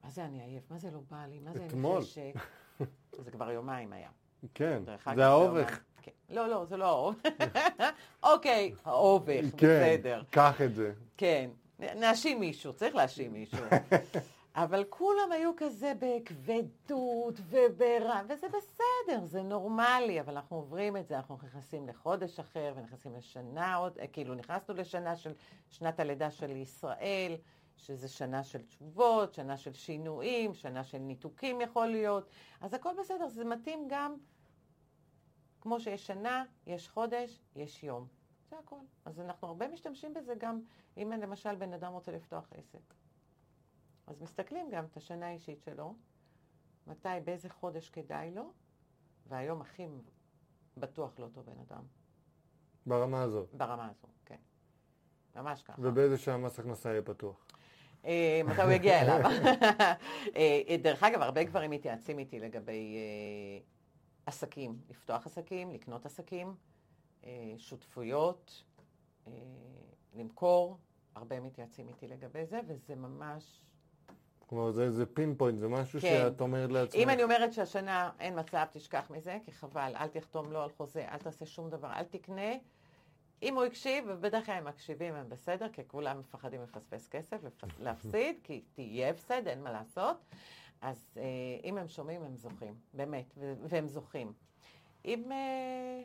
מה 0.03 0.11
זה 0.11 0.25
אני 0.25 0.43
עייף? 0.43 0.71
מה 0.71 0.79
זה 0.79 0.91
לא 0.91 1.01
בא 1.11 1.27
לי? 1.27 1.41
מה 1.41 1.53
זה 1.53 1.67
אתמול. 1.67 2.03
זה 3.25 3.31
כבר 3.31 3.51
יומיים 3.51 3.93
היה. 3.93 4.11
כן, 4.55 4.83
זה. 4.85 4.97
יומיים. 5.23 5.67
כן. 6.03 6.11
לא, 6.29 6.49
לא, 6.49 6.65
זה 6.65 6.77
לא 6.77 6.87
האובך. 6.87 7.25
אוקיי, 8.33 8.75
האובך, 8.85 9.45
כן, 9.57 9.97
בסדר. 9.97 10.23
קח 10.31 10.61
את 10.61 10.75
זה. 10.75 10.93
כן, 11.17 11.51
נאשים 11.79 12.41
מישהו, 12.41 12.73
צריך 12.73 12.95
להאשים 12.95 13.33
מישהו. 13.33 13.59
אבל 14.55 14.85
כולם 14.89 15.33
היו 15.33 15.51
כזה 15.57 15.93
בכבדות 15.99 17.41
וברע, 17.51 18.21
וזה 18.29 18.47
בסדר, 18.49 19.25
זה 19.25 19.43
נורמלי, 19.43 20.21
אבל 20.21 20.35
אנחנו 20.37 20.57
עוברים 20.57 20.97
את 20.97 21.07
זה, 21.07 21.17
אנחנו 21.17 21.39
נכנסים 21.43 21.89
לחודש 21.89 22.41
אחר 22.41 22.73
ונכנסים 22.77 23.15
לשנה 23.15 23.75
עוד, 23.75 23.99
אה, 23.99 24.07
כאילו 24.07 24.35
נכנסנו 24.35 24.75
לשנה 24.75 25.17
של 25.17 25.33
שנת 25.71 26.01
הלידה 26.01 26.31
של 26.31 26.51
ישראל, 26.51 27.37
שזה 27.83 28.09
שנה 28.09 28.45
של 28.45 28.63
תשובות, 28.63 29.35
שנה 29.35 29.57
של 29.57 29.73
שינויים, 29.73 30.55
שנה 30.55 30.85
של 30.85 30.99
ניתוקים 30.99 31.61
יכול 31.61 31.87
להיות, 31.87 32.29
אז 32.61 32.75
הכל 32.75 32.91
בסדר, 33.01 33.29
זה 33.29 33.45
מתאים 33.45 33.89
גם, 33.91 34.15
כמו 35.61 35.81
שיש 35.81 36.07
שנה, 36.07 36.45
יש 36.67 36.89
חודש, 36.89 37.41
יש 37.57 37.85
יום. 37.85 38.07
זה 38.51 38.59
הכל. 38.59 38.77
אז 39.05 39.21
אנחנו 39.21 39.49
הרבה 39.49 39.69
משתמשים 39.69 40.15
בזה 40.15 40.35
גם 40.39 40.61
אם 40.97 41.13
למשל 41.13 41.55
בן 41.55 41.73
אדם 41.73 41.93
רוצה 41.93 42.13
לפתוח 42.13 42.49
עסק. 42.53 42.95
אז 44.07 44.23
מסתכלים 44.23 44.71
גם 44.71 44.85
את 44.85 44.97
השנה 44.97 45.27
האישית 45.27 45.63
שלו, 45.63 45.95
מתי, 46.87 47.09
באיזה 47.25 47.49
חודש 47.49 47.91
כדאי 47.91 48.31
לו, 48.35 48.53
והיום 49.27 49.61
הכי 49.61 49.87
בטוח 50.77 51.19
לאותו 51.19 51.43
בן 51.43 51.59
אדם. 51.59 51.83
ברמה 52.87 53.23
הזאת. 53.23 53.55
ברמה 53.55 53.89
הזו, 53.91 54.09
כן. 54.25 54.39
ממש 55.37 55.63
ככה. 55.63 55.83
ובאיזה 55.83 56.19
שעה 56.19 56.37
מס 56.37 56.59
הכנסה 56.59 56.89
יהיה 56.89 57.03
פתוח. 57.03 57.47
אה, 58.05 58.41
מתי 58.45 58.63
הוא 58.63 58.71
יגיע 58.71 59.01
אליו. 59.01 59.31
אה, 60.37 60.77
דרך 60.83 61.03
אגב, 61.03 61.23
הרבה 61.23 61.45
גברים 61.45 61.71
מתייעצים 61.71 62.19
איתי 62.19 62.41
לגבי 62.41 62.97
אה, 62.97 63.65
עסקים, 64.27 64.77
לפתוח 64.91 65.27
עסקים, 65.27 65.71
לקנות 65.71 66.07
עסקים, 66.07 66.55
אה, 67.25 67.55
שותפויות, 67.59 68.65
אה, 69.27 69.33
למכור, 70.15 70.79
הרבה 71.15 71.41
מתייעצים 71.41 71.89
איתי 71.89 72.09
לגבי 72.09 72.47
זה, 72.47 72.61
וזה 72.69 72.95
ממש... 72.95 73.63
כלומר, 74.47 74.71
זה, 74.71 74.91
זה 74.91 75.07
pinpoint, 75.07 75.59
זה 75.59 75.69
משהו 75.69 76.01
כן. 76.01 76.09
שאת 76.09 76.41
אומרת 76.41 76.73
לעצמך. 76.73 76.95
אם 76.95 77.11
אני 77.11 77.23
אומרת 77.23 77.53
שהשנה 77.53 78.11
אין 78.21 78.39
מצב, 78.39 78.65
תשכח 78.73 79.11
מזה, 79.11 79.39
כי 79.45 79.53
חבל, 79.53 79.93
אל 79.97 80.09
תחתום 80.09 80.53
לו 80.53 80.63
על 80.63 80.71
חוזה, 80.71 81.09
אל 81.09 81.19
תעשה 81.19 81.47
שום 81.47 81.71
דבר, 81.71 81.93
אל 81.93 82.05
תקנה. 82.05 82.53
אם 83.43 83.55
הוא 83.55 83.65
הקשיב, 83.65 84.05
ובדרך 84.09 84.47
כלל 84.47 84.55
הם 84.55 84.65
מקשיבים, 84.65 85.15
הם 85.15 85.29
בסדר, 85.29 85.69
כי 85.73 85.83
כולם 85.87 86.21
מפחדים 86.21 86.63
לפספס 86.63 87.09
כסף, 87.09 87.41
להפסיד, 87.81 88.37
כי 88.43 88.63
תהיה 88.73 89.11
הפסד, 89.11 89.47
אין 89.49 89.63
מה 89.63 89.73
לעשות. 89.73 90.17
אז 90.81 91.09
אה, 91.17 91.23
אם 91.65 91.79
הם 91.79 91.89
שומעים, 91.89 92.23
הם 92.23 92.37
זוכים, 92.37 92.75
באמת, 92.95 93.35
והם 93.69 93.89
זוכים. 93.89 94.33
אם, 95.05 95.33
אה, 95.33 96.03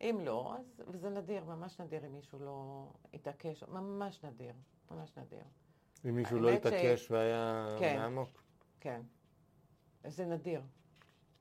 אם 0.00 0.18
לא, 0.24 0.54
אז, 0.58 0.82
וזה 0.88 1.10
נדיר, 1.10 1.44
ממש 1.44 1.80
נדיר 1.80 2.06
אם 2.06 2.14
מישהו 2.14 2.38
לא 2.38 2.86
יתעקש, 3.12 3.64
ממש 3.68 4.24
נדיר, 4.24 4.52
ממש 4.90 5.12
נדיר. 5.16 5.44
אם 6.08 6.14
מישהו 6.14 6.40
לא 6.40 6.48
האמת 6.48 6.62
ש- 6.62 6.66
התעקש 6.66 7.10
והיה 7.10 7.66
כן. 7.78 7.96
מעמוק. 7.98 8.42
כן. 8.80 9.00
זה 10.04 10.24
נדיר. 10.26 10.60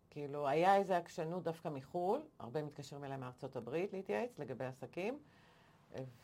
כאילו, 0.10 0.48
היה 0.48 0.76
איזו 0.76 0.94
עקשנות 0.94 1.44
דווקא 1.44 1.70
מחו"ל, 1.70 2.22
הרבה 2.40 2.64
מתקשרים 2.64 3.04
אליי 3.04 3.18
מארצות 3.18 3.56
הברית 3.56 3.94
להתייעץ 3.94 4.40
לגבי 4.40 4.66
עסקים, 4.66 5.20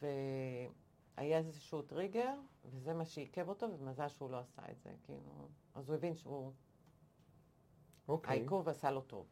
והיה 0.02 1.38
איזשהו 1.38 1.82
טריגר, 1.82 2.34
וזה 2.66 2.94
מה 2.94 3.06
שעיכב 3.06 3.50
אותו, 3.50 3.68
ומזל 3.80 4.08
שהוא 4.08 4.32
לא 4.32 4.38
עשה 4.38 4.62
את 4.72 4.82
זה, 4.84 4.90
כאילו, 5.04 5.48
אז 5.76 5.90
הוא 5.90 5.96
הבין 5.96 6.16
שהוא, 6.16 6.52
אוקיי. 8.08 8.38
העיכוב 8.38 8.70
עשה 8.70 8.92
לו 8.92 9.02
טוב. 9.02 9.26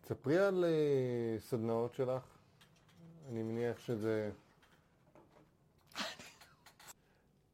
תספרי 0.00 0.38
על 0.38 0.64
אה, 0.64 1.40
סדנאות 1.40 1.94
שלך. 1.94 2.38
אני 3.28 3.42
מניח 3.42 3.78
שזה... 3.78 4.30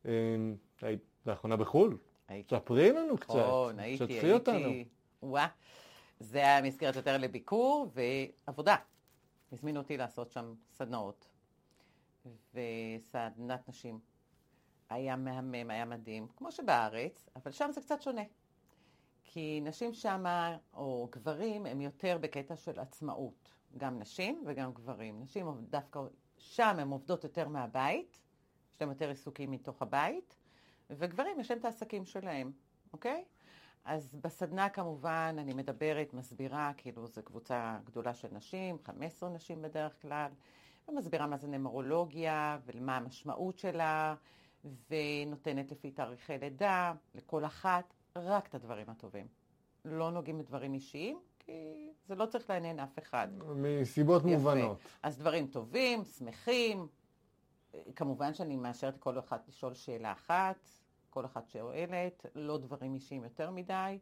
אה, 0.07 0.37
היית 0.83 1.03
לאחרונה 1.27 1.57
בחו"ל? 1.57 1.99
הייתי, 2.29 2.57
ספרי 2.57 2.93
לנו 2.93 3.19
קצת. 3.19 3.35
נכון, 3.35 3.77
שתפי 3.97 4.33
אותנו. 4.33 4.69
וואה, 5.23 5.49
זה 6.23 6.39
היה 6.39 6.63
מסגרת 6.63 6.97
יותר 6.97 7.19
לביקור 7.19 7.91
ועבודה. 7.95 8.77
הזמינו 9.53 9.81
אותי 9.81 9.97
לעשות 9.97 10.33
שם 10.33 10.55
סדנאות 10.71 11.29
וסדנת 12.55 13.69
נשים. 13.69 14.01
היה 14.91 15.17
מהמם, 15.17 15.71
היה 15.71 15.85
מדהים, 15.85 16.29
כמו 16.37 16.53
שבארץ, 16.53 17.29
אבל 17.37 17.53
שם 17.53 17.71
זה 17.73 17.81
קצת 17.81 18.03
שונה. 18.03 18.23
כי 19.25 19.61
נשים 19.65 19.95
שמה, 19.95 20.57
או 20.75 21.09
גברים, 21.13 21.67
הם 21.67 21.81
יותר 21.81 22.19
בקטע 22.21 22.57
של 22.57 22.81
עצמאות. 22.81 23.55
גם 23.77 23.99
נשים 23.99 24.45
וגם 24.47 24.73
גברים. 24.73 25.23
נשים 25.23 25.47
דווקא 25.71 26.01
שם 26.39 26.77
הן 26.79 26.89
עובדות 26.89 27.25
יותר 27.25 27.49
מהבית, 27.49 28.21
יש 28.75 28.81
להם 28.81 28.91
יותר 28.91 29.09
עיסוקים 29.09 29.51
מתוך 29.51 29.83
הבית, 29.83 30.37
וגברים 30.91 31.41
יש 31.41 31.51
להם 31.51 31.61
את 31.61 31.65
העסקים 31.65 32.05
שלהם, 32.05 32.53
אוקיי? 32.93 33.25
אז 33.85 34.15
בסדנה 34.15 34.69
כמובן 34.69 35.37
אני 35.39 35.55
מדברת, 35.55 36.15
מסבירה, 36.15 36.73
כאילו 36.77 37.07
זו 37.07 37.23
קבוצה 37.23 37.79
גדולה 37.85 38.15
של 38.15 38.29
נשים, 38.33 38.79
15 38.85 39.29
נשים 39.29 39.63
בדרך 39.63 40.03
כלל, 40.03 40.31
ומסבירה 40.89 41.27
מה 41.27 41.37
זה 41.37 41.49
נמרולוגיה 41.49 42.59
ומה 42.67 42.97
המשמעות 42.97 43.59
שלה, 43.59 44.15
ונותנת 44.91 45.73
לפי 45.73 45.91
תאריכי 45.91 46.39
לידה 46.39 46.93
לכל 47.15 47.45
אחת 47.45 47.95
רק 48.17 48.47
את 48.47 48.55
הדברים 48.55 48.91
הטובים. 48.91 49.27
לא 49.85 50.11
נוגעים 50.11 50.39
בדברים 50.39 50.75
אישיים, 50.75 51.21
כי 51.39 51.91
זה 52.07 52.15
לא 52.15 52.27
צריך 52.27 52.51
לעניין 52.51 52.81
אף 52.81 52.99
אחד. 52.99 53.29
מסיבות 53.57 54.23
יפה. 54.23 54.33
מובנות. 54.37 54.79
אז 55.03 55.19
דברים 55.19 55.47
טובים, 55.47 56.05
שמחים. 56.05 56.89
כמובן 57.97 58.35
שאני 58.35 58.57
מאשרת 58.57 58.99
כל 58.99 59.19
אחת 59.19 59.49
לשאול 59.49 59.75
שאלה 59.75 60.13
אחת, 60.13 60.71
כל 61.13 61.25
אחת 61.25 61.49
שואלת, 61.49 62.27
לא 62.35 62.59
דברים 62.59 62.95
אישיים 62.95 63.25
יותר 63.25 63.51
מדי, 63.51 63.99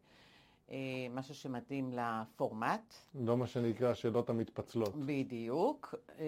אה, 0.71 0.75
משהו 1.09 1.35
שמתאים 1.35 1.93
לפורמט, 1.93 2.93
לא 3.15 3.37
מה 3.37 3.47
שנקרא 3.47 3.89
השאלות 3.89 4.29
המתפצלות. 4.29 4.95
בדיוק. 5.05 5.95
אה, 6.19 6.25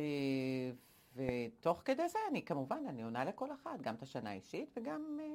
ותוך 1.15 1.81
כדי 1.85 2.07
זה 2.09 2.19
אני 2.31 2.45
כמובן, 2.45 2.83
אני 2.89 3.03
עונה 3.03 3.25
לכל 3.25 3.51
אחת, 3.53 3.81
גם 3.81 3.95
את 3.95 4.01
השנה 4.01 4.29
האישית 4.29 4.69
וגם 4.77 5.19
אה, 5.21 5.25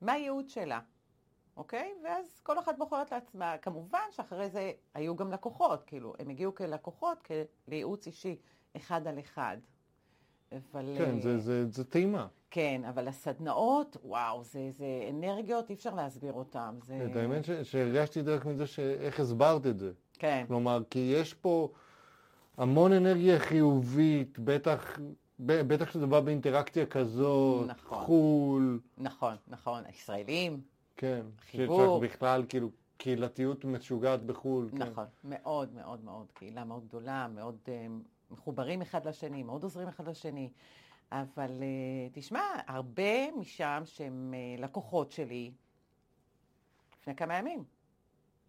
מה 0.00 0.12
הייעוד 0.12 0.48
שלה, 0.48 0.80
אוקיי? 1.56 1.92
ואז 2.04 2.40
כל 2.42 2.58
אחת 2.58 2.78
בוחרת 2.78 3.12
לעצמה. 3.12 3.58
כמובן 3.58 4.04
שאחרי 4.10 4.50
זה 4.50 4.72
היו 4.94 5.16
גם 5.16 5.32
לקוחות, 5.32 5.82
כאילו, 5.86 6.14
הם 6.18 6.28
הגיעו 6.30 6.54
כלקוחות, 6.54 7.18
כ- 7.24 7.30
לייעוץ 7.68 8.06
אישי 8.06 8.36
אחד 8.76 9.06
על 9.06 9.18
אחד. 9.18 9.56
אבל... 10.52 10.94
כן, 10.98 11.20
זה- 11.20 11.38
זה 11.38 11.66
זה 11.70 11.84
טעימה. 11.84 12.26
כן, 12.54 12.82
אבל 12.88 13.08
הסדנאות, 13.08 13.96
וואו, 14.04 14.44
זה, 14.44 14.70
זה 14.70 14.86
אנרגיות, 15.10 15.70
אי 15.70 15.74
אפשר 15.74 15.94
להסביר 15.94 16.32
אותן. 16.32 16.78
זה... 16.86 17.08
את 17.10 17.16
האמת 17.16 17.44
ש- 17.44 17.50
שהרגשתי 17.50 18.20
את 18.20 18.24
זה 18.24 18.34
רק 18.34 18.44
מזה 18.44 18.66
שאיך 18.66 19.20
הסברת 19.20 19.66
את 19.66 19.78
זה. 19.78 19.92
כן, 20.18 20.44
כלומר, 20.48 20.82
כי 20.90 20.98
יש 20.98 21.34
פה, 21.34 21.68
המון 22.56 22.92
אנרגיה 22.92 23.38
חיובית, 23.38 24.38
בטח, 24.38 24.98
בטח 25.40 25.88
כשזה 25.88 26.06
בא 26.06 26.20
באינטראקציה 26.20 26.86
כזאת, 26.86 27.66
נכון. 27.68 27.98
חו"ל, 28.04 28.80
נכון, 28.98 29.34
נכון. 29.48 29.82
הישראלים, 29.86 30.60
כן. 30.96 31.22
חיבור. 31.50 32.00
שיש 32.04 32.10
בכלל 32.10 32.44
כאילו 32.48 32.70
קהילתיות 32.96 33.64
משוגעת 33.64 34.22
בחו"ל. 34.22 34.68
כן. 34.70 34.76
נכון. 34.76 35.04
מאוד 35.24 35.74
מאוד 35.74 36.04
מאוד. 36.04 36.26
קהילה 36.34 36.64
מאוד 36.64 36.84
גדולה, 36.88 37.28
מאוד 37.34 37.56
אה, 37.68 37.86
מחוברים 38.30 38.82
אחד 38.82 39.08
לשני, 39.08 39.42
מאוד 39.42 39.62
עוזרים 39.62 39.88
אחד 39.88 40.08
לשני. 40.08 40.50
אבל 41.12 41.62
אה, 41.62 42.08
תשמע, 42.12 42.42
הרבה 42.66 43.32
משם 43.36 43.82
שהם 43.84 44.34
אה, 44.34 44.62
לקוחות 44.62 45.10
שלי 45.10 45.52
לפני 46.98 47.16
כמה 47.16 47.34
ימים. 47.34 47.64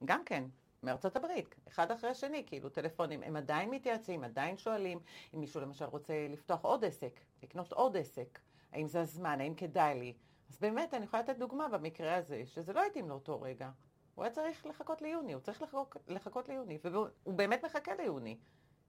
גם 0.05 0.25
כן, 0.25 0.43
מארצות 0.83 1.15
הברית, 1.15 1.55
אחד 1.67 1.91
אחרי 1.91 2.09
השני, 2.09 2.43
כאילו 2.45 2.69
טלפונים, 2.69 3.23
הם 3.23 3.35
עדיין 3.35 3.69
מתייעצים, 3.69 4.23
עדיין 4.23 4.57
שואלים 4.57 4.99
אם 5.33 5.39
מישהו 5.39 5.61
למשל 5.61 5.85
רוצה 5.85 6.27
לפתוח 6.29 6.61
עוד 6.61 6.85
עסק, 6.85 7.19
לקנות 7.43 7.73
עוד 7.73 7.97
עסק, 7.97 8.39
האם 8.71 8.87
זה 8.87 9.01
הזמן, 9.01 9.41
האם 9.41 9.55
כדאי 9.55 9.99
לי. 9.99 10.13
אז 10.49 10.57
באמת, 10.57 10.93
אני 10.93 11.05
יכולה 11.05 11.23
לתת 11.23 11.37
דוגמה 11.37 11.67
במקרה 11.67 12.15
הזה, 12.15 12.43
שזה 12.45 12.73
לא 12.73 12.85
התאים 12.85 13.09
לאותו 13.09 13.41
רגע. 13.41 13.69
הוא 14.15 14.23
היה 14.23 14.33
צריך 14.33 14.65
לחכות 14.65 15.01
ליוני, 15.01 15.33
הוא 15.33 15.41
צריך 15.41 15.61
לחכות, 15.61 15.95
לחכות 16.07 16.49
ליוני, 16.49 16.77
והוא 16.83 17.07
באמת 17.25 17.65
מחכה 17.65 17.95
ליוני, 17.95 18.37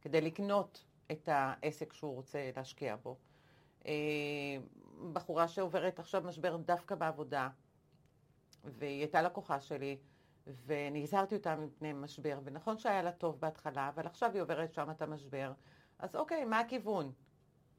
כדי 0.01 0.21
לקנות 0.21 0.85
את 1.13 1.29
העסק 1.33 1.93
שהוא 1.93 2.15
רוצה 2.15 2.51
להשקיע 2.57 2.97
בו. 2.97 3.17
אה, 3.87 3.93
בחורה 5.13 5.49
שעוברת 5.49 5.99
עכשיו 5.99 6.23
משבר 6.23 6.57
דווקא 6.57 6.95
בעבודה, 6.95 7.49
והיא 8.65 9.01
הייתה 9.01 9.23
לקוחה 9.23 9.61
שלי, 9.61 9.99
ואני 10.47 11.03
הזהרתי 11.03 11.35
אותה 11.37 11.57
מפני 11.57 11.93
משבר, 11.93 12.41
ונכון 12.45 12.79
שהיה 12.79 13.03
לה 13.03 13.13
טוב 13.13 13.41
בהתחלה, 13.41 13.89
אבל 13.89 14.07
עכשיו 14.07 14.31
היא 14.33 14.43
עוברת 14.43 14.75
שם 14.75 14.91
את 14.91 15.03
המשבר, 15.03 15.53
אז 15.99 16.17
אוקיי, 16.17 16.45
מה 16.45 16.61
הכיוון? 16.61 17.13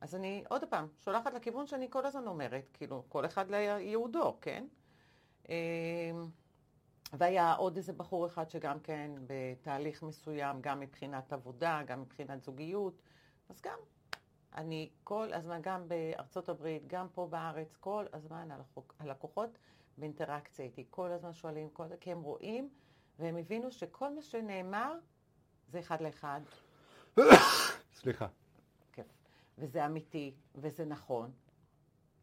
אז 0.02 0.16
אני 0.16 0.44
עוד 0.50 0.64
פעם 0.64 0.88
שולחת 1.04 1.34
לכיוון 1.34 1.68
שאני 1.68 1.88
כל 1.90 2.06
הזמן 2.06 2.28
אומרת, 2.28 2.70
כאילו, 2.74 3.04
כל 3.10 3.26
אחד 3.26 3.52
ליהודו, 3.52 4.38
כן? 4.42 4.68
אה, 5.50 5.56
והיה 7.14 7.54
עוד 7.54 7.78
איזה 7.78 7.94
בחור 7.94 8.26
אחד 8.26 8.50
שגם 8.50 8.80
כן 8.80 9.12
בתהליך 9.28 10.04
מסוים, 10.04 10.62
גם 10.62 10.80
מבחינת 10.80 11.34
עבודה, 11.34 11.82
גם 11.86 12.02
מבחינת 12.02 12.44
זוגיות, 12.44 13.02
אז 13.50 13.62
גם 13.62 13.80
אני 14.56 14.90
כל 15.04 15.34
הזמן, 15.34 15.60
גם 15.62 15.88
בארצות 15.88 16.50
הברית, 16.50 16.88
גם 16.88 17.08
פה 17.14 17.28
בארץ, 17.30 17.76
כל 17.80 18.06
הזמן 18.14 18.52
הלקוח- 18.52 18.94
הלקוחות 19.00 19.50
באינטראקציה 19.98 20.66
איתי, 20.66 20.86
כל 20.90 21.12
הזמן 21.12 21.34
שואלים, 21.34 21.70
כל... 21.70 21.86
כי 22.00 22.12
הם 22.12 22.22
רואים 22.22 22.70
והם 23.20 23.38
הבינו 23.38 23.72
שכל 23.72 24.16
מה 24.16 24.22
שנאמר 24.22 24.94
זה 25.68 25.80
אחד 25.80 26.02
לאחד, 26.02 26.42
סליחה. 27.94 28.28
כיף. 28.94 29.06
וזה 29.58 29.86
אמיתי, 29.86 30.34
וזה 30.56 30.86
נכון. 30.86 31.32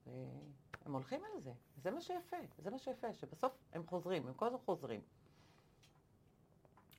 והם 0.07 0.93
הולכים 0.93 1.21
על 1.25 1.41
זה. 1.41 1.53
זה 1.77 1.91
מה 1.91 2.01
שיפה, 2.01 2.37
זה 2.59 2.71
מה 2.71 2.79
שיפה, 2.79 3.13
שבסוף 3.13 3.53
הם 3.73 3.87
חוזרים, 3.87 4.27
הם 4.29 4.35
כל 4.35 4.47
הזמן 4.47 4.59
חוזרים. 4.65 5.01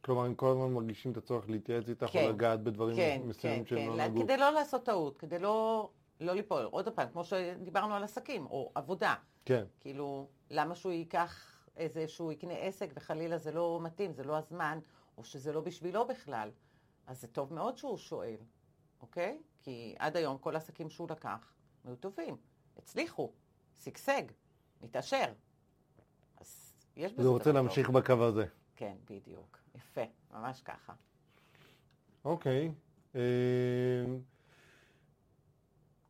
כלומר, 0.05 0.25
הם 0.25 0.35
כל 0.35 0.47
הזמן 0.51 0.73
מרגישים 0.73 1.11
את 1.11 1.17
הצורך 1.17 1.49
להתייעץ 1.49 1.89
איתך 1.89 2.05
כן. 2.11 2.25
או 2.25 2.29
לגעת 2.29 2.63
בדברים 2.63 2.95
כן, 2.95 3.19
כן, 3.21 3.27
מסוימים 3.27 3.63
כן, 3.63 3.69
שהם 3.75 3.89
לא 3.89 3.95
לה- 3.97 4.07
נגעו. 4.07 4.23
כדי 4.23 4.37
לא 4.37 4.49
לעשות 4.49 4.83
טעות, 4.85 5.17
כדי 5.17 5.39
לא, 5.39 5.89
לא 6.19 6.33
ליפול. 6.33 6.63
עוד 6.63 6.89
פעם, 6.89 7.07
כמו 7.11 7.23
שדיברנו 7.23 7.95
על 7.95 8.03
עסקים, 8.03 8.45
או 8.45 8.71
עבודה. 8.75 9.15
כן. 9.45 9.63
כאילו, 9.79 10.27
למה 10.49 10.75
שהוא 10.75 10.91
ייקח 10.91 11.45
איזה, 11.77 12.07
שהוא 12.07 12.31
יקנה 12.31 12.53
עסק 12.53 12.89
וחלילה 12.95 13.37
זה 13.37 13.51
לא 13.51 13.79
מתאים, 13.83 14.13
זה 14.13 14.23
לא 14.23 14.37
הזמן, 14.37 14.79
או 15.17 15.23
שזה 15.23 15.53
לא 15.53 15.61
בשבילו 15.61 16.07
בכלל. 16.07 16.49
אז 17.07 17.21
זה 17.21 17.27
טוב 17.27 17.53
מאוד 17.53 17.77
שהוא 17.77 17.97
שואל, 17.97 18.37
אוקיי? 19.01 19.41
כי 19.61 19.95
עד 19.99 20.17
היום 20.17 20.37
כל 20.37 20.55
העסקים 20.55 20.89
שהוא 20.89 21.07
לקח 21.11 21.53
היו 21.85 21.95
טובים, 21.95 22.37
הצליחו, 22.77 23.31
שגשג, 23.83 24.23
מתעשר. 24.81 25.25
אז 26.37 26.73
יש 26.95 27.13
בזה 27.13 27.27
הוא 27.27 27.33
רוצה. 27.37 27.51
להמשיך 27.51 27.89
בקו 27.89 28.13
הזה. 28.23 28.45
כן, 28.75 28.95
בדיוק. 29.09 29.62
יפה, 29.75 30.01
ממש 30.31 30.61
ככה. 30.61 30.93
אוקיי. 32.25 32.71
אה, 33.15 33.21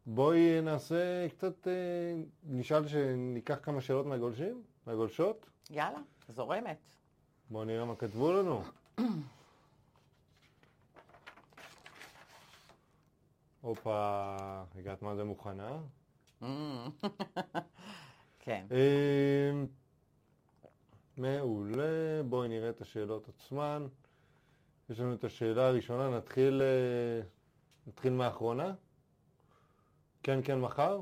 בואי 0.05 0.61
נעשה 0.61 1.29
קצת, 1.29 1.67
אה, 1.67 1.73
נשאל 2.43 2.87
שניקח 2.87 3.57
כמה 3.61 3.81
שאלות 3.81 4.05
מהגולשים, 4.05 4.63
מהגולשות. 4.87 5.49
יאללה, 5.69 5.99
זורמת. 6.29 6.77
בואו 7.49 7.65
נראה 7.65 7.85
מה 7.85 7.95
כתבו 7.95 8.33
לנו. 8.33 8.63
הופה, 13.61 14.35
הגעת 14.75 15.01
מה 15.01 15.15
זה 15.15 15.23
מוכנה? 15.23 15.79
Mm. 16.41 16.45
כן. 18.39 18.65
מעולה, 21.17 22.23
בואי 22.29 22.47
נראה 22.47 22.69
את 22.69 22.81
השאלות 22.81 23.29
עצמן. 23.29 23.87
יש 24.89 24.99
לנו 24.99 25.13
את 25.13 25.23
השאלה 25.23 25.67
הראשונה, 25.67 26.17
נתחיל, 26.17 26.61
אה, 26.61 27.21
נתחיל 27.87 28.13
מהאחרונה? 28.13 28.73
כן, 30.23 30.39
כן, 30.43 30.59
מחר? 30.59 31.01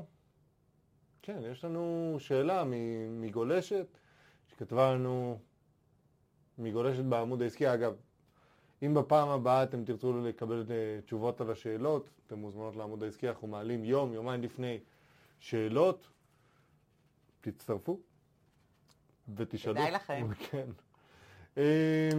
כן, 1.22 1.38
יש 1.52 1.64
לנו 1.64 2.16
שאלה 2.18 2.64
מגולשת, 3.10 3.86
שכתבה 4.48 4.94
לנו, 4.94 5.38
מגולשת 6.58 7.04
בעמוד 7.04 7.42
העסקי. 7.42 7.74
אגב, 7.74 7.94
אם 8.82 8.94
בפעם 8.94 9.28
הבאה 9.28 9.62
אתם 9.62 9.84
תרצו 9.84 10.20
לקבל 10.26 10.64
אה, 10.70 11.00
תשובות 11.04 11.40
על 11.40 11.50
השאלות, 11.50 12.10
אתם 12.26 12.38
מוזמנות 12.38 12.76
לעמוד 12.76 13.02
העסקי, 13.02 13.28
אנחנו 13.28 13.48
מעלים 13.48 13.84
יום, 13.84 14.12
יומיים 14.12 14.42
לפני 14.42 14.78
שאלות, 15.40 16.08
תצטרפו 17.40 18.00
ותשאלו. 19.36 19.74
כדאי 19.74 19.90
לכם. 19.90 20.28
כן. 20.50 20.66
אה, 21.58 22.10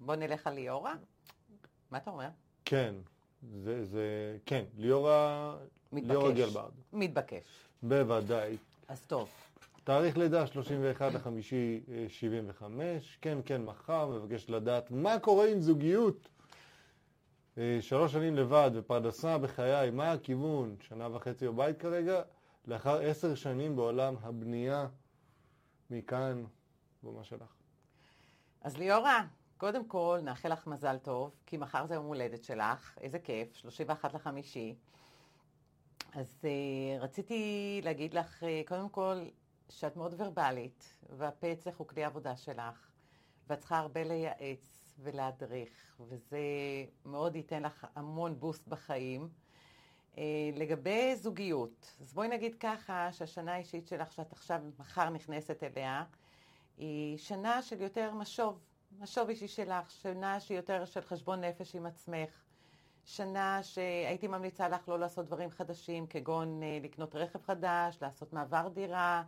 בוא 0.00 0.14
נלך 0.14 0.46
על 0.46 0.54
ליאורה? 0.54 0.94
מה 1.90 1.98
אתה 1.98 2.10
אומר? 2.10 2.28
כן, 2.64 2.94
זה, 3.62 3.84
זה, 3.84 4.36
כן, 4.46 4.64
ליאורה, 4.78 5.56
מתבקש. 5.92 6.10
ליאורה 6.10 6.32
גלברד, 6.32 6.70
מתבקש. 6.92 7.44
בוודאי. 7.82 8.56
אז 8.88 9.06
טוב. 9.06 9.28
תאריך 9.84 10.16
לידה 10.18 10.46
31 10.46 11.12
לחמישי 11.14 11.80
אה, 11.92 12.04
75, 12.08 13.18
כן, 13.20 13.38
כן, 13.44 13.62
מחר, 13.64 14.06
מבקש 14.06 14.50
לדעת 14.50 14.90
מה 14.90 15.18
קורה 15.18 15.48
עם 15.48 15.60
זוגיות. 15.60 16.28
אה, 17.58 17.78
שלוש 17.80 18.12
שנים 18.12 18.36
לבד 18.36 18.70
ופרנסה 18.74 19.38
בחיי, 19.38 19.90
מה 19.90 20.12
הכיוון? 20.12 20.76
שנה 20.80 21.16
וחצי 21.16 21.48
בבית 21.48 21.78
כרגע, 21.78 22.22
לאחר 22.66 23.00
עשר 23.00 23.34
שנים 23.34 23.76
בעולם 23.76 24.14
הבנייה, 24.22 24.86
מכאן, 25.90 26.44
במה 27.02 27.24
שלך. 27.24 27.54
אז 28.60 28.76
ליאורה, 28.76 29.26
קודם 29.56 29.88
כל 29.88 30.20
נאחל 30.22 30.52
לך 30.52 30.66
מזל 30.66 30.98
טוב, 30.98 31.30
כי 31.46 31.56
מחר 31.56 31.86
זה 31.86 31.94
יום 31.94 32.06
הולדת 32.06 32.44
שלך, 32.44 32.98
איזה 33.00 33.18
כיף, 33.18 33.56
31 33.56 34.14
לחמישי. 34.14 34.74
אז 36.12 36.40
uh, 36.42 37.02
רציתי 37.02 37.80
להגיד 37.84 38.14
לך, 38.14 38.42
uh, 38.42 38.68
קודם 38.68 38.88
כל, 38.88 39.24
שאת 39.68 39.96
מאוד 39.96 40.14
ורבלית, 40.18 40.96
והפה 41.16 41.52
אצלך 41.52 41.76
הוא 41.76 41.86
כלי 41.86 42.04
עבודה 42.04 42.36
שלך, 42.36 42.90
ואת 43.46 43.58
צריכה 43.58 43.78
הרבה 43.78 44.04
לייעץ 44.04 44.94
ולהדריך, 44.98 46.00
וזה 46.08 46.38
מאוד 47.04 47.36
ייתן 47.36 47.62
לך 47.62 47.86
המון 47.94 48.40
בוסט 48.40 48.68
בחיים. 48.68 49.28
Uh, 50.16 50.18
לגבי 50.54 51.16
זוגיות, 51.16 51.96
אז 52.00 52.12
בואי 52.12 52.28
נגיד 52.28 52.54
ככה, 52.54 53.12
שהשנה 53.12 53.54
האישית 53.54 53.86
שלך, 53.86 54.12
שאת 54.12 54.32
עכשיו, 54.32 54.60
מחר 54.78 55.10
נכנסת 55.10 55.62
אליה, 55.62 56.04
היא 56.78 57.18
שנה 57.18 57.62
של 57.62 57.80
יותר 57.80 58.14
משוב, 58.14 58.58
משוב 58.98 59.28
אישי 59.28 59.48
שלך, 59.48 59.90
שנה 59.90 60.40
שהיא 60.40 60.58
יותר 60.58 60.84
של 60.84 61.00
חשבון 61.00 61.40
נפש 61.40 61.76
עם 61.76 61.86
עצמך, 61.86 62.42
שנה 63.04 63.62
שהייתי 63.62 64.28
ממליצה 64.28 64.68
לך 64.68 64.88
לא 64.88 64.98
לעשות 64.98 65.26
דברים 65.26 65.50
חדשים, 65.50 66.06
כגון 66.06 66.62
אה, 66.62 66.78
לקנות 66.82 67.14
רכב 67.14 67.42
חדש, 67.42 67.98
לעשות 68.02 68.32
מעבר 68.32 68.68
דירה, 68.68 69.22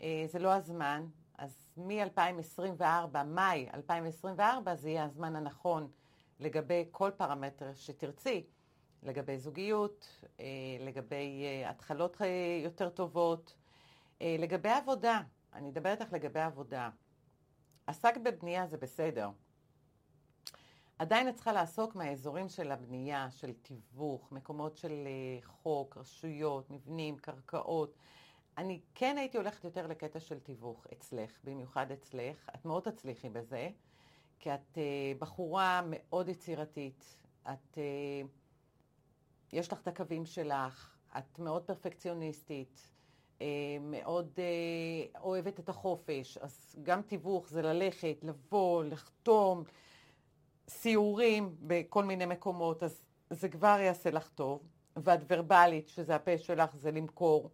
אה, 0.00 0.24
זה 0.26 0.38
לא 0.38 0.52
הזמן. 0.52 1.06
אז 1.38 1.68
מ-2024, 1.76 3.22
מאי 3.26 3.68
2024, 3.74 4.74
זה 4.74 4.90
יהיה 4.90 5.04
הזמן 5.04 5.36
הנכון 5.36 5.88
לגבי 6.40 6.84
כל 6.90 7.10
פרמטר 7.16 7.74
שתרצי, 7.74 8.46
לגבי 9.02 9.38
זוגיות, 9.38 10.24
אה, 10.40 10.44
לגבי 10.80 11.44
אה, 11.44 11.70
התחלות 11.70 12.22
אה, 12.22 12.26
יותר 12.64 12.88
טובות, 12.88 13.54
לגבי 14.20 14.68
עבודה. 14.68 15.20
אני 15.52 15.70
אדבר 15.70 15.90
איתך 15.90 16.12
לגבי 16.12 16.40
עבודה. 16.40 16.90
עסק 17.86 18.16
בבנייה 18.16 18.66
זה 18.66 18.76
בסדר. 18.76 19.30
עדיין 20.98 21.28
את 21.28 21.34
צריכה 21.34 21.52
לעסוק 21.52 21.94
מהאזורים 21.94 22.48
של 22.48 22.72
הבנייה, 22.72 23.30
של 23.30 23.52
תיווך, 23.52 24.32
מקומות 24.32 24.76
של 24.76 25.08
חוק, 25.44 25.96
רשויות, 25.96 26.70
מבנים, 26.70 27.16
קרקעות. 27.16 27.94
אני 28.56 28.80
כן 28.94 29.18
הייתי 29.18 29.36
הולכת 29.36 29.64
יותר 29.64 29.86
לקטע 29.86 30.20
של 30.20 30.38
תיווך 30.38 30.86
אצלך, 30.92 31.30
במיוחד 31.44 31.92
אצלך. 31.92 32.50
את 32.54 32.64
מאוד 32.64 32.90
תצליחי 32.90 33.28
בזה, 33.28 33.68
כי 34.38 34.54
את 34.54 34.78
בחורה 35.18 35.80
מאוד 35.86 36.28
יצירתית. 36.28 37.16
את, 37.52 37.78
יש 39.52 39.72
לך 39.72 39.80
את 39.80 39.88
הקווים 39.88 40.26
שלך, 40.26 40.96
את 41.18 41.38
מאוד 41.38 41.62
פרפקציוניסטית, 41.62 42.90
אה, 43.40 43.46
מאוד 43.80 44.30
אה, 44.38 45.20
אוהבת 45.20 45.60
את 45.60 45.68
החופש, 45.68 46.38
אז 46.38 46.76
גם 46.82 47.02
תיווך 47.02 47.48
זה 47.48 47.62
ללכת, 47.62 48.16
לבוא, 48.22 48.84
לחתום, 48.84 49.64
סיורים 50.68 51.56
בכל 51.60 52.04
מיני 52.04 52.26
מקומות, 52.26 52.82
אז 52.82 53.02
זה 53.30 53.48
כבר 53.48 53.78
יעשה 53.80 54.10
לך 54.10 54.28
טוב. 54.28 54.62
ואת 54.96 55.20
ורבלית, 55.28 55.88
שזה 55.88 56.14
הפה 56.14 56.38
שלך, 56.38 56.76
זה 56.76 56.90
למכור, 56.90 57.50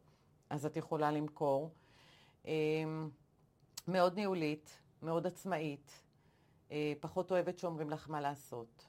אז 0.51 0.67
את 0.67 0.77
יכולה 0.77 1.11
למכור. 1.11 1.75
מאוד 3.89 4.15
ניהולית, 4.15 4.81
מאוד 5.03 5.27
עצמאית, 5.27 6.03
פחות 7.01 7.31
אוהבת 7.31 7.59
שאומרים 7.59 7.91
לך 7.91 8.11
מה 8.11 8.21
לעשות. 8.21 8.87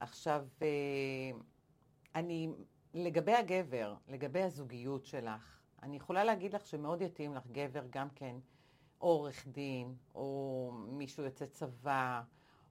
עכשיו, 0.00 0.46
אני, 2.14 2.48
לגבי 2.94 3.34
הגבר, 3.34 3.94
לגבי 4.08 4.42
הזוגיות 4.42 5.04
שלך, 5.06 5.60
אני 5.82 5.96
יכולה 5.96 6.24
להגיד 6.24 6.54
לך 6.54 6.66
שמאוד 6.66 7.02
יתאים 7.02 7.34
לך 7.34 7.46
גבר 7.52 7.82
גם 7.90 8.08
כן, 8.14 8.36
או 9.00 9.08
עורך 9.08 9.46
דין, 9.48 9.94
או 10.14 10.70
מישהו 10.88 11.24
יוצא 11.24 11.46
צבא, 11.46 12.22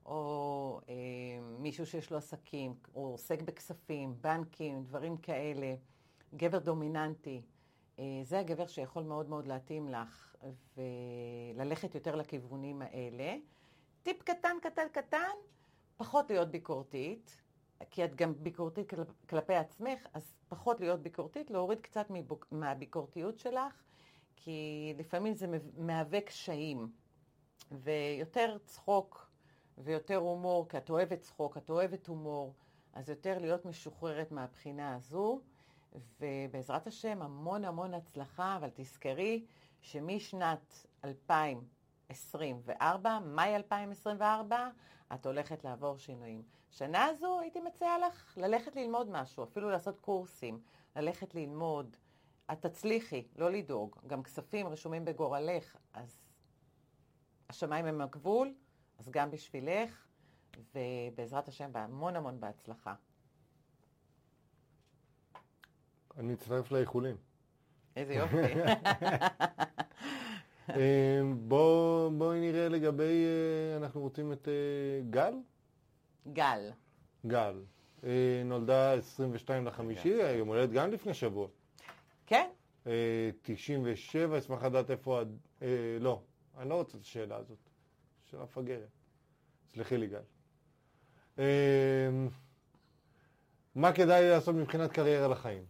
או 0.06 0.82
אה, 0.90 0.96
מישהו 1.60 1.86
שיש 1.86 2.12
לו 2.12 2.18
עסקים, 2.18 2.76
או 2.96 3.08
עוסק 3.08 3.42
בכספים, 3.42 4.16
בנקים, 4.22 4.84
דברים 4.84 5.18
כאלה, 5.18 5.76
גבר 6.36 6.60
דומיננטי. 6.60 7.42
אה, 8.00 8.04
זה 8.24 8.40
הגבר 8.40 8.68
שיכול 8.68 9.04
מאוד 9.04 9.30
מאוד 9.30 9.48
להתאים 9.48 9.90
לך 9.90 10.36
וללכת 11.56 11.96
יותר 11.96 12.16
לכיוונים 12.16 12.82
האלה. 12.82 13.38
טיפ 14.04 14.24
קטן, 14.24 14.58
קטן, 14.62 14.88
קטן, 14.92 15.36
פחות 15.98 16.30
להיות 16.30 16.52
ביקורתית, 16.52 17.42
כי 17.92 18.06
את 18.06 18.16
גם 18.16 18.34
ביקורתית 18.44 18.94
כלפי 19.30 19.56
עצמך, 19.56 20.00
אז 20.14 20.34
פחות 20.48 20.80
להיות 20.80 21.00
ביקורתית, 21.00 21.52
להוריד 21.52 21.82
קצת 21.82 22.12
מהביקורתיות 22.52 23.40
שלך, 23.40 23.84
כי 24.36 24.94
לפעמים 24.98 25.34
זה 25.34 25.48
מהווה 25.78 26.22
קשיים. 26.22 26.92
ויותר 27.72 28.58
צחוק 28.66 29.32
ויותר 29.78 30.16
הומור, 30.16 30.70
כי 30.70 30.78
את 30.78 30.90
אוהבת 30.90 31.22
צחוק, 31.22 31.58
את 31.58 31.70
אוהבת 31.70 32.08
הומור, 32.08 32.54
אז 32.94 33.10
יותר 33.10 33.40
להיות 33.40 33.66
משוחררת 33.66 34.32
מהבחינה 34.32 34.96
הזו. 34.96 35.42
ובעזרת 36.20 36.88
השם, 36.88 37.22
המון 37.22 37.66
המון 37.66 37.94
הצלחה, 37.94 38.56
אבל 38.56 38.70
תזכרי 38.74 39.46
שמשנת 39.82 40.86
2024, 41.06 43.20
מאי 43.20 43.56
2024, 43.56 44.70
את 45.14 45.26
הולכת 45.26 45.64
לעבור 45.64 45.98
שינויים. 45.98 46.59
שנה 46.70 47.06
הזו 47.06 47.40
הייתי 47.40 47.60
מציעה 47.60 47.98
לך 48.00 48.38
ללכת 48.38 48.76
ללמוד 48.76 49.10
משהו, 49.10 49.44
אפילו 49.44 49.70
לעשות 49.70 50.00
קורסים, 50.00 50.62
ללכת 50.96 51.36
ללמוד. 51.36 51.96
את 52.52 52.66
תצליחי, 52.66 53.28
לא 53.36 53.50
לדאוג. 53.50 53.96
גם 54.08 54.24
כספים 54.24 54.68
רשומים 54.68 55.06
בגורלך, 55.06 55.76
אז 55.94 56.22
השמיים 57.50 57.86
הם 57.86 58.02
הגבול, 58.02 58.54
אז 59.00 59.10
גם 59.10 59.32
בשבילך, 59.32 60.08
ובעזרת 60.76 61.48
השם, 61.48 61.74
בהמון 61.74 62.16
המון 62.16 62.40
בהצלחה. 62.40 62.94
אני 66.18 66.34
אצטרף 66.34 66.72
לאיחולים. 66.72 67.16
איזה 67.96 68.14
יופי. 68.14 68.38
אמ, 70.70 71.38
בואי 71.48 72.10
בוא 72.18 72.34
נראה 72.34 72.70
לגבי, 72.70 73.26
אה, 73.26 73.78
אנחנו 73.78 74.02
רוצים 74.02 74.32
את 74.32 74.48
אה, 74.48 75.02
גל? 75.10 75.34
גל. 76.34 76.72
גל. 77.28 77.64
אה, 78.04 78.42
נולדה 78.46 78.94
22 78.94 79.66
לחמישי, 79.68 80.24
היום 80.24 80.48
הולדת 80.48 80.70
גם 80.72 80.92
לפני 80.92 81.14
שבוע. 81.14 81.48
כן. 82.26 82.50
97, 83.42 84.38
אשמח 84.38 84.64
לדעת 84.64 84.92
איפה... 84.92 85.22
לא, 86.00 86.22
אני 86.58 86.70
לא 86.70 86.76
רוצה 86.76 86.98
את 86.98 87.04
השאלה 87.04 87.36
הזאת. 87.38 87.58
שאלה 88.26 88.44
מפגרת. 88.44 88.90
סלחי 89.74 89.98
לי, 89.98 90.08
גל. 90.08 90.22
מה 93.76 93.94
כדאי 93.94 94.30
לעשות 94.30 94.56
מבחינת 94.56 94.92
קריירה 94.92 95.28
לחיים? 95.28 95.66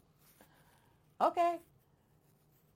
אוקיי. 1.21 1.57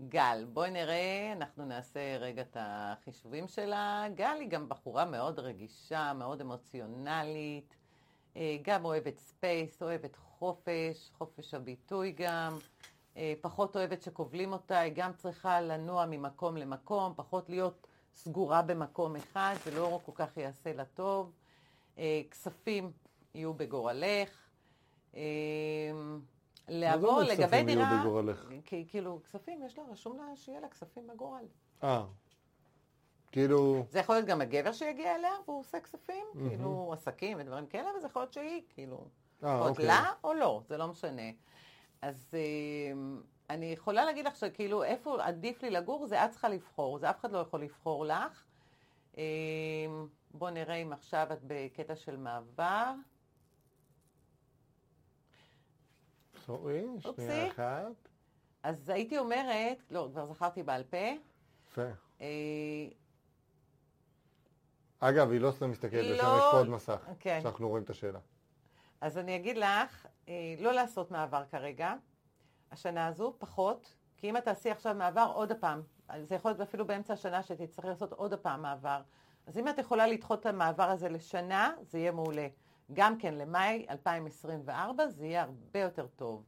גל, 0.10 0.46
בואי 0.54 0.72
נראה, 0.72 1.34
אנחנו 1.36 1.66
נעשה 1.66 2.18
רגע 2.18 2.42
את 2.42 2.58
החישובים 2.60 3.48
שלה. 3.48 4.06
גל 4.16 4.38
היא 4.40 4.50
גם 4.50 4.70
בחורה 4.70 5.06
מאוד 5.06 5.40
רגישה, 5.40 6.14
מאוד 6.14 6.42
אמוציונלית, 6.42 7.76
אה, 8.38 8.58
גם 8.62 8.86
אוהבת 8.86 9.20
space, 9.20 9.82
אוהבת 9.82 10.16
חופש, 10.16 11.12
חופש 11.18 11.54
הביטוי 11.54 12.12
גם, 12.12 12.58
אה, 13.18 13.34
פחות 13.42 13.76
אוהבת 13.76 14.02
שכובלים 14.02 14.54
אותה, 14.54 14.80
היא 14.80 14.94
גם 14.96 15.14
צריכה 15.14 15.62
לנוע 15.62 16.06
ממקום 16.06 16.58
למקום, 16.58 17.14
פחות 17.16 17.50
להיות 17.50 17.88
סגורה 18.14 18.62
במקום 18.62 19.16
אחד, 19.16 19.56
זה 19.66 19.72
לא 19.72 20.00
כל 20.06 20.12
כך 20.16 20.38
יעשה 20.38 20.74
לה 20.74 20.86
טוב. 20.86 21.32
אה, 21.98 22.22
כספים 22.32 22.92
יהיו 23.36 23.54
בגורלך. 23.54 24.30
לעבור 26.68 27.22
לגבי 27.22 27.64
דירה... 27.64 27.84
מה 27.84 27.98
זה 27.98 28.02
בגורלך? 28.02 28.50
כי, 28.66 28.86
כאילו, 28.88 29.20
כספים, 29.24 29.64
יש 29.64 29.78
לה, 29.78 29.84
רשום 29.92 30.18
לה 30.18 30.36
שיהיה 30.36 30.60
לה 30.60 30.68
כספים 30.68 31.08
בגורל. 31.08 31.46
אה. 31.84 32.06
כאילו... 33.32 33.86
זה 33.90 34.00
יכול 34.00 34.16
להיות 34.16 34.28
גם 34.28 34.42
הגבר 34.42 34.72
שיגיע 34.72 35.16
אליה 35.16 35.32
והוא 35.46 35.60
עושה 35.60 35.80
כספים, 35.80 36.26
mm-hmm. 36.34 36.50
כאילו 36.50 36.94
עסקים 36.94 37.38
ודברים 37.40 37.68
כאלה, 37.68 37.90
וזה 37.98 38.08
יכול 38.08 38.22
להיות 38.22 38.34
שהיא, 38.34 38.62
כאילו, 38.70 39.08
אה, 39.44 39.60
עוד 39.60 39.70
אוקיי. 39.70 39.86
לה 39.86 40.12
או 40.24 40.34
לא, 40.34 40.62
זה 40.68 40.78
לא 40.78 40.88
משנה. 40.88 41.32
אז 42.02 42.30
אה, 42.34 42.94
אני 43.50 43.66
יכולה 43.66 44.06
להגיד 44.06 44.26
לך 44.26 44.36
שכאילו, 44.36 44.84
איפה 44.84 45.24
עדיף 45.24 45.64
לי 45.64 45.70
לגור, 45.70 46.08
זה 46.08 46.26
את 46.26 46.32
צריכה 46.32 46.50
לבחור, 46.50 46.98
זה 46.98 47.10
אף 47.10 47.20
אחד 47.20 47.32
לא 47.32 47.38
יכול 47.38 47.62
לבחור 47.62 48.06
לך. 48.06 48.44
אה, 49.18 49.24
בואו 50.34 50.52
נראה 50.52 50.76
אם 50.76 50.94
עכשיו 50.94 51.28
את 51.34 51.40
בקטע 51.48 51.96
של 51.96 52.18
מעבר. 52.18 52.94
סורי, 56.46 56.84
שנייה 57.16 57.48
אחת. 57.48 58.10
אז 58.64 58.90
הייתי 58.90 59.18
אומרת, 59.18 59.78
לא, 59.92 60.10
כבר 60.12 60.26
זכרתי 60.26 60.64
בעל 60.64 60.84
פה. 60.84 60.98
יפה. 61.68 61.82
אה, 62.22 62.28
אגב, 65.00 65.32
היא 65.32 65.42
לא 65.42 65.52
סתם 65.52 65.72
מסתכלת, 65.72 66.04
יש 66.04 66.20
לא... 66.20 66.24
פה 66.24 66.58
עוד 66.58 66.70
מסך, 66.70 67.06
כן. 67.20 67.40
שאנחנו 67.44 67.70
רואים 67.70 67.84
את 67.84 67.90
השאלה. 67.90 68.20
אז 69.02 69.18
אני 69.18 69.36
אגיד 69.36 69.58
לך, 69.58 70.08
אה, 70.30 70.56
לא 70.60 70.72
לעשות 70.74 71.12
מעבר 71.12 71.44
כרגע, 71.52 71.94
השנה 72.72 73.08
הזו, 73.08 73.34
פחות, 73.38 73.96
כי 74.18 74.30
אם 74.30 74.38
את 74.38 74.44
תעשי 74.44 74.72
עכשיו 74.72 74.96
מעבר 74.96 75.32
עוד 75.34 75.52
הפעם, 75.52 75.82
זה 76.24 76.36
יכול 76.36 76.52
להיות 76.52 76.62
אפילו 76.62 76.88
באמצע 76.88 77.14
השנה 77.14 77.44
שתצטרכי 77.44 77.88
לעשות 77.88 78.12
עוד 78.12 78.34
הפעם 78.34 78.62
מעבר. 78.62 79.02
אז 79.48 79.58
אם 79.58 79.68
את 79.68 79.78
יכולה 79.78 80.08
לדחות 80.08 80.40
את 80.40 80.46
המעבר 80.46 80.90
הזה 80.90 81.10
לשנה, 81.10 81.72
זה 81.82 82.00
יהיה 82.00 82.12
מעולה. 82.12 82.48
גם 82.94 83.18
כן 83.18 83.34
למאי 83.34 83.86
2024 83.90 85.08
זה 85.08 85.26
יהיה 85.26 85.42
הרבה 85.42 85.80
יותר 85.80 86.08
טוב. 86.08 86.44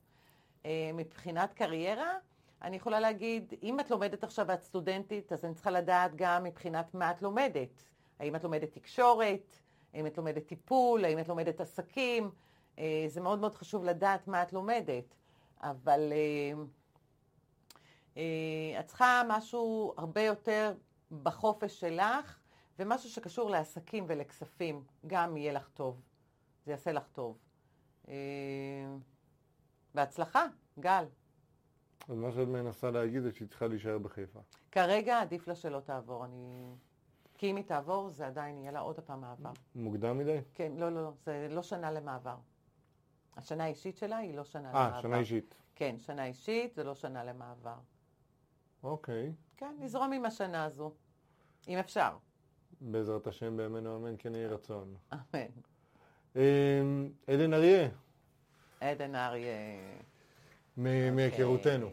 אה, 0.66 0.92
מבחינת 0.94 1.54
קריירה, 1.54 2.14
אני 2.62 2.76
יכולה 2.76 3.00
להגיד, 3.00 3.54
אם 3.64 3.80
את 3.80 3.92
לומדת 3.92 4.24
עכשיו 4.24 4.46
ואת 4.48 4.62
סטודנטית, 4.62 5.32
אז 5.32 5.46
אני 5.46 5.54
צריכה 5.54 5.72
לדעת 5.72 6.12
גם 6.16 6.44
מבחינת 6.44 6.94
מה 6.94 7.12
את 7.12 7.22
לומדת. 7.22 7.84
האם 8.20 8.36
את 8.36 8.44
לומדת 8.44 8.72
תקשורת, 8.72 9.60
האם 9.94 10.08
את 10.08 10.18
לומדת 10.18 10.46
טיפול, 10.48 11.06
האם 11.06 11.20
את 11.20 11.28
לומדת 11.28 11.62
עסקים. 11.62 12.32
אה, 12.80 13.06
זה 13.08 13.22
מאוד 13.22 13.40
מאוד 13.40 13.56
חשוב 13.56 13.84
לדעת 13.84 14.28
מה 14.28 14.44
את 14.44 14.54
לומדת. 14.54 15.16
אבל 15.62 16.14
אה, 18.18 18.80
את 18.80 18.86
צריכה 18.86 19.22
משהו 19.28 19.94
הרבה 19.98 20.22
יותר 20.22 20.74
בחופש 21.24 21.80
שלך, 21.80 22.40
ומשהו 22.80 23.10
שקשור 23.10 23.50
לעסקים 23.50 24.06
ולכספים, 24.08 24.84
גם 25.08 25.38
יהיה 25.38 25.54
לך 25.54 25.70
טוב. 25.74 26.02
זה 26.66 26.72
יעשה 26.72 26.92
לך 26.92 27.08
טוב. 27.08 27.38
אה, 28.08 28.14
בהצלחה, 29.96 30.46
גל. 30.80 31.06
אז 32.10 32.18
מה 32.18 32.32
שאת 32.32 32.48
מנסה 32.48 32.92
להגיד 32.92 33.24
זה 33.24 33.32
שהיא 33.32 33.48
צריכה 33.48 33.68
להישאר 33.68 33.98
בחיפה. 33.98 34.40
כרגע 34.72 35.22
עדיף 35.22 35.48
לה 35.48 35.56
שלא 35.56 35.80
תעבור. 35.80 36.26
אני... 36.26 36.76
כי 37.38 37.52
אם 37.52 37.56
היא 37.56 37.66
תעבור, 37.66 38.10
זה 38.10 38.28
עדיין 38.28 38.58
יהיה 38.58 38.72
לה 38.72 38.80
עוד 38.80 39.00
פעם 39.00 39.22
מעבר. 39.22 39.52
מוקדם 39.76 40.18
מדי? 40.18 40.40
כן, 40.54 40.72
לא, 40.78 40.90
לא, 40.90 41.04
לא. 41.04 41.12
זה 41.26 41.48
לא 41.50 41.64
שנה 41.64 41.92
למעבר. 41.92 42.38
השנה 43.38 43.64
האישית 43.64 43.98
שלה 43.98 44.18
היא 44.18 44.36
לא 44.36 44.44
שנה 44.44 44.72
아, 44.72 44.76
למעבר. 44.76 44.96
אה, 44.96 45.02
שנה 45.02 45.20
אישית. 45.20 45.56
כן, 45.76 45.96
שנה 46.00 46.26
אישית 46.26 46.76
זה 46.76 46.84
לא 46.84 46.96
שנה 46.96 47.24
למעבר. 47.24 47.78
אוקיי. 48.84 49.34
כן, 49.58 49.76
נזרום 49.80 50.12
עם 50.12 50.26
השנה 50.26 50.64
הזו, 50.64 50.94
אם 51.68 51.78
אפשר. 51.78 52.18
בעזרת 52.82 53.28
השם 53.28 53.58
בימינו 53.58 53.98
אמן 53.98 54.16
כן 54.18 54.36
יהי 54.36 54.48
רצון. 54.48 54.96
אמן. 55.14 55.75
אמ, 56.36 57.10
עדן 57.28 57.54
אריה. 57.54 57.88
עדן 58.82 59.16
אריה. 59.16 59.56
מהיכרותנו. 60.78 61.90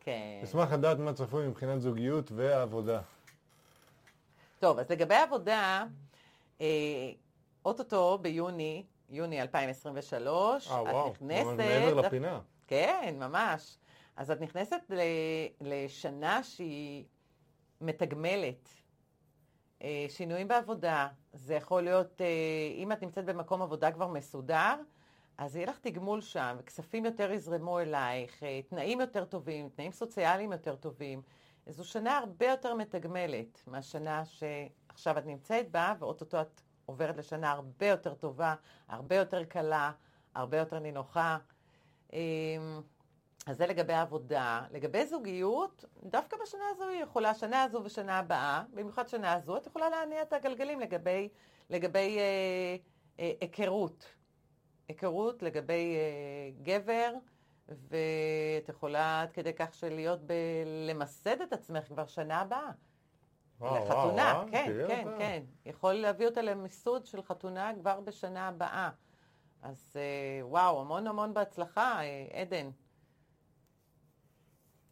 כן. 0.00 0.40
אשמח 0.44 0.72
לדעת 0.72 0.98
מה 0.98 1.12
צפוי 1.12 1.48
מבחינת 1.48 1.80
זוגיות 1.80 2.32
ועבודה. 2.32 3.00
טוב, 4.58 4.78
אז 4.78 4.90
לגבי 4.90 5.14
עבודה, 5.14 5.84
אה, 6.60 6.66
אוטוטו 7.64 8.18
ביוני 8.22 8.84
יוני 9.10 9.42
2023. 9.42 10.70
אה, 10.70 10.82
את 10.82 10.86
וואו, 10.86 11.08
נכנסת... 11.10 11.46
ממש 11.46 11.58
מעבר 11.58 11.94
לפינה. 11.94 12.40
כן, 12.66 13.14
ממש. 13.18 13.76
אז 14.16 14.30
את 14.30 14.40
נכנסת 14.40 14.80
ל, 14.90 15.00
לשנה 15.60 16.42
שהיא 16.42 17.04
מתגמלת. 17.80 18.68
אה, 19.82 20.06
שינויים 20.08 20.48
בעבודה, 20.48 21.08
זה 21.32 21.54
יכול 21.54 21.82
להיות, 21.82 22.20
אה, 22.20 22.26
אם 22.74 22.92
את 22.92 23.02
נמצאת 23.02 23.24
במקום 23.24 23.62
עבודה 23.62 23.92
כבר 23.92 24.06
מסודר, 24.06 24.74
אז 25.38 25.56
יהיה 25.56 25.66
לך 25.66 25.78
תגמול 25.78 26.20
שם, 26.20 26.56
כספים 26.66 27.04
יותר 27.04 27.32
יזרמו 27.32 27.80
אלייך, 27.80 28.42
אה, 28.42 28.60
תנאים 28.68 29.00
יותר 29.00 29.24
טובים, 29.24 29.68
תנאים 29.68 29.92
סוציאליים 29.92 30.52
יותר 30.52 30.76
טובים. 30.76 31.22
זו 31.66 31.84
שנה 31.84 32.18
הרבה 32.18 32.46
יותר 32.46 32.74
מתגמלת 32.74 33.62
מהשנה 33.66 34.24
שעכשיו 34.24 35.18
את 35.18 35.26
נמצאת 35.26 35.70
בה, 35.70 35.94
ואו-טו-טו 35.98 36.40
את 36.40 36.60
עוברת 36.86 37.16
לשנה 37.16 37.50
הרבה 37.50 37.86
יותר 37.86 38.14
טובה, 38.14 38.54
הרבה 38.88 39.16
יותר 39.16 39.44
קלה, 39.44 39.92
הרבה 40.34 40.56
יותר 40.56 40.78
נינוחה. 40.78 41.38
אז 43.46 43.56
זה 43.56 43.66
לגבי 43.66 43.92
עבודה. 43.92 44.62
לגבי 44.70 45.06
זוגיות, 45.06 45.84
דווקא 46.02 46.36
בשנה 46.42 46.64
הזו 46.70 46.88
היא 46.88 47.02
יכולה, 47.02 47.34
שנה 47.34 47.62
הזו 47.62 47.80
ושנה 47.84 48.18
הבאה, 48.18 48.62
במיוחד 48.74 49.08
שנה 49.08 49.32
הזו, 49.32 49.56
את 49.56 49.66
יכולה 49.66 49.90
להניע 49.90 50.22
את 50.22 50.32
הגלגלים 50.32 50.80
לגבי, 50.80 51.28
לגבי 51.70 52.18
אה, 52.18 52.76
אה, 53.20 53.32
היכרות. 53.40 54.12
היכרות 54.88 55.42
לגבי 55.42 55.96
אה, 55.96 56.50
גבר, 56.62 57.14
ואת 57.68 58.68
יכולה 58.68 59.22
עד 59.22 59.32
כדי 59.32 59.52
כך 59.52 59.74
של 59.74 59.94
להיות 59.94 60.20
ב... 60.26 60.32
למסד 60.88 61.40
את 61.40 61.52
עצמך 61.52 61.84
כבר 61.84 62.06
שנה 62.06 62.40
הבאה. 62.40 62.70
וואו, 63.60 63.74
לחתונה, 63.84 64.32
וואו, 64.36 64.48
כן, 64.50 64.66
תראי 64.66 64.88
כן, 64.88 65.06
אותה. 65.06 65.18
כן. 65.18 65.42
יכול 65.66 65.92
להביא 65.92 66.26
אותה 66.26 66.42
למיסוד 66.42 67.06
של 67.06 67.22
חתונה 67.22 67.72
כבר 67.80 68.00
בשנה 68.00 68.48
הבאה. 68.48 68.90
אז 69.62 69.96
אה, 69.96 70.46
וואו, 70.46 70.80
המון 70.80 71.06
המון 71.06 71.34
בהצלחה, 71.34 72.00
אה, 72.02 72.26
עדן. 72.40 72.70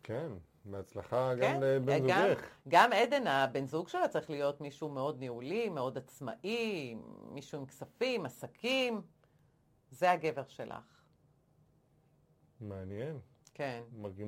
כן, 0.09 0.33
בהצלחה 0.65 1.33
כן, 1.41 1.55
גם 1.55 1.63
לבן 1.63 2.07
גם- 2.09 2.29
זוגך. 2.29 2.43
גם 2.69 2.93
עדן, 2.93 3.27
הבן 3.27 3.67
זוג 3.67 3.89
שלה 3.89 4.09
צריך 4.09 4.31
להיות 4.31 4.61
מישהו 4.61 4.89
מאוד 4.89 5.19
ניהולי, 5.19 5.69
מאוד 5.69 5.99
עצמאי, 5.99 6.97
מישהו 7.31 7.59
עם 7.61 7.67
כספים, 7.67 8.27
עסקים. 8.27 9.03
זה 9.91 10.11
הגבר 10.11 10.43
שלך. 10.47 11.03
מעניין. 12.61 13.19
כן. 13.55 13.83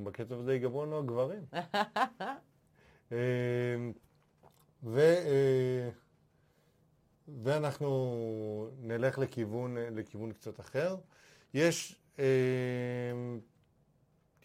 בקצב 0.05 0.47
די 0.47 0.59
גבוה 0.59 0.99
הגברים. 0.99 1.45
אמ, 3.13 3.17
ו, 4.83 4.99
אה, 5.01 5.91
ואנחנו 7.43 7.91
נלך 8.81 9.19
לכיוון, 9.19 9.77
לכיוון 9.79 10.33
קצת 10.33 10.61
אחר. 10.61 10.97
יש, 11.55 12.01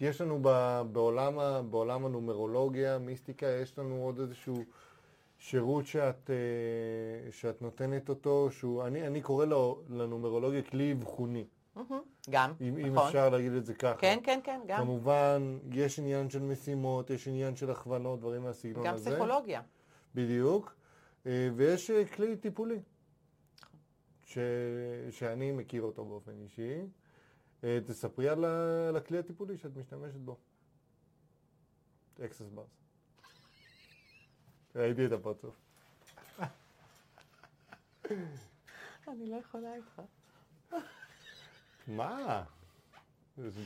אמ, 0.02 0.08
יש 0.08 0.22
לנו 0.22 0.40
ב- 0.42 0.82
בעולם, 0.92 1.38
בעולם 1.70 2.06
הנומרולוגיה, 2.06 2.98
מיסטיקה, 2.98 3.46
יש 3.48 3.80
לנו 3.80 3.96
עוד 3.96 4.20
איזשהו 4.20 4.56
שירות 5.40 5.86
שאת, 5.86 6.30
אה, 6.30 7.32
שאת 7.32 7.62
נותנת 7.62 8.10
אותו, 8.10 8.52
שהוא, 8.52 8.84
אני, 8.84 9.08
אני 9.08 9.22
קורא 9.22 9.46
לו 9.46 9.82
לנומרולוגיה 9.90 10.62
כלי 10.62 10.92
אבחוני. 10.92 11.46
גם, 12.30 12.54
אם, 12.62 12.78
אם 12.78 12.94
נכון. 12.94 13.08
אפשר 13.08 13.30
להגיד 13.30 13.52
את 13.52 13.66
זה 13.66 13.74
ככה. 13.74 13.98
כן, 14.00 14.20
כן, 14.24 14.40
כן, 14.44 14.60
גם. 14.68 14.78
כמובן, 14.78 15.58
יש 15.72 16.00
עניין 16.00 16.30
של 16.30 16.40
משימות, 16.42 17.10
יש 17.10 17.28
עניין 17.28 17.56
של 17.56 17.72
הכוונות, 17.72 18.20
דברים 18.20 18.44
מהסגנון 18.44 18.84
גם 18.86 18.94
הזה. 18.94 19.10
פסיכולוגיה. 19.10 19.62
בדיוק. 20.16 20.76
אה, 21.26 21.50
ויש 21.56 21.92
אה, 21.92 22.06
כלי 22.06 22.36
טיפולי, 22.36 22.80
ש... 24.24 24.38
שאני 25.12 25.52
מכיר 25.52 25.82
אותו 25.82 26.06
באופן 26.06 26.32
אישי. 26.44 26.80
אה, 27.64 27.80
תספרי 27.88 28.30
על. 28.30 28.46
על 28.90 28.96
הכלי 28.96 29.18
הטיפולי 29.20 29.58
שאת 29.58 29.78
משתמשת 29.78 30.20
בו. 30.20 30.38
אקסס 32.26 32.50
ברס. 32.50 32.70
ראיתי 34.76 35.06
את 35.06 35.12
הפרצוף. 35.12 35.56
אני 39.08 39.28
לא 39.28 39.36
יכולה 39.36 39.76
איתך. 39.76 40.02
מה? 41.88 42.44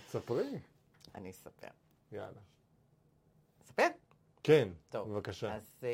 תספרי. 0.08 0.60
אני 1.16 1.32
אספר. 1.32 1.68
יאללה. 2.12 2.40
אספר? 3.62 3.88
כן, 4.44 4.70
טוב. 4.90 5.10
בבקשה. 5.10 5.56
אז 5.56 5.78
uh, 5.82 5.86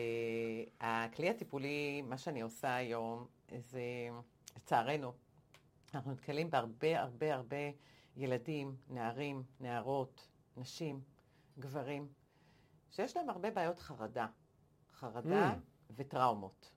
הכלי 0.79 1.29
הטיפולי, 1.29 2.01
מה 2.01 2.17
שאני 2.17 2.41
עושה 2.41 2.75
היום, 2.75 3.27
זה, 3.57 3.81
לצערנו, 4.55 5.13
אנחנו 5.95 6.11
נתקלים 6.11 6.49
בהרבה 6.49 6.99
הרבה 7.01 7.33
הרבה 7.33 7.57
ילדים, 8.15 8.75
נערים, 8.89 9.43
נערות, 9.59 10.27
נשים, 10.57 11.01
גברים, 11.59 12.07
שיש 12.89 13.17
להם 13.17 13.29
הרבה 13.29 13.51
בעיות 13.51 13.79
חרדה. 13.79 14.27
חרדה 14.93 15.53
Mm 15.53 15.93
וטראומות. 15.95 16.71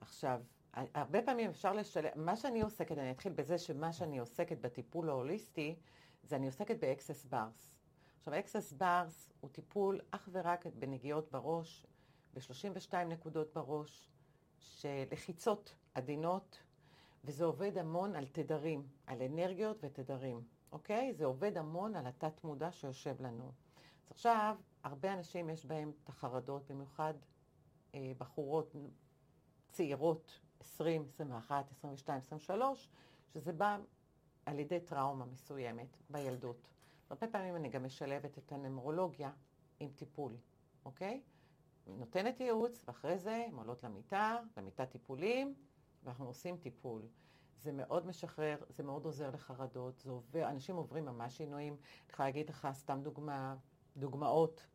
עכשיו, 0.00 0.42
הרבה 0.72 1.22
פעמים 1.22 1.50
אפשר 1.50 1.72
לשלם, 1.72 2.10
מה 2.16 2.36
שאני 2.36 2.60
עוסקת, 2.62 2.98
אני 2.98 3.10
אתחיל 3.10 3.32
בזה 3.32 3.58
שמה 3.58 3.92
שאני 3.92 4.18
עוסקת 4.18 4.58
בטיפול 4.58 5.08
ההוליסטי, 5.08 5.76
זה 6.22 6.36
אני 6.36 6.46
עוסקת 6.46 6.80
ב 6.80 6.86
Access 6.86 7.24
Bars. 7.24 7.74
עכשיו, 8.18 8.38
Access 8.38 8.72
Bars 8.72 9.32
הוא 9.40 9.50
טיפול 9.50 10.00
אך 10.10 10.28
ורק 10.32 10.66
בנגיעות 10.66 11.32
בראש, 11.32 11.86
ב-32 12.34 12.94
נקודות 12.94 13.54
בראש, 13.54 14.10
שלחיצות 14.58 15.74
עדינות, 15.94 16.62
וזה 17.24 17.44
עובד 17.44 17.78
המון 17.78 18.16
על 18.16 18.26
תדרים, 18.26 18.86
על 19.06 19.22
אנרגיות 19.22 19.76
ותדרים, 19.80 20.42
אוקיי? 20.72 21.14
זה 21.14 21.24
עובד 21.24 21.56
המון 21.56 21.96
על 21.96 22.06
התת-מודע 22.06 22.72
שיושב 22.72 23.22
לנו. 23.22 23.52
אז 24.06 24.10
עכשיו, 24.10 24.56
הרבה 24.84 25.12
אנשים 25.12 25.50
יש 25.50 25.66
בהם 25.66 25.92
את 26.04 26.08
החרדות, 26.08 26.70
במיוחד 26.70 27.14
אה, 27.94 28.12
בחורות 28.18 28.76
צעירות, 29.68 30.40
20, 30.60 31.04
21, 31.08 31.70
22, 31.70 32.18
23, 32.18 32.88
שזה 33.32 33.52
בא 33.52 33.78
על 34.46 34.58
ידי 34.58 34.80
טראומה 34.80 35.26
מסוימת 35.26 35.96
בילדות. 36.10 36.68
הרבה 37.10 37.26
פעמים 37.26 37.56
אני 37.56 37.68
גם 37.68 37.84
משלבת 37.84 38.38
את 38.38 38.52
הנמרולוגיה 38.52 39.30
עם 39.80 39.90
טיפול, 39.96 40.36
אוקיי? 40.84 41.22
נותנת 41.86 42.40
ייעוץ, 42.40 42.84
ואחרי 42.86 43.18
זה 43.18 43.44
הן 43.48 43.54
עולות 43.54 43.82
למיטה, 43.84 44.36
למיטת 44.56 44.90
טיפולים, 44.90 45.54
ואנחנו 46.04 46.26
עושים 46.26 46.56
טיפול. 46.56 47.02
זה 47.56 47.72
מאוד 47.72 48.06
משחרר, 48.06 48.56
זה 48.68 48.82
מאוד 48.82 49.04
עוזר 49.04 49.30
לחרדות, 49.30 49.98
זה 49.98 50.10
עובר, 50.10 50.50
אנשים 50.50 50.76
עוברים 50.76 51.04
ממש 51.04 51.36
שינויים. 51.36 51.72
אני 51.72 52.12
יכולה 52.12 52.28
להגיד 52.28 52.48
לך 52.48 52.68
סתם 52.72 53.00
דוגמה, 53.02 53.56
דוגמאות 53.96 54.66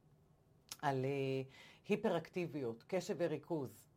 על 0.81 1.05
uh, 1.05 1.89
היפראקטיביות, 1.89 2.83
קשב 2.87 3.15
וריכוז. 3.17 3.87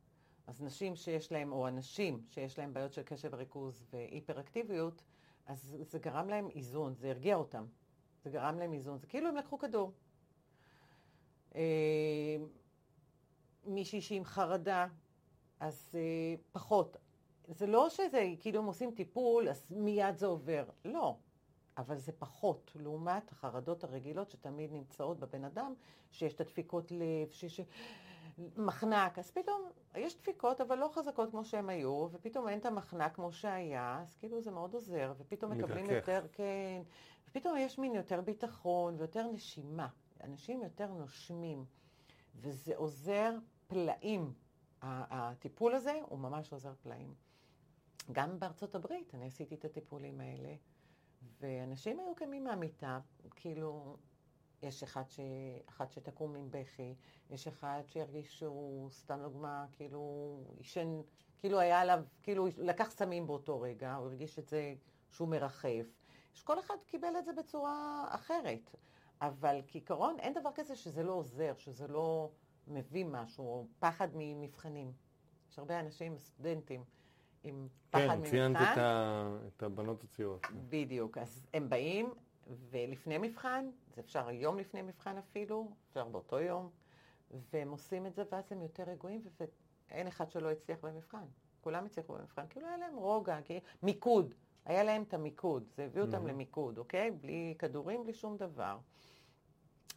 אז 0.46 0.62
נשים 0.62 0.96
שיש 0.96 1.32
להם, 1.32 1.52
או 1.52 1.68
אנשים 1.68 2.24
שיש 2.28 2.58
להם 2.58 2.74
בעיות 2.74 2.92
של 2.92 3.02
קשב 3.02 3.28
וריכוז 3.32 3.84
והיפראקטיביות, 3.90 5.02
אז 5.46 5.76
זה 5.80 5.98
גרם 5.98 6.28
להם 6.28 6.48
איזון, 6.50 6.94
זה 6.94 7.10
הרגיע 7.10 7.36
אותם. 7.36 7.66
זה 8.24 8.30
גרם 8.30 8.58
להם 8.58 8.72
איזון, 8.72 8.98
זה 8.98 9.06
כאילו 9.06 9.28
הם 9.28 9.36
לקחו 9.36 9.58
כדור. 9.58 9.92
אה, 11.54 12.36
מישהי 13.64 14.00
שהיא 14.00 14.18
עם 14.18 14.24
חרדה, 14.24 14.86
אז 15.60 15.90
אה, 15.94 16.34
פחות. 16.52 16.96
זה 17.48 17.66
לא 17.66 17.88
שזה, 17.88 18.32
כאילו 18.40 18.58
הם 18.58 18.66
עושים 18.66 18.90
טיפול, 18.90 19.48
אז 19.48 19.72
מיד 19.72 20.16
זה 20.16 20.26
עובר. 20.26 20.64
לא. 20.84 21.16
אבל 21.78 21.96
זה 21.96 22.12
פחות, 22.12 22.70
לעומת 22.74 23.32
החרדות 23.32 23.84
הרגילות 23.84 24.30
שתמיד 24.30 24.72
נמצאות 24.72 25.18
בבן 25.18 25.44
אדם, 25.44 25.74
שיש 26.10 26.34
את 26.34 26.40
הדפיקות 26.40 26.90
לב, 26.90 27.30
שיש 27.30 27.60
מחנק, 28.56 29.18
אז 29.18 29.30
פתאום 29.30 29.62
יש 29.94 30.16
דפיקות, 30.16 30.60
אבל 30.60 30.78
לא 30.78 30.88
חזקות 30.92 31.30
כמו 31.30 31.44
שהן 31.44 31.68
היו, 31.68 32.08
ופתאום 32.12 32.48
אין 32.48 32.58
את 32.58 32.66
המחנק 32.66 33.14
כמו 33.14 33.32
שהיה, 33.32 33.98
אז 34.02 34.16
כאילו 34.16 34.40
זה 34.40 34.50
מאוד 34.50 34.74
עוזר, 34.74 35.12
ופתאום 35.18 35.52
מקבלים 35.52 35.84
מתרכך. 35.84 36.08
יותר, 36.08 36.26
כן, 36.32 36.82
ופתאום 37.28 37.56
יש 37.56 37.78
מין 37.78 37.94
יותר 37.94 38.20
ביטחון 38.20 38.94
ויותר 38.98 39.26
נשימה. 39.26 39.88
אנשים 40.24 40.62
יותר 40.62 40.86
נושמים, 40.86 41.64
וזה 42.34 42.76
עוזר 42.76 43.34
פלאים. 43.66 44.32
הטיפול 44.82 45.74
הזה 45.74 46.00
הוא 46.08 46.18
ממש 46.18 46.52
עוזר 46.52 46.72
פלאים. 46.82 47.14
גם 48.12 48.38
בארצות 48.38 48.74
הברית 48.74 49.14
אני 49.14 49.26
עשיתי 49.26 49.54
את 49.54 49.64
הטיפולים 49.64 50.20
האלה, 50.20 50.54
ואנשים 51.40 52.00
היו 52.00 52.14
קמים 52.14 52.44
מהמיטה, 52.44 53.00
כאילו, 53.30 53.96
יש 54.62 54.82
אחד, 54.82 55.02
ש... 55.08 55.20
אחד 55.68 55.90
שתקום 55.90 56.36
עם 56.36 56.50
בכי, 56.50 56.94
יש 57.30 57.48
אחד 57.48 57.82
שירגיש 57.86 58.38
שהוא, 58.38 58.90
סתם 58.90 59.18
דוגמה, 59.22 59.66
כאילו, 59.72 60.38
עישן, 60.58 61.00
כאילו 61.38 61.58
היה 61.58 61.80
עליו, 61.80 62.04
כאילו 62.22 62.46
לקח 62.58 62.90
סמים 62.90 63.26
באותו 63.26 63.60
רגע, 63.60 63.94
הוא 63.94 64.06
הרגיש 64.06 64.38
את 64.38 64.48
זה 64.48 64.74
שהוא 65.10 65.28
מרחף. 65.28 65.86
שכל 66.34 66.58
אחד 66.60 66.74
קיבל 66.86 67.16
את 67.18 67.24
זה 67.24 67.32
בצורה 67.32 68.04
אחרת. 68.08 68.70
אבל 69.20 69.60
כעיקרון 69.66 70.16
אין 70.18 70.34
דבר 70.34 70.50
כזה 70.54 70.76
שזה 70.76 71.02
לא 71.02 71.12
עוזר, 71.12 71.54
שזה 71.58 71.88
לא 71.88 72.30
מביא 72.66 73.04
משהו, 73.04 73.66
פחד 73.78 74.08
ממבחנים. 74.14 74.92
יש 75.50 75.58
הרבה 75.58 75.80
אנשים, 75.80 76.18
סטודנטים, 76.18 76.84
עם 77.46 77.68
פחד 77.90 78.00
כן, 78.00 78.10
ממבחן. 78.16 78.30
ציינת 78.30 78.56
את, 78.56 78.78
ה... 78.78 79.36
את 79.46 79.62
הבנות 79.62 80.04
הצעירות. 80.04 80.46
בדיוק, 80.68 81.18
אז 81.18 81.46
הם 81.54 81.68
באים, 81.68 82.14
ולפני 82.70 83.18
מבחן, 83.18 83.70
זה 83.94 84.00
אפשר 84.00 84.30
יום 84.30 84.58
לפני 84.58 84.82
מבחן 84.82 85.18
אפילו, 85.18 85.70
אפשר 85.88 86.08
באותו 86.08 86.40
יום, 86.40 86.70
והם 87.52 87.70
עושים 87.70 88.06
את 88.06 88.14
זה, 88.14 88.22
ואז 88.32 88.52
הם 88.52 88.62
יותר 88.62 88.82
רגועים, 88.82 89.22
ואין 89.90 90.06
אחד 90.06 90.30
שלא 90.30 90.50
הצליח 90.50 90.78
במבחן. 90.82 91.24
כולם 91.60 91.84
הצליחו 91.86 92.12
במבחן, 92.12 92.44
כאילו 92.50 92.66
היה 92.66 92.76
להם 92.76 92.96
רוגע, 92.96 93.38
כי... 93.44 93.60
מיקוד, 93.82 94.34
היה 94.64 94.82
להם 94.84 95.02
את 95.02 95.14
המיקוד, 95.14 95.64
זה 95.76 95.84
הביא 95.84 96.02
אותם 96.02 96.24
Mhm. 96.26 96.28
למיקוד, 96.28 96.78
אוקיי? 96.78 97.10
בלי 97.10 97.54
כדורים, 97.58 98.02
בלי 98.02 98.12
שום 98.12 98.36
דבר. 98.36 98.78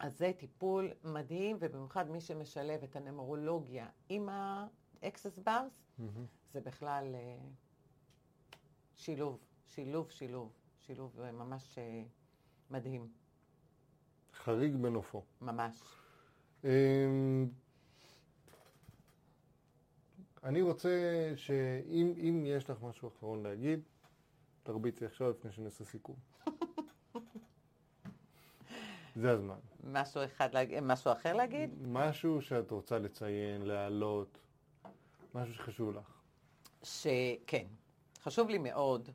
אז 0.00 0.18
זה 0.18 0.32
טיפול 0.38 0.90
מדהים, 1.04 1.56
ובמיוחד 1.60 2.10
מי 2.10 2.20
שמשלב 2.20 2.82
את 2.82 2.96
הנומרולוגיה 2.96 3.86
עם 4.08 4.28
ה 4.32 4.47
Access 4.47 5.38
Bars, 5.38 5.72
מהמם. 5.98 6.26
זה 6.52 6.60
בכלל 6.60 7.14
אה, 7.14 7.38
שילוב, 8.96 9.38
שילוב, 9.66 10.10
שילוב, 10.10 10.52
שילוב 10.80 11.20
אה, 11.20 11.32
ממש 11.32 11.78
אה, 11.78 12.02
מדהים, 12.70 13.08
חריג 14.34 14.76
בנופו. 14.76 15.24
ממש. 15.40 15.82
אמ, 16.64 17.48
אני 20.44 20.62
רוצה 20.62 21.32
שאם 21.36 22.12
אם 22.16 22.44
יש 22.46 22.70
לך 22.70 22.82
משהו 22.82 23.08
אחרון 23.08 23.42
להגיד, 23.42 23.80
תרביצי 24.62 25.06
עכשיו 25.06 25.30
לפני 25.30 25.52
שנעשה 25.52 25.84
סיכום. 25.84 26.16
זה 29.16 29.30
הזמן. 29.30 29.58
משהו, 29.84 30.24
אחד, 30.24 30.48
משהו 30.82 31.12
אחר 31.12 31.32
להגיד? 31.32 31.70
משהו 31.86 32.42
שאת 32.42 32.70
רוצה 32.70 32.98
לציין, 32.98 33.62
להעלות, 33.62 34.38
משהו 35.34 35.54
שחשוב 35.54 35.96
לך. 35.96 36.19
שכן, 36.82 37.66
חשוב 38.22 38.48
לי 38.48 38.58
מאוד 38.58 39.08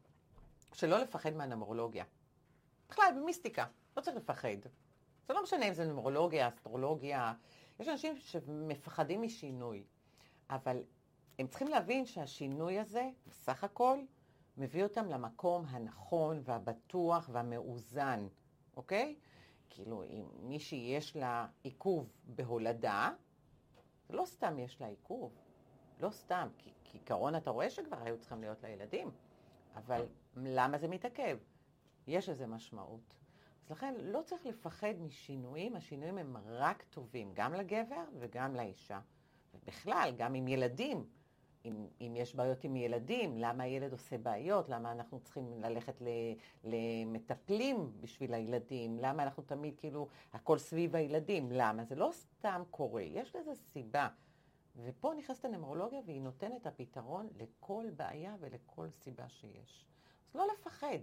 שלא 0.73 0.97
לפחד 0.97 1.33
מהנמרולוגיה. 1.33 2.05
בכלל, 2.89 3.13
במיסטיקה, 3.15 3.65
לא 3.97 4.01
צריך 4.01 4.17
לפחד. 4.17 4.57
זה 5.27 5.33
לא 5.33 5.43
משנה 5.43 5.67
אם 5.67 5.73
זה 5.73 5.85
נמרולוגיה, 5.85 6.47
אסטרולוגיה. 6.47 7.33
יש 7.79 7.87
אנשים 7.87 8.17
שמפחדים 8.17 9.21
משינוי, 9.21 9.83
אבל 10.49 10.83
הם 11.39 11.47
צריכים 11.47 11.67
להבין 11.67 12.05
שהשינוי 12.05 12.79
הזה, 12.79 13.09
בסך 13.27 13.63
הכל, 13.63 13.99
מביא 14.57 14.83
אותם 14.83 15.05
למקום 15.05 15.65
הנכון 15.69 16.41
והבטוח 16.43 17.29
והמאוזן, 17.31 18.27
אוקיי? 18.77 19.15
כאילו, 19.69 20.03
אם 20.03 20.25
מישהי 20.39 20.95
יש 20.97 21.15
לה 21.15 21.47
עיכוב 21.63 22.09
בהולדה, 22.25 23.11
לא 24.09 24.25
סתם 24.25 24.59
יש 24.59 24.81
לה 24.81 24.87
עיכוב. 24.87 25.31
לא 25.99 26.09
סתם, 26.09 26.47
כי 26.57 26.71
כעיקרון 26.95 27.35
אתה 27.35 27.49
רואה 27.49 27.69
שכבר 27.69 27.97
היו 28.03 28.17
צריכים 28.17 28.41
להיות 28.41 28.63
לה 28.63 28.69
ילדים, 28.69 29.11
אבל 29.75 30.05
למה 30.35 30.77
זה 30.77 30.87
מתעכב? 30.87 31.37
יש 32.07 32.29
לזה 32.29 32.47
משמעות. 32.47 33.13
אז 33.65 33.71
לכן 33.71 33.95
לא 33.97 34.21
צריך 34.25 34.45
לפחד 34.45 34.93
משינויים, 34.99 35.75
השינויים 35.75 36.17
הם 36.17 36.37
רק 36.45 36.83
טובים, 36.89 37.31
גם 37.33 37.53
לגבר 37.53 38.03
וגם 38.19 38.55
לאישה. 38.55 38.99
ובכלל, 39.53 40.13
גם 40.17 40.33
עם 40.33 40.47
ילדים. 40.47 41.05
אם, 41.65 41.87
אם 42.01 42.13
יש 42.15 42.35
בעיות 42.35 42.63
עם 42.63 42.75
ילדים, 42.75 43.37
למה 43.37 43.63
הילד 43.63 43.91
עושה 43.91 44.17
בעיות, 44.17 44.69
למה 44.69 44.91
אנחנו 44.91 45.19
צריכים 45.19 45.63
ללכת 45.63 46.01
ל, 46.01 46.07
למטפלים 46.63 47.91
בשביל 47.99 48.33
הילדים, 48.33 48.99
למה 48.99 49.23
אנחנו 49.23 49.43
תמיד 49.43 49.75
כאילו, 49.77 50.07
הכל 50.33 50.57
סביב 50.57 50.95
הילדים, 50.95 51.51
למה? 51.51 51.83
זה 51.83 51.95
לא 51.95 52.09
סתם 52.11 52.61
קורה, 52.71 53.01
יש 53.01 53.35
לזה 53.35 53.55
סיבה. 53.55 54.07
ופה 54.83 55.13
נכנסת 55.17 55.45
הנמרולוגיה 55.45 55.99
והיא 56.05 56.21
נותנת 56.21 56.61
את 56.61 56.67
הפתרון 56.67 57.29
לכל 57.37 57.85
בעיה 57.95 58.35
ולכל 58.39 58.89
סיבה 58.89 59.29
שיש. 59.29 59.85
אז 60.29 60.35
לא 60.35 60.47
לפחד. 60.53 60.99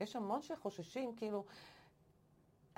יש 0.00 0.16
המון 0.16 0.42
שחוששים, 0.42 1.16
כאילו, 1.16 1.44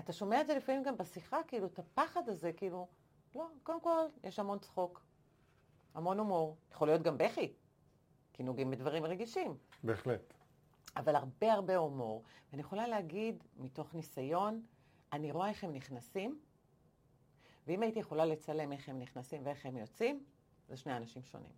אתה 0.00 0.12
שומע 0.12 0.40
את 0.40 0.46
זה 0.46 0.54
לפעמים 0.54 0.82
גם 0.82 0.96
בשיחה, 0.96 1.38
כאילו, 1.46 1.66
את 1.66 1.78
הפחד 1.78 2.28
הזה, 2.28 2.52
כאילו, 2.52 2.88
לא, 3.34 3.48
קודם 3.62 3.80
כל, 3.80 4.06
יש 4.24 4.38
המון 4.38 4.58
צחוק, 4.58 5.02
המון 5.94 6.18
הומור, 6.18 6.56
יכול 6.72 6.88
להיות 6.88 7.02
גם 7.02 7.18
בכי, 7.18 7.52
כי 8.32 8.42
נוגעים 8.42 8.70
בדברים 8.70 9.04
רגישים, 9.04 9.56
בהחלט. 9.84 10.34
אבל 10.96 11.16
הרבה 11.16 11.52
הרבה 11.52 11.76
הומור. 11.76 12.22
ואני 12.50 12.60
יכולה 12.60 12.88
להגיד, 12.88 13.44
מתוך 13.56 13.94
ניסיון, 13.94 14.62
אני 15.12 15.32
רואה 15.32 15.48
איך 15.48 15.64
הם 15.64 15.72
נכנסים, 15.72 16.40
ואם 17.66 17.82
הייתי 17.82 17.98
יכולה 17.98 18.24
לצלם 18.24 18.72
איך 18.72 18.88
הם 18.88 18.98
נכנסים 18.98 19.40
ואיך 19.44 19.66
הם 19.66 19.76
יוצאים, 19.76 20.24
זה 20.68 20.76
שני 20.76 20.96
אנשים 20.96 21.22
שונים. 21.24 21.52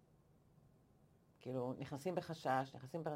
כאילו, 1.40 1.74
נכנסים 1.78 2.14
בחשש, 2.14 2.74
נכנסים 2.74 3.04
ב... 3.04 3.08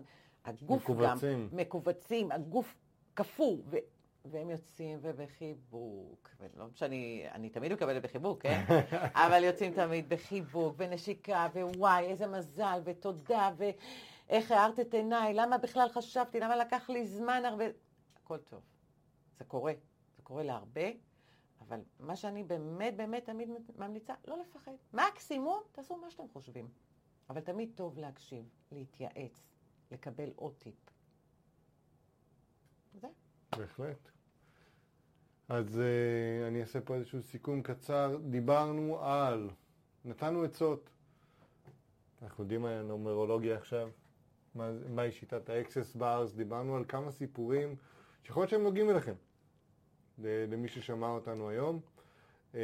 הגוף 0.44 0.90
מכווצים. 0.90 1.48
גם... 1.50 1.56
מכווצים. 1.56 2.32
הגוף 2.32 2.74
קפוא, 3.14 3.56
ו... 3.66 3.76
והם 4.24 4.50
יוצאים 4.50 4.98
ובחיבוק. 5.02 6.30
ולא 6.40 6.66
שאני, 6.74 7.24
אני 7.32 7.50
תמיד 7.50 7.72
מקבלת 7.72 8.02
בחיבוק, 8.02 8.42
כן? 8.42 8.64
אבל 9.26 9.44
יוצאים 9.44 9.74
תמיד 9.74 10.08
בחיבוק, 10.08 10.74
ונשיקה, 10.78 11.48
ווואי, 11.54 12.04
איזה 12.04 12.26
מזל, 12.26 12.80
ותודה, 12.84 13.50
ואיך 13.56 14.50
הארת 14.50 14.80
את 14.80 14.94
עיניי, 14.94 15.34
למה 15.34 15.58
בכלל 15.58 15.88
חשבתי, 15.88 16.40
למה 16.40 16.56
לקח 16.56 16.90
לי 16.90 17.06
זמן 17.06 17.42
הרבה... 17.44 17.64
הכל 18.24 18.38
טוב. 18.38 18.60
זה 19.38 19.44
קורה. 19.44 19.72
זה 20.16 20.22
קורה 20.22 20.42
להרבה. 20.42 20.90
אבל 21.72 21.80
מה 22.00 22.16
שאני 22.16 22.44
באמת 22.44 22.96
באמת 22.96 23.24
תמיד 23.24 23.48
ממליצה, 23.78 24.14
לא 24.28 24.38
לפחד. 24.38 24.72
מקסימום, 24.92 25.62
תעשו 25.72 25.96
מה 25.96 26.10
שאתם 26.10 26.28
חושבים. 26.32 26.68
אבל 27.30 27.40
תמיד 27.40 27.70
טוב 27.74 27.98
להקשיב, 27.98 28.44
להתייעץ, 28.72 29.52
לקבל 29.90 30.30
עוד 30.36 30.54
טיפ. 30.58 30.74
זה. 32.94 33.08
בהחלט. 33.58 34.08
אז 35.48 35.76
uh, 35.76 36.48
אני 36.48 36.60
אעשה 36.60 36.80
פה 36.80 36.94
איזשהו 36.94 37.22
סיכום 37.22 37.62
קצר. 37.62 38.18
דיברנו 38.30 39.00
על, 39.00 39.50
נתנו 40.04 40.42
עצות. 40.42 40.90
אנחנו 42.22 42.44
יודעים 42.44 42.64
על 42.64 42.82
נומרולוגיה 42.82 43.56
עכשיו, 43.56 43.90
מה, 44.54 44.70
מהי 44.88 45.12
שיטת 45.12 45.48
ה 45.48 45.55
Access 45.55 45.94
Bars, 45.94 46.32
דיברנו 46.32 46.76
על 46.76 46.84
כמה 46.88 47.10
סיפורים 47.10 47.76
שיכול 48.22 48.40
להיות 48.40 48.50
שהם 48.50 48.62
נוגעים 48.62 48.90
אליכם, 48.90 49.14
למי 50.18 50.68
ששמע 50.68 51.08
אותנו 51.08 51.48
היום. 51.48 51.80
Uh, 52.52 52.56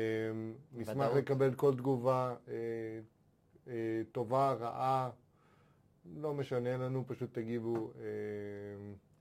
נשמח. 0.73 1.11
לקבל 1.17 1.55
כל 1.55 1.77
תגובה, 1.77 2.35
uh, 2.47 2.51
uh, 3.67 3.71
טובה, 4.13 4.53
רעה, 4.53 5.11
לא 6.17 6.35
משנה 6.35 6.77
לנו, 6.77 7.05
פשוט 7.07 7.35
תגיבו. 7.35 7.93
Uh, 7.95 7.99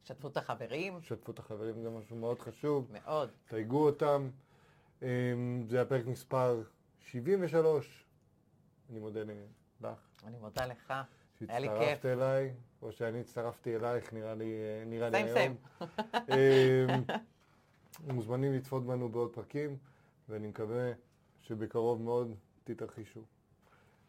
שתפו 0.04 0.28
את 0.28 0.38
החברים, 0.38 1.02
שתפו 1.02 1.32
את 1.32 1.40
החברים, 1.40 1.82
זה 1.82 1.90
משהו 1.90 2.16
מאוד 2.16 2.40
חשוב. 2.40 2.88
מאוד. 2.92 3.30
תייגו 3.48 3.86
אותם. 3.86 4.30
אמ, 5.02 5.66
זה 5.70 5.82
הפרק 5.82 6.06
מספר 6.06 6.62
73. 7.00 8.06
אני 8.90 9.00
מודה 9.00 9.20
לך 9.82 9.98
אני 10.28 10.38
מודה 10.38 10.66
לך. 10.66 10.94
היה 11.48 11.60
לי 11.60 11.68
שהצטרפת 11.68 12.02
כיף. 12.02 12.06
אליי, 12.06 12.54
או 12.82 12.92
שאני 12.92 13.20
הצטרפתי 13.20 13.76
אלייך, 13.76 14.14
נראה 14.14 14.36
לי, 14.36 14.54
נראה 14.86 15.10
לי 15.10 15.34
סיים 15.34 15.56
היום. 16.28 17.04
מוזמנים 18.06 18.54
לצפות 18.54 18.86
בנו 18.86 19.10
בעוד 19.10 19.34
פרקים, 19.34 19.78
ואני 20.30 20.48
מקווה 20.48 20.92
שבקרוב 21.42 22.02
מאוד 22.02 22.36
תתרחישו. 22.64 23.22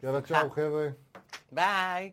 יאללה. 0.03 0.23
צ'או 0.23 0.51
חבר'ה. 0.51 0.89
ביי. 1.53 2.13